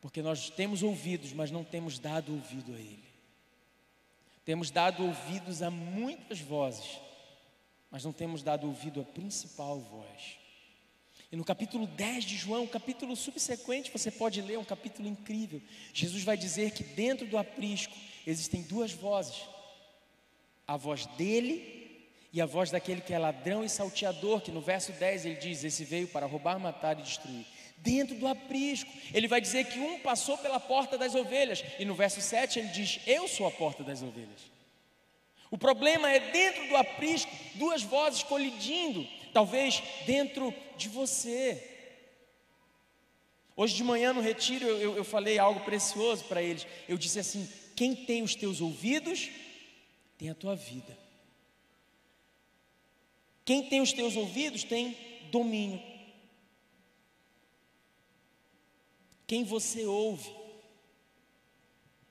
Porque 0.00 0.22
nós 0.22 0.48
temos 0.48 0.82
ouvidos, 0.82 1.34
mas 1.34 1.50
não 1.50 1.62
temos 1.62 1.98
dado 1.98 2.32
ouvido 2.32 2.74
a 2.74 2.78
Ele. 2.78 3.04
Temos 4.46 4.70
dado 4.70 5.04
ouvidos 5.04 5.60
a 5.60 5.70
muitas 5.70 6.40
vozes, 6.40 6.98
mas 7.90 8.02
não 8.02 8.14
temos 8.14 8.42
dado 8.42 8.66
ouvido 8.66 9.02
à 9.02 9.04
principal 9.04 9.78
voz. 9.78 10.38
E 11.30 11.36
no 11.36 11.44
capítulo 11.44 11.86
10 11.86 12.24
de 12.24 12.36
João, 12.36 12.66
capítulo 12.66 13.14
subsequente, 13.14 13.90
você 13.92 14.10
pode 14.10 14.40
ler, 14.40 14.58
um 14.58 14.64
capítulo 14.64 15.06
incrível. 15.06 15.60
Jesus 15.92 16.24
vai 16.24 16.38
dizer 16.38 16.70
que 16.70 16.82
dentro 16.82 17.26
do 17.26 17.36
aprisco 17.36 17.94
existem 18.26 18.62
duas 18.62 18.92
vozes: 18.92 19.42
a 20.66 20.76
voz 20.76 21.04
dele 21.04 22.00
e 22.32 22.40
a 22.40 22.46
voz 22.46 22.70
daquele 22.70 23.02
que 23.02 23.12
é 23.12 23.18
ladrão 23.18 23.62
e 23.62 23.68
salteador, 23.68 24.40
que 24.40 24.50
no 24.50 24.62
verso 24.62 24.90
10 24.92 25.26
ele 25.26 25.34
diz: 25.34 25.64
Esse 25.64 25.84
veio 25.84 26.08
para 26.08 26.24
roubar, 26.24 26.58
matar 26.58 26.98
e 26.98 27.02
destruir. 27.02 27.44
Dentro 27.76 28.16
do 28.16 28.26
aprisco, 28.26 28.90
ele 29.12 29.28
vai 29.28 29.40
dizer 29.40 29.66
que 29.66 29.78
um 29.78 30.00
passou 30.00 30.38
pela 30.38 30.58
porta 30.58 30.96
das 30.96 31.14
ovelhas, 31.14 31.62
e 31.78 31.84
no 31.84 31.94
verso 31.94 32.22
7 32.22 32.58
ele 32.58 32.68
diz: 32.68 33.00
Eu 33.06 33.28
sou 33.28 33.46
a 33.46 33.50
porta 33.50 33.84
das 33.84 34.02
ovelhas. 34.02 34.50
O 35.50 35.58
problema 35.58 36.10
é 36.10 36.30
dentro 36.30 36.68
do 36.68 36.76
aprisco, 36.76 37.30
duas 37.54 37.82
vozes 37.82 38.22
colidindo 38.22 39.06
talvez 39.32 39.82
dentro 40.06 40.52
de 40.76 40.88
você. 40.88 41.76
Hoje 43.56 43.74
de 43.74 43.82
manhã 43.82 44.12
no 44.12 44.20
retiro 44.20 44.66
eu, 44.66 44.96
eu, 44.96 45.04
falei 45.04 45.38
algo 45.38 45.60
precioso 45.60 46.24
para 46.24 46.42
eles. 46.42 46.66
Eu 46.88 46.96
disse 46.96 47.18
assim: 47.18 47.48
quem 47.74 47.94
tem 47.94 48.22
os 48.22 48.34
teus 48.34 48.60
ouvidos, 48.60 49.30
tem 50.16 50.30
a 50.30 50.34
tua 50.34 50.54
vida. 50.54 50.96
Quem 53.44 53.68
tem 53.68 53.80
os 53.80 53.92
teus 53.92 54.14
ouvidos 54.14 54.62
tem 54.62 54.96
domínio. 55.30 55.82
Quem 59.26 59.44
você 59.44 59.84
ouve 59.84 60.30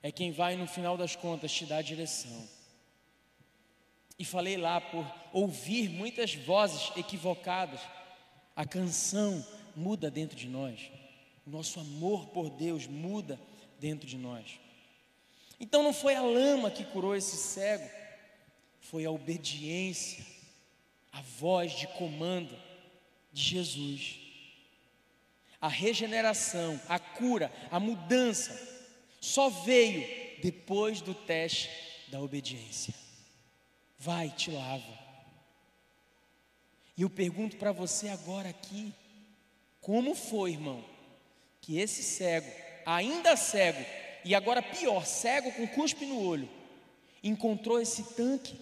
é 0.03 0.11
quem 0.11 0.31
vai, 0.31 0.55
no 0.55 0.67
final 0.67 0.97
das 0.97 1.15
contas, 1.15 1.51
te 1.51 1.65
dar 1.65 1.81
direção. 1.81 2.56
E 4.19 4.25
falei 4.25 4.57
lá 4.57 4.81
por 4.81 5.05
ouvir 5.31 5.89
muitas 5.89 6.33
vozes 6.33 6.91
equivocadas. 6.95 7.79
A 8.55 8.65
canção 8.65 9.45
muda 9.75 10.09
dentro 10.09 10.35
de 10.35 10.47
nós. 10.47 10.89
Nosso 11.45 11.79
amor 11.79 12.27
por 12.27 12.49
Deus 12.49 12.87
muda 12.87 13.39
dentro 13.79 14.07
de 14.07 14.17
nós. 14.17 14.59
Então 15.59 15.83
não 15.83 15.93
foi 15.93 16.15
a 16.15 16.21
lama 16.21 16.69
que 16.69 16.83
curou 16.83 17.15
esse 17.15 17.37
cego, 17.37 17.89
foi 18.79 19.05
a 19.05 19.11
obediência, 19.11 20.25
a 21.11 21.21
voz 21.21 21.71
de 21.73 21.87
comando 21.87 22.55
de 23.31 23.41
Jesus. 23.41 24.19
A 25.59 25.67
regeneração, 25.67 26.79
a 26.87 26.99
cura, 26.99 27.51
a 27.71 27.79
mudança 27.79 28.53
só 29.19 29.49
veio 29.49 30.05
depois 30.41 31.01
do 31.01 31.13
teste 31.13 31.69
da 32.09 32.21
obediência. 32.21 32.93
Vai, 33.99 34.29
te 34.29 34.51
lava. 34.51 35.07
E 36.95 37.01
eu 37.01 37.09
pergunto 37.09 37.57
para 37.57 37.71
você 37.71 38.09
agora 38.09 38.49
aqui: 38.49 38.93
como 39.81 40.15
foi, 40.15 40.51
irmão, 40.51 40.83
que 41.61 41.79
esse 41.79 42.03
cego, 42.03 42.51
ainda 42.85 43.35
cego, 43.35 43.83
e 44.23 44.35
agora 44.35 44.61
pior, 44.61 45.05
cego 45.05 45.51
com 45.53 45.67
cuspe 45.67 46.05
no 46.05 46.21
olho, 46.21 46.49
encontrou 47.23 47.79
esse 47.79 48.03
tanque? 48.15 48.57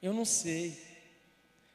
Eu 0.00 0.12
não 0.12 0.24
sei. 0.24 0.80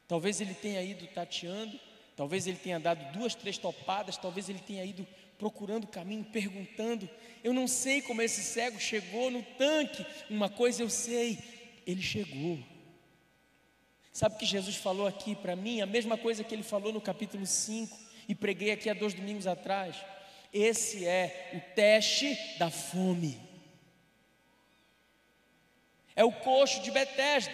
Talvez 0.07 0.39
ele 0.41 0.53
tenha 0.53 0.81
ido 0.81 1.05
tateando, 1.07 1.79
talvez 2.15 2.47
ele 2.47 2.57
tenha 2.57 2.79
dado 2.79 3.11
duas, 3.11 3.35
três 3.35 3.57
topadas, 3.57 4.17
talvez 4.17 4.49
ele 4.49 4.59
tenha 4.59 4.83
ido 4.85 5.05
procurando 5.37 5.83
o 5.83 5.89
caminho, 5.89 6.23
perguntando. 6.25 7.09
Eu 7.47 7.53
não 7.53 7.65
sei 7.65 8.01
como 8.01 8.21
esse 8.21 8.43
cego 8.43 8.77
chegou 8.77 9.31
no 9.31 9.41
tanque. 9.41 10.05
Uma 10.29 10.49
coisa 10.49 10.83
eu 10.83 10.89
sei, 10.89 11.39
ele 11.87 12.01
chegou. 12.01 12.59
Sabe 14.11 14.35
o 14.35 14.37
que 14.37 14.45
Jesus 14.45 14.75
falou 14.75 15.07
aqui 15.07 15.33
para 15.33 15.55
mim? 15.55 15.79
A 15.79 15.85
mesma 15.85 16.17
coisa 16.17 16.43
que 16.43 16.53
ele 16.53 16.61
falou 16.61 16.91
no 16.91 16.99
capítulo 16.99 17.45
5 17.45 17.97
e 18.27 18.35
preguei 18.35 18.71
aqui 18.71 18.89
há 18.89 18.93
dois 18.93 19.13
domingos 19.13 19.47
atrás. 19.47 19.95
Esse 20.53 21.05
é 21.05 21.51
o 21.53 21.73
teste 21.73 22.37
da 22.59 22.69
fome. 22.69 23.39
É 26.17 26.25
o 26.25 26.33
coxo 26.33 26.81
de 26.81 26.91
Betesda. 26.91 27.53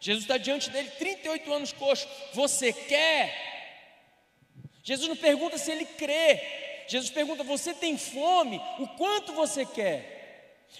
Jesus 0.00 0.24
está 0.24 0.38
diante 0.38 0.70
dele, 0.70 0.88
38 0.92 1.52
anos 1.52 1.72
coxo. 1.74 2.08
Você 2.32 2.72
quer? 2.72 3.28
Jesus 4.82 5.06
não 5.06 5.16
pergunta 5.16 5.58
se 5.58 5.70
ele 5.70 5.84
crê, 5.84 6.67
Jesus 6.88 7.10
pergunta: 7.10 7.44
Você 7.44 7.74
tem 7.74 7.96
fome? 7.96 8.60
O 8.78 8.88
quanto 8.88 9.32
você 9.32 9.64
quer? 9.64 10.18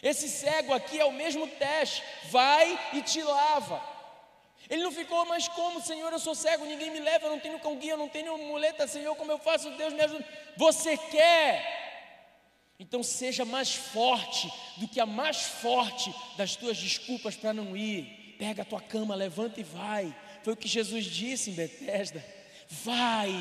Esse 0.03 0.29
cego 0.29 0.73
aqui 0.73 0.99
é 0.99 1.05
o 1.05 1.13
mesmo 1.13 1.47
teste: 1.47 2.03
vai 2.31 2.79
e 2.95 3.03
te 3.03 3.23
lava. 3.23 3.99
Ele 4.69 4.83
não 4.83 4.93
ficou, 4.93 5.25
mas 5.25 5.49
como, 5.49 5.81
Senhor, 5.81 6.13
eu 6.13 6.19
sou 6.19 6.35
cego, 6.35 6.65
ninguém 6.67 6.91
me 6.91 7.01
leva, 7.01 7.27
eu 7.27 7.31
não 7.31 7.41
tenho 7.41 7.59
cão 7.59 7.77
guia, 7.77 7.93
eu 7.93 7.97
não 7.97 8.09
tenho 8.09 8.37
muleta, 8.37 8.87
Senhor, 8.87 9.15
como 9.17 9.33
eu 9.33 9.39
faço? 9.39 9.71
Deus 9.71 9.95
me 9.95 10.03
ajuda. 10.03 10.25
Você 10.57 10.97
quer? 10.97 11.77
Então 12.79 13.03
seja 13.03 13.45
mais 13.45 13.75
forte 13.75 14.53
do 14.77 14.87
que 14.87 15.01
a 15.01 15.07
mais 15.07 15.43
forte 15.43 16.15
das 16.37 16.55
tuas 16.55 16.77
desculpas 16.77 17.35
para 17.35 17.53
não 17.53 17.77
ir. 17.77 18.37
Pega 18.39 18.63
a 18.63 18.65
tua 18.65 18.81
cama, 18.81 19.15
levanta 19.15 19.59
e 19.59 19.65
vai. 19.65 20.15
Foi 20.45 20.53
o 20.53 20.57
que 20.57 20.69
Jesus 20.69 21.05
disse 21.07 21.51
em 21.51 21.55
Betesda: 21.55 22.25
Vai, 22.69 23.33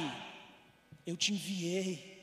eu 1.05 1.15
te 1.15 1.33
enviei. 1.33 2.16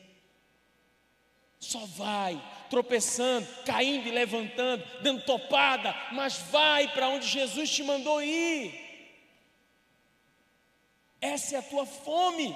Só 1.65 1.87
vai, 1.87 2.41
tropeçando, 2.69 3.47
caindo 3.65 4.07
e 4.07 4.11
levantando, 4.11 4.85
dando 5.03 5.25
topada, 5.25 5.95
mas 6.13 6.37
vai 6.51 6.93
para 6.93 7.09
onde 7.09 7.27
Jesus 7.27 7.71
te 7.71 7.83
mandou 7.83 8.23
ir. 8.23 8.85
Essa 11.21 11.57
é 11.57 11.59
a 11.59 11.63
tua 11.63 11.87
fome. 11.87 12.55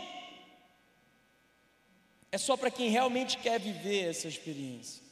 É 2.30 2.36
só 2.36 2.54
para 2.56 2.70
quem 2.70 2.90
realmente 2.90 3.38
quer 3.38 3.58
viver 3.58 4.10
essa 4.10 4.28
experiência. 4.28 5.02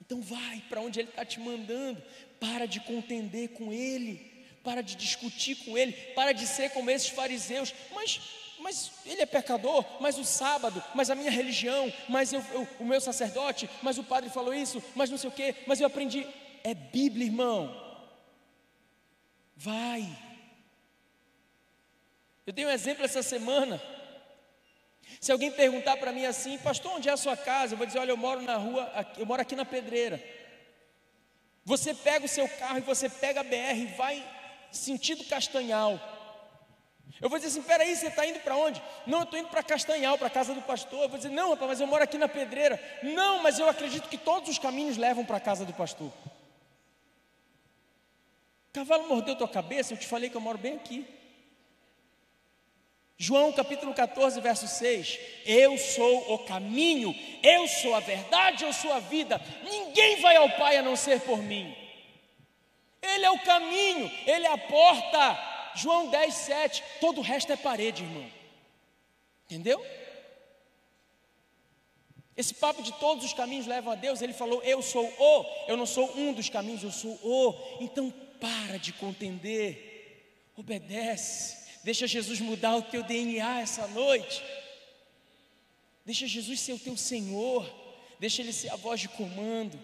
Então 0.00 0.20
vai 0.20 0.62
para 0.68 0.80
onde 0.82 1.00
Ele 1.00 1.08
está 1.08 1.24
te 1.24 1.40
mandando. 1.40 2.02
Para 2.38 2.66
de 2.66 2.80
contender 2.80 3.50
com 3.50 3.72
Ele. 3.72 4.46
Para 4.62 4.82
de 4.82 4.96
discutir 4.96 5.54
com 5.64 5.78
Ele. 5.78 5.92
Para 6.14 6.32
de 6.32 6.46
ser 6.46 6.70
como 6.70 6.90
esses 6.90 7.08
fariseus. 7.08 7.74
Mas, 7.94 8.20
mas 8.60 8.92
ele 9.06 9.22
é 9.22 9.26
pecador. 9.26 9.84
Mas 10.00 10.18
o 10.18 10.24
sábado. 10.24 10.82
Mas 10.94 11.10
a 11.10 11.14
minha 11.14 11.30
religião. 11.30 11.92
Mas 12.08 12.32
eu, 12.32 12.44
eu, 12.52 12.68
o 12.80 12.84
meu 12.84 13.00
sacerdote. 13.00 13.68
Mas 13.82 13.98
o 13.98 14.04
padre 14.04 14.30
falou 14.30 14.54
isso. 14.54 14.82
Mas 14.94 15.10
não 15.10 15.18
sei 15.18 15.30
o 15.30 15.32
quê. 15.32 15.54
Mas 15.66 15.80
eu 15.80 15.86
aprendi. 15.86 16.26
É 16.64 16.74
Bíblia, 16.74 17.26
irmão. 17.26 17.74
Vai. 19.56 20.06
Eu 22.46 22.52
dei 22.52 22.64
um 22.64 22.70
exemplo 22.70 23.04
essa 23.04 23.22
semana. 23.22 23.80
Se 25.20 25.32
alguém 25.32 25.50
perguntar 25.50 25.96
para 25.96 26.12
mim 26.12 26.24
assim, 26.26 26.58
pastor, 26.58 26.92
onde 26.92 27.08
é 27.08 27.12
a 27.12 27.16
sua 27.16 27.36
casa? 27.36 27.74
Eu 27.74 27.78
vou 27.78 27.86
dizer, 27.86 27.98
olha, 27.98 28.10
eu 28.10 28.16
moro 28.16 28.40
na 28.40 28.56
rua, 28.56 28.90
eu 29.16 29.26
moro 29.26 29.42
aqui 29.42 29.56
na 29.56 29.64
pedreira. 29.64 30.22
Você 31.64 31.92
pega 31.92 32.24
o 32.24 32.28
seu 32.28 32.48
carro 32.48 32.78
e 32.78 32.82
você 32.82 33.08
pega 33.08 33.40
a 33.40 33.44
BR 33.44 33.76
e 33.76 33.86
vai 33.96 34.24
sentido 34.70 35.24
Castanhal. 35.24 36.00
Eu 37.20 37.28
vou 37.28 37.38
dizer 37.38 37.50
assim, 37.50 37.66
peraí, 37.66 37.96
você 37.96 38.08
está 38.08 38.26
indo 38.26 38.38
para 38.40 38.56
onde? 38.56 38.82
Não, 39.06 39.20
eu 39.20 39.24
estou 39.24 39.38
indo 39.38 39.48
para 39.48 39.62
Castanhal, 39.62 40.16
para 40.18 40.28
a 40.28 40.30
casa 40.30 40.54
do 40.54 40.62
pastor. 40.62 41.02
Eu 41.02 41.08
vou 41.08 41.18
dizer, 41.18 41.30
não, 41.30 41.50
rapaz, 41.50 41.68
mas 41.68 41.80
eu 41.80 41.86
moro 41.86 42.04
aqui 42.04 42.18
na 42.18 42.28
pedreira. 42.28 42.80
Não, 43.02 43.42
mas 43.42 43.58
eu 43.58 43.68
acredito 43.68 44.08
que 44.08 44.18
todos 44.18 44.48
os 44.48 44.58
caminhos 44.58 44.96
levam 44.96 45.24
para 45.24 45.38
a 45.38 45.40
casa 45.40 45.64
do 45.64 45.72
pastor. 45.72 46.12
Cavalo 48.72 49.08
mordeu 49.08 49.34
tua 49.34 49.48
cabeça, 49.48 49.92
eu 49.92 49.98
te 49.98 50.06
falei 50.06 50.30
que 50.30 50.36
eu 50.36 50.40
moro 50.40 50.58
bem 50.58 50.76
aqui. 50.76 51.06
João 53.16 53.50
capítulo 53.52 53.92
14, 53.92 54.40
verso 54.40 54.68
6: 54.68 55.18
Eu 55.44 55.76
sou 55.76 56.34
o 56.34 56.38
caminho, 56.40 57.12
eu 57.42 57.66
sou 57.66 57.96
a 57.96 58.00
verdade, 58.00 58.64
eu 58.64 58.72
sou 58.72 58.92
a 58.92 59.00
vida, 59.00 59.40
ninguém 59.64 60.20
vai 60.20 60.36
ao 60.36 60.50
Pai 60.50 60.76
a 60.76 60.82
não 60.82 60.94
ser 60.94 61.20
por 61.22 61.38
mim. 61.38 61.76
Ele 63.02 63.24
é 63.24 63.30
o 63.30 63.40
caminho, 63.40 64.08
ele 64.24 64.46
é 64.46 64.52
a 64.52 64.58
porta. 64.58 65.57
João 65.78 66.10
10, 66.10 66.34
7, 66.34 66.82
todo 67.00 67.18
o 67.18 67.22
resto 67.22 67.52
é 67.52 67.56
parede, 67.56 68.02
irmão. 68.02 68.30
Entendeu? 69.44 69.84
Esse 72.36 72.54
papo 72.54 72.82
de 72.82 72.92
todos 73.00 73.24
os 73.24 73.32
caminhos 73.32 73.66
levam 73.66 73.92
a 73.92 73.96
Deus, 73.96 74.20
ele 74.20 74.32
falou: 74.32 74.62
Eu 74.62 74.82
sou 74.82 75.04
o, 75.04 75.44
eu 75.66 75.76
não 75.76 75.86
sou 75.86 76.16
um 76.16 76.32
dos 76.32 76.48
caminhos, 76.48 76.82
eu 76.82 76.92
sou 76.92 77.18
o. 77.22 77.54
Então 77.80 78.10
para 78.40 78.78
de 78.78 78.92
contender, 78.92 80.52
obedece, 80.56 81.80
deixa 81.82 82.06
Jesus 82.06 82.40
mudar 82.40 82.76
o 82.76 82.82
teu 82.82 83.02
DNA 83.02 83.60
essa 83.60 83.88
noite, 83.88 84.42
deixa 86.04 86.26
Jesus 86.26 86.60
ser 86.60 86.74
o 86.74 86.78
teu 86.78 86.96
Senhor, 86.96 87.68
deixa 88.20 88.42
Ele 88.42 88.52
ser 88.52 88.70
a 88.70 88.76
voz 88.76 89.00
de 89.00 89.08
comando, 89.08 89.78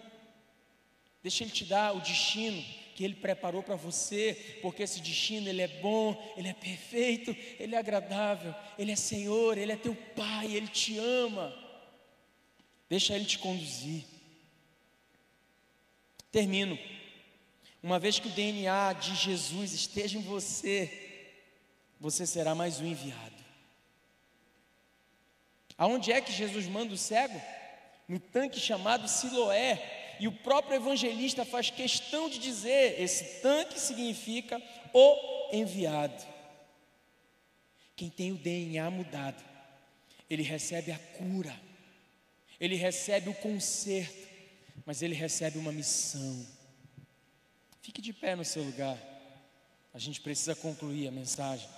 deixa 1.21 1.43
Ele 1.43 1.51
te 1.51 1.65
dar 1.65 1.93
o 1.93 1.99
destino 1.99 2.63
que 2.95 3.03
Ele 3.03 3.13
preparou 3.13 3.61
para 3.61 3.75
você, 3.75 4.57
porque 4.61 4.81
esse 4.81 5.01
destino 5.01 5.49
Ele 5.49 5.61
é 5.61 5.67
bom, 5.67 6.33
Ele 6.37 6.47
é 6.47 6.53
perfeito, 6.53 7.35
Ele 7.59 7.75
é 7.75 7.77
agradável, 7.77 8.55
Ele 8.79 8.93
é 8.93 8.95
Senhor, 8.95 9.57
Ele 9.57 9.73
é 9.73 9.75
teu 9.75 9.93
Pai, 10.15 10.55
Ele 10.55 10.67
te 10.67 10.97
ama. 10.97 11.53
Deixa 12.89 13.13
Ele 13.13 13.25
te 13.25 13.37
conduzir. 13.37 14.05
Termino. 16.31 16.79
Uma 17.83 17.99
vez 17.99 18.17
que 18.17 18.29
o 18.29 18.31
DNA 18.31 18.93
de 18.93 19.13
Jesus 19.13 19.73
esteja 19.73 20.17
em 20.17 20.21
você, 20.21 21.27
você 21.99 22.25
será 22.25 22.55
mais 22.55 22.79
um 22.79 22.85
enviado. 22.85 23.35
Aonde 25.77 26.13
é 26.13 26.21
que 26.21 26.31
Jesus 26.31 26.65
manda 26.65 26.93
o 26.93 26.97
cego? 26.97 27.39
No 28.07 28.19
tanque 28.19 28.59
chamado 28.59 29.07
Siloé. 29.09 30.04
E 30.19 30.27
o 30.27 30.31
próprio 30.31 30.75
evangelista 30.75 31.43
faz 31.45 31.69
questão 31.69 32.29
de 32.29 32.39
dizer: 32.39 33.01
esse 33.01 33.41
tanque 33.41 33.79
significa 33.79 34.61
o 34.93 35.49
enviado. 35.51 36.23
Quem 37.95 38.09
tem 38.09 38.31
o 38.31 38.37
DNA 38.37 38.89
mudado, 38.89 39.43
ele 40.29 40.43
recebe 40.43 40.91
a 40.91 40.99
cura, 40.99 41.55
ele 42.59 42.75
recebe 42.75 43.29
o 43.29 43.33
conserto, 43.33 44.27
mas 44.85 45.01
ele 45.01 45.15
recebe 45.15 45.57
uma 45.57 45.71
missão. 45.71 46.45
Fique 47.81 48.01
de 48.01 48.11
pé 48.11 48.35
no 48.35 48.43
seu 48.43 48.63
lugar. 48.63 48.97
A 49.93 49.99
gente 49.99 50.19
precisa 50.19 50.55
concluir 50.55 51.07
a 51.07 51.11
mensagem. 51.11 51.69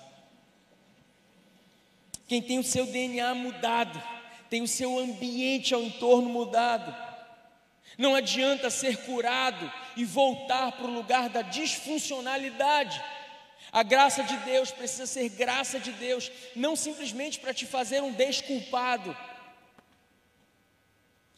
Quem 2.27 2.41
tem 2.41 2.57
o 2.59 2.63
seu 2.63 2.85
DNA 2.85 3.35
mudado, 3.35 4.01
tem 4.49 4.61
o 4.61 4.67
seu 4.67 4.97
ambiente 4.97 5.73
ao 5.73 5.83
entorno 5.83 6.27
mudado. 6.29 7.06
Não 7.97 8.15
adianta 8.15 8.69
ser 8.69 8.97
curado 9.05 9.71
e 9.95 10.03
voltar 10.05 10.71
para 10.71 10.85
o 10.85 10.93
lugar 10.93 11.29
da 11.29 11.41
disfuncionalidade. 11.41 13.01
A 13.71 13.83
graça 13.83 14.23
de 14.23 14.37
Deus 14.37 14.71
precisa 14.71 15.05
ser 15.05 15.29
graça 15.29 15.79
de 15.79 15.91
Deus, 15.91 16.31
não 16.55 16.75
simplesmente 16.75 17.39
para 17.39 17.53
te 17.53 17.65
fazer 17.65 18.01
um 18.01 18.11
desculpado. 18.11 19.15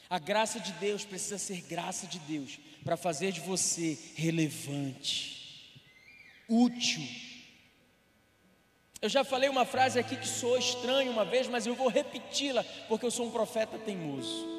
A 0.09 0.19
graça 0.19 0.59
de 0.59 0.71
Deus 0.73 1.05
precisa 1.05 1.37
ser 1.37 1.61
graça 1.61 2.07
de 2.07 2.19
Deus, 2.19 2.59
para 2.83 2.97
fazer 2.97 3.31
de 3.31 3.41
você 3.41 3.97
relevante, 4.15 5.71
útil. 6.47 7.07
Eu 9.01 9.07
já 9.07 9.23
falei 9.23 9.49
uma 9.49 9.65
frase 9.65 9.97
aqui 9.97 10.17
que 10.17 10.27
sou 10.27 10.57
estranho 10.57 11.11
uma 11.11 11.23
vez, 11.23 11.47
mas 11.47 11.65
eu 11.65 11.75
vou 11.75 11.87
repeti-la, 11.87 12.65
porque 12.87 13.05
eu 13.05 13.11
sou 13.11 13.27
um 13.27 13.31
profeta 13.31 13.77
teimoso. 13.77 14.58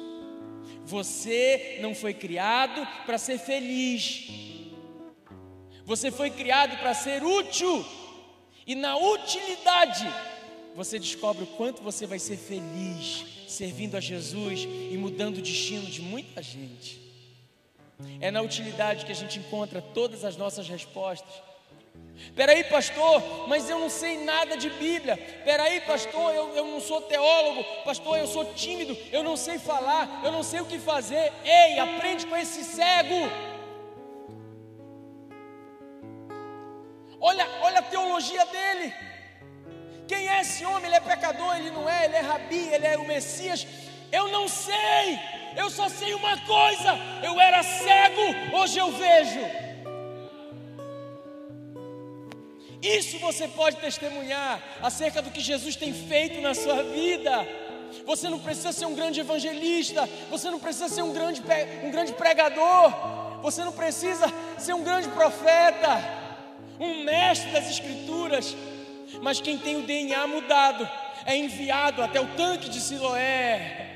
Você 0.91 1.77
não 1.79 1.95
foi 1.95 2.13
criado 2.13 2.85
para 3.05 3.17
ser 3.17 3.39
feliz, 3.39 4.27
você 5.85 6.11
foi 6.11 6.29
criado 6.29 6.77
para 6.79 6.93
ser 6.93 7.23
útil, 7.23 7.85
e 8.67 8.75
na 8.75 8.97
utilidade 8.97 10.05
você 10.75 10.99
descobre 10.99 11.45
o 11.45 11.47
quanto 11.47 11.81
você 11.81 12.05
vai 12.05 12.19
ser 12.19 12.35
feliz 12.35 13.25
servindo 13.47 13.95
a 13.95 14.01
Jesus 14.01 14.63
e 14.63 14.97
mudando 14.97 15.37
o 15.37 15.41
destino 15.41 15.85
de 15.85 16.01
muita 16.01 16.43
gente. 16.43 16.99
É 18.19 18.29
na 18.29 18.41
utilidade 18.41 19.05
que 19.05 19.13
a 19.13 19.15
gente 19.15 19.39
encontra 19.39 19.81
todas 19.81 20.25
as 20.25 20.35
nossas 20.35 20.67
respostas. 20.67 21.41
Peraí, 22.35 22.63
pastor, 22.63 23.47
mas 23.47 23.69
eu 23.69 23.77
não 23.77 23.89
sei 23.89 24.23
nada 24.23 24.55
de 24.55 24.69
Bíblia. 24.69 25.17
Peraí, 25.43 25.81
pastor, 25.81 26.33
eu, 26.33 26.55
eu 26.55 26.65
não 26.65 26.79
sou 26.79 27.01
teólogo. 27.01 27.63
Pastor, 27.83 28.17
eu 28.17 28.27
sou 28.27 28.45
tímido, 28.53 28.97
eu 29.11 29.23
não 29.23 29.35
sei 29.35 29.59
falar, 29.59 30.21
eu 30.23 30.31
não 30.31 30.43
sei 30.43 30.61
o 30.61 30.65
que 30.65 30.79
fazer. 30.79 31.31
Ei, 31.43 31.79
aprende 31.79 32.25
com 32.25 32.37
esse 32.37 32.63
cego. 32.63 33.29
Olha, 37.19 37.47
olha 37.63 37.79
a 37.79 37.83
teologia 37.83 38.45
dele. 38.45 38.93
Quem 40.07 40.27
é 40.27 40.41
esse 40.41 40.65
homem? 40.65 40.85
Ele 40.85 40.95
é 40.95 40.99
pecador, 40.99 41.55
ele 41.55 41.71
não 41.71 41.87
é, 41.87 42.05
ele 42.05 42.15
é 42.15 42.21
rabi, 42.21 42.69
ele 42.69 42.87
é 42.87 42.97
o 42.97 43.07
Messias. 43.07 43.67
Eu 44.11 44.29
não 44.29 44.47
sei. 44.47 45.19
Eu 45.55 45.69
só 45.69 45.89
sei 45.89 46.13
uma 46.13 46.37
coisa: 46.41 46.97
eu 47.23 47.39
era 47.39 47.61
cego, 47.61 48.57
hoje 48.57 48.77
eu 48.79 48.91
vejo. 48.91 49.70
Isso 52.81 53.19
você 53.19 53.47
pode 53.47 53.77
testemunhar 53.77 54.61
acerca 54.81 55.21
do 55.21 55.29
que 55.29 55.39
Jesus 55.39 55.75
tem 55.75 55.93
feito 55.93 56.41
na 56.41 56.53
sua 56.53 56.81
vida. 56.83 57.47
Você 58.05 58.29
não 58.29 58.39
precisa 58.39 58.71
ser 58.71 58.85
um 58.85 58.95
grande 58.95 59.19
evangelista, 59.19 60.09
você 60.29 60.49
não 60.49 60.59
precisa 60.59 60.89
ser 60.89 61.03
um 61.03 61.13
grande, 61.13 61.41
um 61.83 61.91
grande 61.91 62.13
pregador, 62.13 62.91
você 63.41 63.63
não 63.63 63.73
precisa 63.73 64.31
ser 64.57 64.73
um 64.73 64.83
grande 64.83 65.09
profeta, 65.09 66.01
um 66.79 67.03
mestre 67.03 67.51
das 67.51 67.69
Escrituras, 67.69 68.55
mas 69.21 69.41
quem 69.41 69.57
tem 69.57 69.75
o 69.75 69.83
DNA 69.83 70.25
mudado 70.25 70.89
é 71.25 71.35
enviado 71.35 72.01
até 72.01 72.19
o 72.19 72.27
tanque 72.35 72.69
de 72.69 72.79
Siloé 72.79 73.89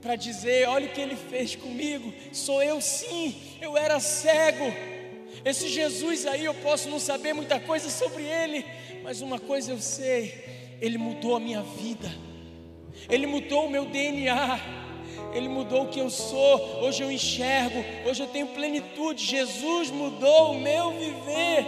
para 0.00 0.16
dizer: 0.16 0.68
olha 0.68 0.86
o 0.86 0.92
que 0.92 1.00
ele 1.00 1.16
fez 1.16 1.54
comigo, 1.54 2.12
sou 2.32 2.62
eu 2.62 2.80
sim, 2.80 3.34
eu 3.60 3.76
era 3.76 4.00
cego. 4.00 4.95
Esse 5.46 5.68
Jesus 5.68 6.26
aí 6.26 6.44
eu 6.44 6.54
posso 6.54 6.88
não 6.88 6.98
saber 6.98 7.32
muita 7.32 7.60
coisa 7.60 7.88
sobre 7.88 8.24
ele, 8.24 8.66
mas 9.04 9.20
uma 9.20 9.38
coisa 9.38 9.70
eu 9.70 9.78
sei: 9.78 10.34
ele 10.80 10.98
mudou 10.98 11.36
a 11.36 11.38
minha 11.38 11.62
vida, 11.62 12.12
ele 13.08 13.28
mudou 13.28 13.66
o 13.66 13.70
meu 13.70 13.84
DNA, 13.84 14.58
Ele 15.32 15.48
mudou 15.48 15.84
o 15.84 15.88
que 15.88 16.00
eu 16.00 16.10
sou. 16.10 16.82
Hoje 16.82 17.04
eu 17.04 17.12
enxergo, 17.12 17.84
hoje 18.08 18.24
eu 18.24 18.26
tenho 18.26 18.48
plenitude. 18.48 19.24
Jesus 19.24 19.88
mudou 19.90 20.50
o 20.50 20.60
meu 20.60 20.90
viver. 20.90 21.64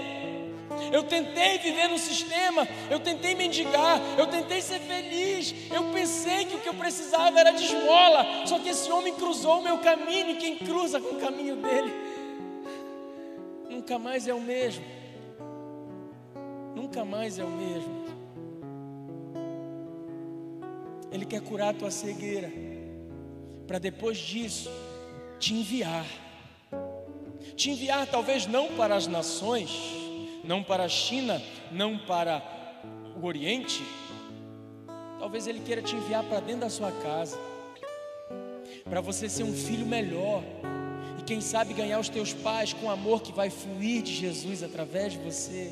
Eu 0.93 1.05
tentei 1.05 1.59
viver 1.59 1.89
no 1.89 1.99
sistema, 1.99 2.67
eu 2.91 2.99
tentei 2.99 3.35
mendigar, 3.35 4.01
eu 4.19 4.27
tentei 4.27 4.61
ser 4.61 4.81
feliz. 4.81 5.55
Eu 5.73 5.93
pensei 5.93 6.47
que 6.47 6.57
o 6.57 6.61
que 6.61 6.69
eu 6.69 6.75
precisava 6.75 7.39
era 7.39 7.53
de 7.53 7.65
esmola. 7.65 8.27
Só 8.45 8.59
que 8.59 8.71
esse 8.71 8.91
homem 8.91 9.15
cruzou 9.15 9.61
o 9.61 9.63
meu 9.63 9.79
caminho, 9.79 10.31
e 10.31 10.37
quem 10.37 10.57
cruza 10.57 11.01
com 11.01 11.15
o 11.15 11.21
caminho 11.21 11.57
dele 11.57 12.08
nunca 13.89 13.99
mais 13.99 14.29
é 14.29 14.35
o 14.35 14.41
mesmo. 14.41 14.85
Nunca 16.75 17.07
mais 17.07 17.39
é 17.39 17.45
o 17.45 17.49
mesmo. 17.49 18.05
Ele 21.11 21.25
quer 21.25 21.41
curar 21.41 21.71
a 21.71 21.73
tua 21.73 21.91
cegueira, 21.91 22.53
para 23.67 23.79
depois 23.79 24.19
disso 24.19 24.71
te 25.39 25.55
enviar. 25.55 26.05
Te 27.57 27.71
enviar 27.71 28.07
talvez 28.07 28.47
não 28.47 28.77
para 28.77 28.95
as 28.95 29.07
nações, 29.07 29.71
não 30.45 30.63
para 30.63 30.85
a 30.85 30.89
China, 30.89 31.41
não 31.73 31.97
para 31.97 32.43
o 33.17 33.25
Oriente, 33.25 33.83
talvez 35.19 35.47
Ele 35.47 35.61
queira 35.61 35.81
te 35.81 35.97
enviar 35.97 36.23
para 36.25 36.41
dentro 36.41 36.61
da 36.61 36.71
sua 36.71 36.93
casa, 36.93 37.39
para 38.85 39.01
você 39.01 39.31
ser 39.31 39.45
um 39.45 39.55
filho 39.55 39.87
melhor, 39.87 40.43
quem 41.29 41.43
sabe 41.43 41.75
ganhar 41.75 42.01
os 42.01 42.09
teus 42.09 42.33
pais 42.33 42.73
com 42.73 42.87
o 42.87 42.91
amor 42.91 43.21
que 43.21 43.33
vai 43.33 43.51
fluir 43.51 44.01
de 44.01 44.15
Jesus 44.15 44.63
através 44.63 45.13
de 45.13 45.19
você. 45.19 45.71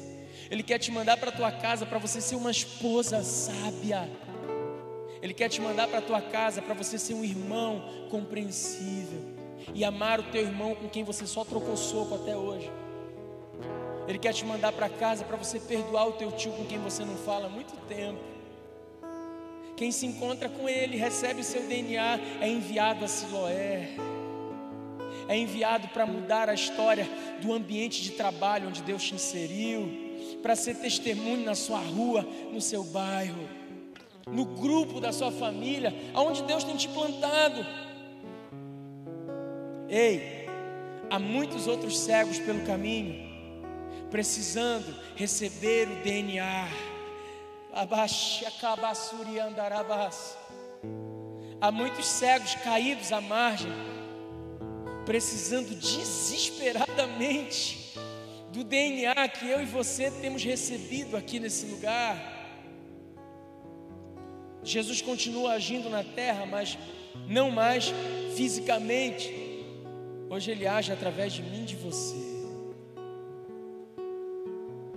Ele 0.51 0.63
quer 0.63 0.79
te 0.79 0.91
mandar 0.91 1.17
para 1.17 1.31
a 1.31 1.33
tua 1.33 1.51
casa 1.51 1.87
para 1.87 1.99
você 1.99 2.21
ser 2.21 2.37
uma 2.37 2.51
esposa 2.51 3.23
sábia. 3.23 4.07
Ele 5.23 5.33
quer 5.33 5.49
te 5.49 5.59
mandar 5.63 5.89
para 5.89 6.01
a 6.01 6.03
tua 6.03 6.21
casa 6.21 6.61
para 6.61 6.75
você 6.75 6.99
ser 6.99 7.15
um 7.15 7.25
irmão 7.25 7.83
compreensível 8.11 9.19
e 9.75 9.83
amar 9.83 10.21
o 10.21 10.25
teu 10.25 10.43
irmão 10.43 10.75
com 10.75 10.91
quem 10.91 11.03
você 11.03 11.27
só 11.27 11.43
trocou 11.43 11.75
soco 11.75 12.17
até 12.17 12.37
hoje. 12.37 12.71
Ele 14.07 14.19
quer 14.19 14.35
te 14.35 14.45
mandar 14.45 14.73
para 14.73 14.91
casa 14.91 15.25
para 15.25 15.39
você 15.39 15.59
perdoar 15.59 16.07
o 16.07 16.13
teu 16.13 16.33
tio 16.33 16.53
com 16.53 16.67
quem 16.67 16.79
você 16.79 17.03
não 17.03 17.17
fala 17.17 17.47
há 17.47 17.49
muito 17.49 17.75
tempo. 17.89 18.21
Quem 19.75 19.91
se 19.91 20.05
encontra 20.05 20.51
com 20.51 20.69
ele, 20.69 20.99
recebe 20.99 21.41
o 21.41 21.45
seu 21.45 21.63
DNA, 21.67 22.21
é 22.43 22.47
enviado 22.47 23.07
a 23.07 23.09
Siloé. 23.09 24.16
É 25.29 25.37
enviado 25.37 25.89
para 25.89 26.07
mudar 26.07 26.49
a 26.49 26.55
história 26.55 27.09
do 27.41 27.53
ambiente 27.53 28.03
de 28.03 28.13
trabalho 28.13 28.69
onde 28.69 28.83
Deus 28.83 29.03
te 29.03 29.15
inseriu, 29.15 29.89
para 30.43 30.57
ser 30.57 30.77
testemunho 30.77 31.45
na 31.45 31.55
sua 31.55 31.79
rua, 31.79 32.23
no 32.53 32.61
seu 32.61 32.85
bairro, 32.85 33.49
no 34.27 34.45
grupo 34.45 35.01
da 35.01 35.13
sua 35.13 35.31
família, 35.33 35.95
aonde 36.15 36.43
Deus 36.43 36.65
tem 36.65 36.77
te 36.77 36.89
plantado. 36.89 37.65
Ei, 39.89 40.47
há 41.11 41.19
muitos 41.19 41.67
outros 41.67 41.99
cegos 41.99 42.39
pelo 42.39 42.65
caminho 42.65 43.27
precisando 44.11 44.95
receber 45.15 45.89
o 45.89 45.97
DNA. 46.03 46.69
Há 51.61 51.71
muitos 51.71 52.07
cegos 52.07 52.55
caídos 52.57 53.13
à 53.13 53.21
margem, 53.21 53.71
precisando 55.07 55.75
desesperadamente 55.75 57.95
do 58.53 58.63
DNA 58.65 59.29
que 59.29 59.49
eu 59.49 59.63
e 59.63 59.65
você 59.65 60.11
temos 60.11 60.43
recebido 60.43 61.17
aqui 61.17 61.39
nesse 61.39 61.67
lugar. 61.67 62.35
Jesus 64.65 65.01
continua 65.01 65.53
agindo 65.53 65.89
na 65.89 66.03
terra, 66.03 66.45
mas 66.45 66.77
não 67.29 67.53
mais 67.53 67.93
fisicamente. 68.35 69.33
Hoje 70.29 70.51
Ele 70.51 70.67
age 70.67 70.93
através 70.93 71.33
de 71.33 71.43
mim 71.43 71.65
de 71.65 71.77
você. 71.77 72.17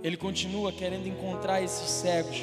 Ele 0.02 0.16
continua 0.16 0.72
querendo 0.72 1.06
encontrar 1.06 1.62
esses 1.62 1.88
cegos. 1.88 2.38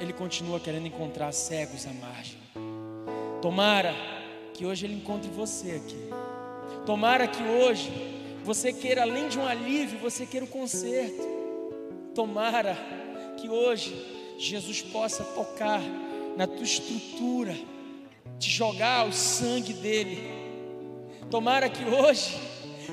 Ele 0.00 0.12
continua 0.12 0.60
querendo 0.60 0.86
encontrar 0.86 1.32
cegos 1.32 1.86
à 1.86 1.92
margem. 1.92 2.47
Tomara 3.40 3.94
que 4.52 4.66
hoje 4.66 4.86
Ele 4.86 4.94
encontre 4.94 5.30
você 5.30 5.72
aqui. 5.72 6.10
Tomara 6.84 7.28
que 7.28 7.42
hoje 7.42 7.90
você 8.44 8.72
queira, 8.72 9.02
além 9.02 9.28
de 9.28 9.38
um 9.38 9.46
alívio, 9.46 9.98
você 9.98 10.26
queira 10.26 10.44
um 10.44 10.48
conserto. 10.48 11.22
Tomara 12.14 12.76
que 13.36 13.48
hoje 13.48 13.94
Jesus 14.38 14.82
possa 14.82 15.22
tocar 15.22 15.80
na 16.36 16.46
tua 16.46 16.64
estrutura, 16.64 17.56
te 18.38 18.48
jogar 18.48 19.06
o 19.06 19.12
sangue 19.12 19.72
dele. 19.72 20.18
Tomara 21.30 21.68
que 21.68 21.84
hoje 21.84 22.36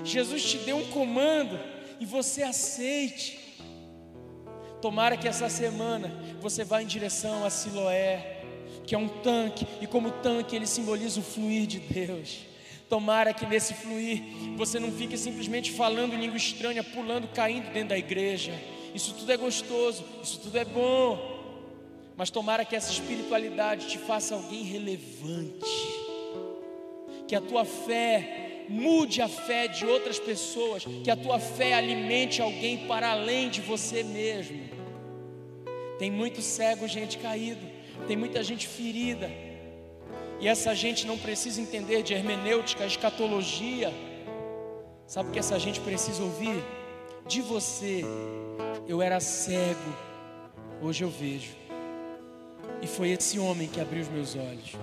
Jesus 0.03 0.43
te 0.43 0.57
deu 0.59 0.77
um 0.77 0.85
comando 0.89 1.57
e 1.99 2.05
você 2.05 2.43
aceite. 2.43 3.39
Tomara 4.81 5.17
que 5.17 5.27
essa 5.27 5.49
semana 5.49 6.11
você 6.39 6.63
vá 6.63 6.81
em 6.81 6.85
direção 6.85 7.43
a 7.43 7.49
Siloé, 7.49 8.34
que 8.85 8.95
é 8.95 8.97
um 8.97 9.07
tanque, 9.07 9.65
e 9.81 9.87
como 9.87 10.11
tanque 10.11 10.55
ele 10.55 10.67
simboliza 10.67 11.19
o 11.19 11.23
fluir 11.23 11.65
de 11.65 11.79
Deus. 11.79 12.39
Tomara 12.89 13.33
que 13.33 13.45
nesse 13.45 13.73
fluir 13.73 14.21
você 14.55 14.79
não 14.79 14.91
fique 14.91 15.17
simplesmente 15.17 15.71
falando 15.71 16.15
língua 16.15 16.37
estranha, 16.37 16.83
pulando, 16.83 17.27
caindo 17.27 17.71
dentro 17.73 17.89
da 17.89 17.97
igreja. 17.97 18.53
Isso 18.93 19.13
tudo 19.13 19.31
é 19.31 19.37
gostoso, 19.37 20.05
isso 20.23 20.39
tudo 20.39 20.57
é 20.57 20.65
bom. 20.65 21.33
Mas 22.15 22.29
tomara 22.29 22.63
que 22.63 22.75
essa 22.75 22.91
espiritualidade 22.91 23.87
te 23.87 23.97
faça 23.97 24.35
alguém 24.35 24.63
relevante. 24.63 25.65
Que 27.27 27.35
a 27.35 27.41
tua 27.41 27.65
fé 27.65 28.65
mude 28.69 29.21
a 29.21 29.27
fé 29.27 29.67
de 29.67 29.85
outras 29.85 30.19
pessoas, 30.19 30.85
que 31.03 31.09
a 31.09 31.15
tua 31.15 31.39
fé 31.39 31.73
alimente 31.73 32.41
alguém 32.41 32.87
para 32.87 33.09
além 33.09 33.49
de 33.49 33.61
você 33.61 34.03
mesmo. 34.03 34.59
Tem 35.97 36.11
muito 36.11 36.41
cego, 36.41 36.87
gente 36.87 37.17
caído, 37.17 37.65
tem 38.07 38.15
muita 38.15 38.43
gente 38.43 38.67
ferida, 38.67 39.29
e 40.39 40.47
essa 40.47 40.75
gente 40.75 41.07
não 41.07 41.17
precisa 41.17 41.61
entender 41.61 42.03
de 42.03 42.13
hermenêutica, 42.13 42.85
escatologia. 42.85 43.91
Sabe 45.07 45.29
o 45.29 45.31
que 45.31 45.39
essa 45.39 45.57
gente 45.57 45.79
precisa 45.79 46.21
ouvir? 46.23 46.63
De 47.27 47.41
você, 47.41 48.03
eu 48.87 49.01
era 49.01 49.19
cego, 49.19 49.95
hoje 50.81 51.03
eu 51.03 51.09
vejo. 51.09 51.53
E 52.81 52.87
foi 52.87 53.11
esse 53.11 53.39
homem 53.39 53.67
que 53.67 53.79
abriu 53.79 54.01
os 54.01 54.09
meus 54.09 54.35
olhos. 54.35 54.73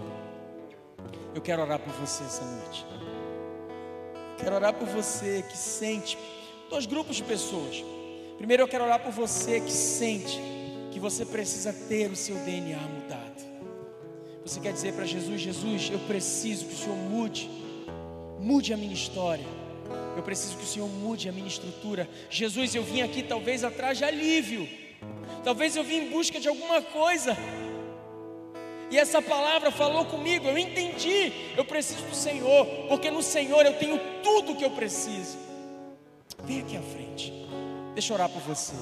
Eu 1.35 1.41
quero 1.41 1.63
orar 1.63 1.79
por 1.79 1.93
você 1.93 2.25
essa 2.25 2.45
noite. 2.45 2.87
Quero 4.39 4.57
orar 4.57 4.75
por 4.75 4.89
você 4.89 5.45
que 5.49 5.57
sente, 5.57 6.19
dois 6.69 6.87
grupos 6.87 7.17
de 7.17 7.23
pessoas. 7.23 7.85
Primeiro, 8.39 8.63
eu 8.63 8.69
quero 8.69 8.85
orar 8.85 9.01
por 9.01 9.13
você 9.13 9.61
que 9.61 9.71
sente 9.71 10.41
que 10.93 11.01
você 11.01 11.25
precisa 11.25 11.73
ter 11.73 12.11
o 12.11 12.17
seu 12.17 12.37
DNA 12.37 12.79
mudado. 12.79 13.43
Você 14.45 14.61
quer 14.61 14.73
dizer 14.73 14.93
para 14.93 15.05
Jesus: 15.05 15.41
Jesus, 15.41 15.91
eu 15.91 15.99
preciso 16.01 16.67
que 16.67 16.75
o 16.75 16.77
Senhor 16.77 16.97
mude, 16.97 17.51
mude 18.39 18.73
a 18.73 18.77
minha 18.77 18.95
história. 18.95 19.45
Eu 20.17 20.23
preciso 20.23 20.57
que 20.57 20.65
o 20.65 20.67
Senhor 20.67 20.89
mude 20.89 21.29
a 21.29 21.33
minha 21.33 21.49
estrutura. 21.49 22.09
Jesus, 22.31 22.75
eu 22.75 22.83
vim 22.83 23.03
aqui 23.03 23.23
talvez 23.23 23.65
atrás 23.65 23.99
de 23.99 24.05
alívio. 24.05 24.69
Talvez 25.43 25.75
eu 25.75 25.83
vim 25.83 25.97
em 25.97 26.11
busca 26.11 26.39
de 26.39 26.49
alguma 26.49 26.81
coisa 26.81 27.37
e 28.93 28.99
essa 28.99 29.23
palavra 29.23 29.71
falou 29.71 30.05
comigo, 30.05 30.47
eu 30.47 30.59
entendi, 30.59 31.33
eu 31.57 31.65
preciso 31.65 32.05
do 32.05 32.15
Senhor, 32.15 32.67
porque 32.91 33.11
no 33.11 33.23
Senhor 33.23 33.65
eu 33.65 33.73
tenho 33.79 33.99
tudo 34.23 34.53
o 34.53 34.57
que 34.57 34.67
eu 34.67 34.71
preciso. 34.71 35.39
Vem 36.45 36.61
aqui 36.61 36.77
à 36.77 36.83
frente, 36.83 37.33
deixa 37.95 38.13
eu 38.13 38.17
orar 38.17 38.29
por 38.29 38.43
você. 38.43 38.75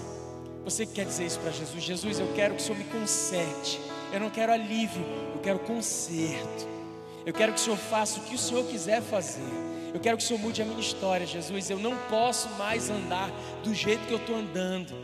Você 0.64 0.84
que 0.84 0.92
quer 0.92 1.06
dizer 1.06 1.26
isso 1.26 1.40
para 1.40 1.50
Jesus, 1.50 1.82
Jesus, 1.82 2.18
eu 2.20 2.32
quero 2.34 2.54
que 2.54 2.60
o 2.60 2.64
Senhor 2.64 2.78
me 2.78 2.84
conserte. 2.84 3.80
Eu 4.12 4.20
não 4.20 4.30
quero 4.30 4.52
alívio, 4.52 5.04
eu 5.34 5.40
quero 5.40 5.58
conserto. 5.60 6.68
Eu 7.24 7.32
quero 7.32 7.52
que 7.52 7.60
o 7.60 7.62
Senhor 7.62 7.76
faça 7.76 8.20
o 8.20 8.22
que 8.24 8.34
o 8.34 8.38
Senhor 8.38 8.64
quiser 8.64 9.02
fazer. 9.02 9.42
Eu 9.92 10.00
quero 10.00 10.16
que 10.16 10.24
o 10.24 10.26
Senhor 10.26 10.40
mude 10.40 10.62
a 10.62 10.64
minha 10.64 10.80
história, 10.80 11.26
Jesus. 11.26 11.70
Eu 11.70 11.78
não 11.78 11.96
posso 12.08 12.48
mais 12.50 12.90
andar 12.90 13.30
do 13.62 13.74
jeito 13.74 14.06
que 14.06 14.12
eu 14.12 14.18
estou 14.18 14.36
andando. 14.36 14.94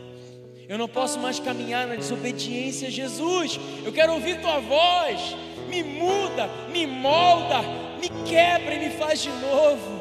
Eu 0.67 0.77
não 0.77 0.87
posso 0.87 1.19
mais 1.19 1.39
caminhar 1.39 1.87
na 1.87 1.95
desobediência, 1.95 2.91
Jesus. 2.91 3.59
Eu 3.85 3.93
quero 3.93 4.13
ouvir 4.13 4.41
tua 4.41 4.59
voz. 4.59 5.35
Me 5.69 5.83
muda, 5.83 6.47
me 6.71 6.85
molda, 6.85 7.61
me 7.99 8.09
quebra 8.25 8.75
e 8.75 8.79
me 8.79 8.89
faz 8.97 9.21
de 9.21 9.29
novo. 9.29 9.96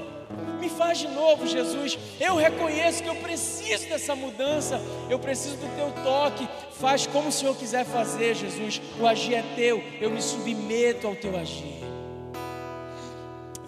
Me 0.67 0.71
faz 0.71 0.99
de 0.99 1.07
novo, 1.07 1.47
Jesus. 1.47 1.97
Eu 2.19 2.35
reconheço 2.35 3.01
que 3.01 3.09
eu 3.09 3.15
preciso 3.15 3.89
dessa 3.89 4.17
mudança. 4.17 4.83
Eu 5.09 5.17
preciso 5.17 5.57
do 5.59 5.77
teu 5.77 5.93
toque. 6.03 6.49
Faz 6.73 7.07
como 7.07 7.29
o 7.29 7.33
Senhor 7.33 7.55
quiser 7.55 7.85
fazer, 7.85 8.35
Jesus. 8.35 8.83
O 8.99 9.07
agir 9.07 9.35
é 9.35 9.45
teu. 9.55 9.81
Eu 10.01 10.11
me 10.11 10.21
submeto 10.21 11.07
ao 11.07 11.15
teu 11.15 11.37
agir. 11.39 11.77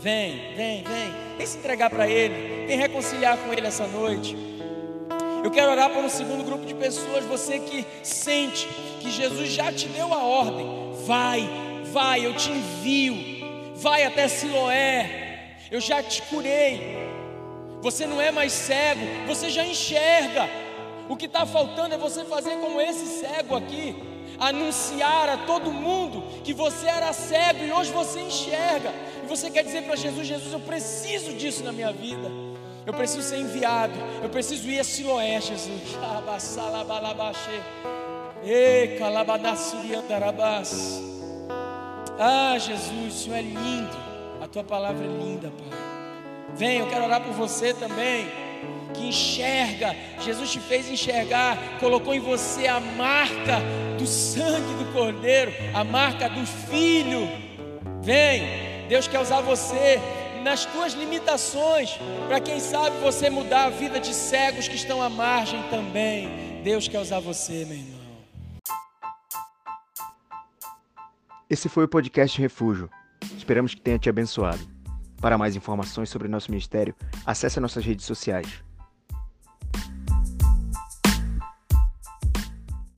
Vem, 0.00 0.56
vem, 0.56 0.82
vem. 0.82 1.14
Vem 1.36 1.46
se 1.46 1.58
entregar 1.58 1.88
para 1.88 2.08
Ele. 2.08 2.66
Vem 2.66 2.76
reconciliar 2.76 3.38
com 3.38 3.52
Ele 3.52 3.68
essa 3.68 3.86
noite. 3.86 4.36
Eu 5.44 5.52
quero 5.52 5.70
orar 5.70 5.88
para 5.90 6.00
um 6.00 6.10
segundo 6.10 6.42
grupo 6.42 6.66
de 6.66 6.74
pessoas, 6.74 7.24
você 7.26 7.60
que 7.60 7.86
sente 8.02 8.68
que 8.98 9.08
Jesus 9.08 9.50
já 9.50 9.72
te 9.72 9.86
deu 9.86 10.12
a 10.12 10.24
ordem, 10.24 10.66
Vai, 11.06 11.48
vai, 11.92 12.26
eu 12.26 12.34
te 12.34 12.50
envio. 12.50 13.14
Vai 13.76 14.02
até 14.02 14.26
Siloé. 14.26 15.27
Eu 15.70 15.80
já 15.80 16.02
te 16.02 16.22
curei. 16.22 16.96
Você 17.80 18.06
não 18.06 18.20
é 18.20 18.30
mais 18.30 18.52
cego, 18.52 19.04
você 19.26 19.50
já 19.50 19.64
enxerga. 19.64 20.48
O 21.08 21.16
que 21.16 21.26
está 21.26 21.46
faltando 21.46 21.94
é 21.94 21.98
você 21.98 22.24
fazer 22.24 22.56
como 22.56 22.80
esse 22.80 23.20
cego 23.20 23.56
aqui, 23.56 23.94
anunciar 24.38 25.28
a 25.28 25.36
todo 25.38 25.72
mundo 25.72 26.22
que 26.42 26.52
você 26.52 26.86
era 26.86 27.12
cego 27.12 27.64
e 27.64 27.72
hoje 27.72 27.92
você 27.92 28.20
enxerga. 28.20 28.92
E 29.24 29.26
você 29.26 29.50
quer 29.50 29.64
dizer 29.64 29.82
para 29.84 29.96
Jesus: 29.96 30.26
Jesus, 30.26 30.52
eu 30.52 30.60
preciso 30.60 31.32
disso 31.34 31.62
na 31.62 31.72
minha 31.72 31.92
vida. 31.92 32.30
Eu 32.84 32.94
preciso 32.94 33.22
ser 33.22 33.38
enviado. 33.38 33.92
Eu 34.22 34.30
preciso 34.30 34.68
ir 34.68 34.80
a 34.80 34.84
Siloé, 34.84 35.40
Jesus. 35.40 35.82
Ah, 42.20 42.58
Jesus, 42.58 43.14
o 43.14 43.18
Senhor 43.24 43.36
é 43.36 43.42
lindo. 43.42 44.07
Tua 44.58 44.64
palavra 44.64 45.04
é 45.04 45.08
linda, 45.08 45.52
Pai. 45.52 45.78
Vem, 46.56 46.78
eu 46.78 46.88
quero 46.88 47.04
orar 47.04 47.22
por 47.22 47.32
você 47.32 47.72
também. 47.72 48.26
Que 48.92 49.06
enxerga, 49.06 49.94
Jesus 50.20 50.50
te 50.50 50.58
fez 50.58 50.90
enxergar, 50.90 51.56
colocou 51.78 52.12
em 52.12 52.18
você 52.18 52.66
a 52.66 52.80
marca 52.80 53.60
do 53.96 54.04
sangue 54.04 54.74
do 54.82 54.92
Cordeiro, 54.92 55.52
a 55.72 55.84
marca 55.84 56.28
do 56.28 56.44
Filho. 56.44 57.28
Vem, 58.02 58.88
Deus 58.88 59.06
quer 59.06 59.20
usar 59.20 59.42
você 59.42 60.00
nas 60.42 60.64
tuas 60.64 60.92
limitações, 60.92 61.96
para 62.26 62.40
quem 62.40 62.58
sabe 62.58 62.96
você 62.98 63.30
mudar 63.30 63.66
a 63.66 63.70
vida 63.70 64.00
de 64.00 64.12
cegos 64.12 64.66
que 64.66 64.74
estão 64.74 65.00
à 65.00 65.08
margem 65.08 65.62
também. 65.70 66.62
Deus 66.64 66.88
quer 66.88 66.98
usar 66.98 67.20
você, 67.20 67.64
meu 67.64 67.76
irmão. 67.76 68.00
Esse 71.48 71.68
foi 71.68 71.84
o 71.84 71.88
podcast 71.88 72.40
Refúgio. 72.40 72.90
Esperamos 73.36 73.74
que 73.74 73.80
tenha 73.80 73.98
te 73.98 74.08
abençoado. 74.08 74.60
Para 75.20 75.38
mais 75.38 75.56
informações 75.56 76.10
sobre 76.10 76.28
nosso 76.28 76.50
ministério, 76.50 76.94
acesse 77.26 77.58
nossas 77.58 77.84
redes 77.84 78.06
sociais. 78.06 78.62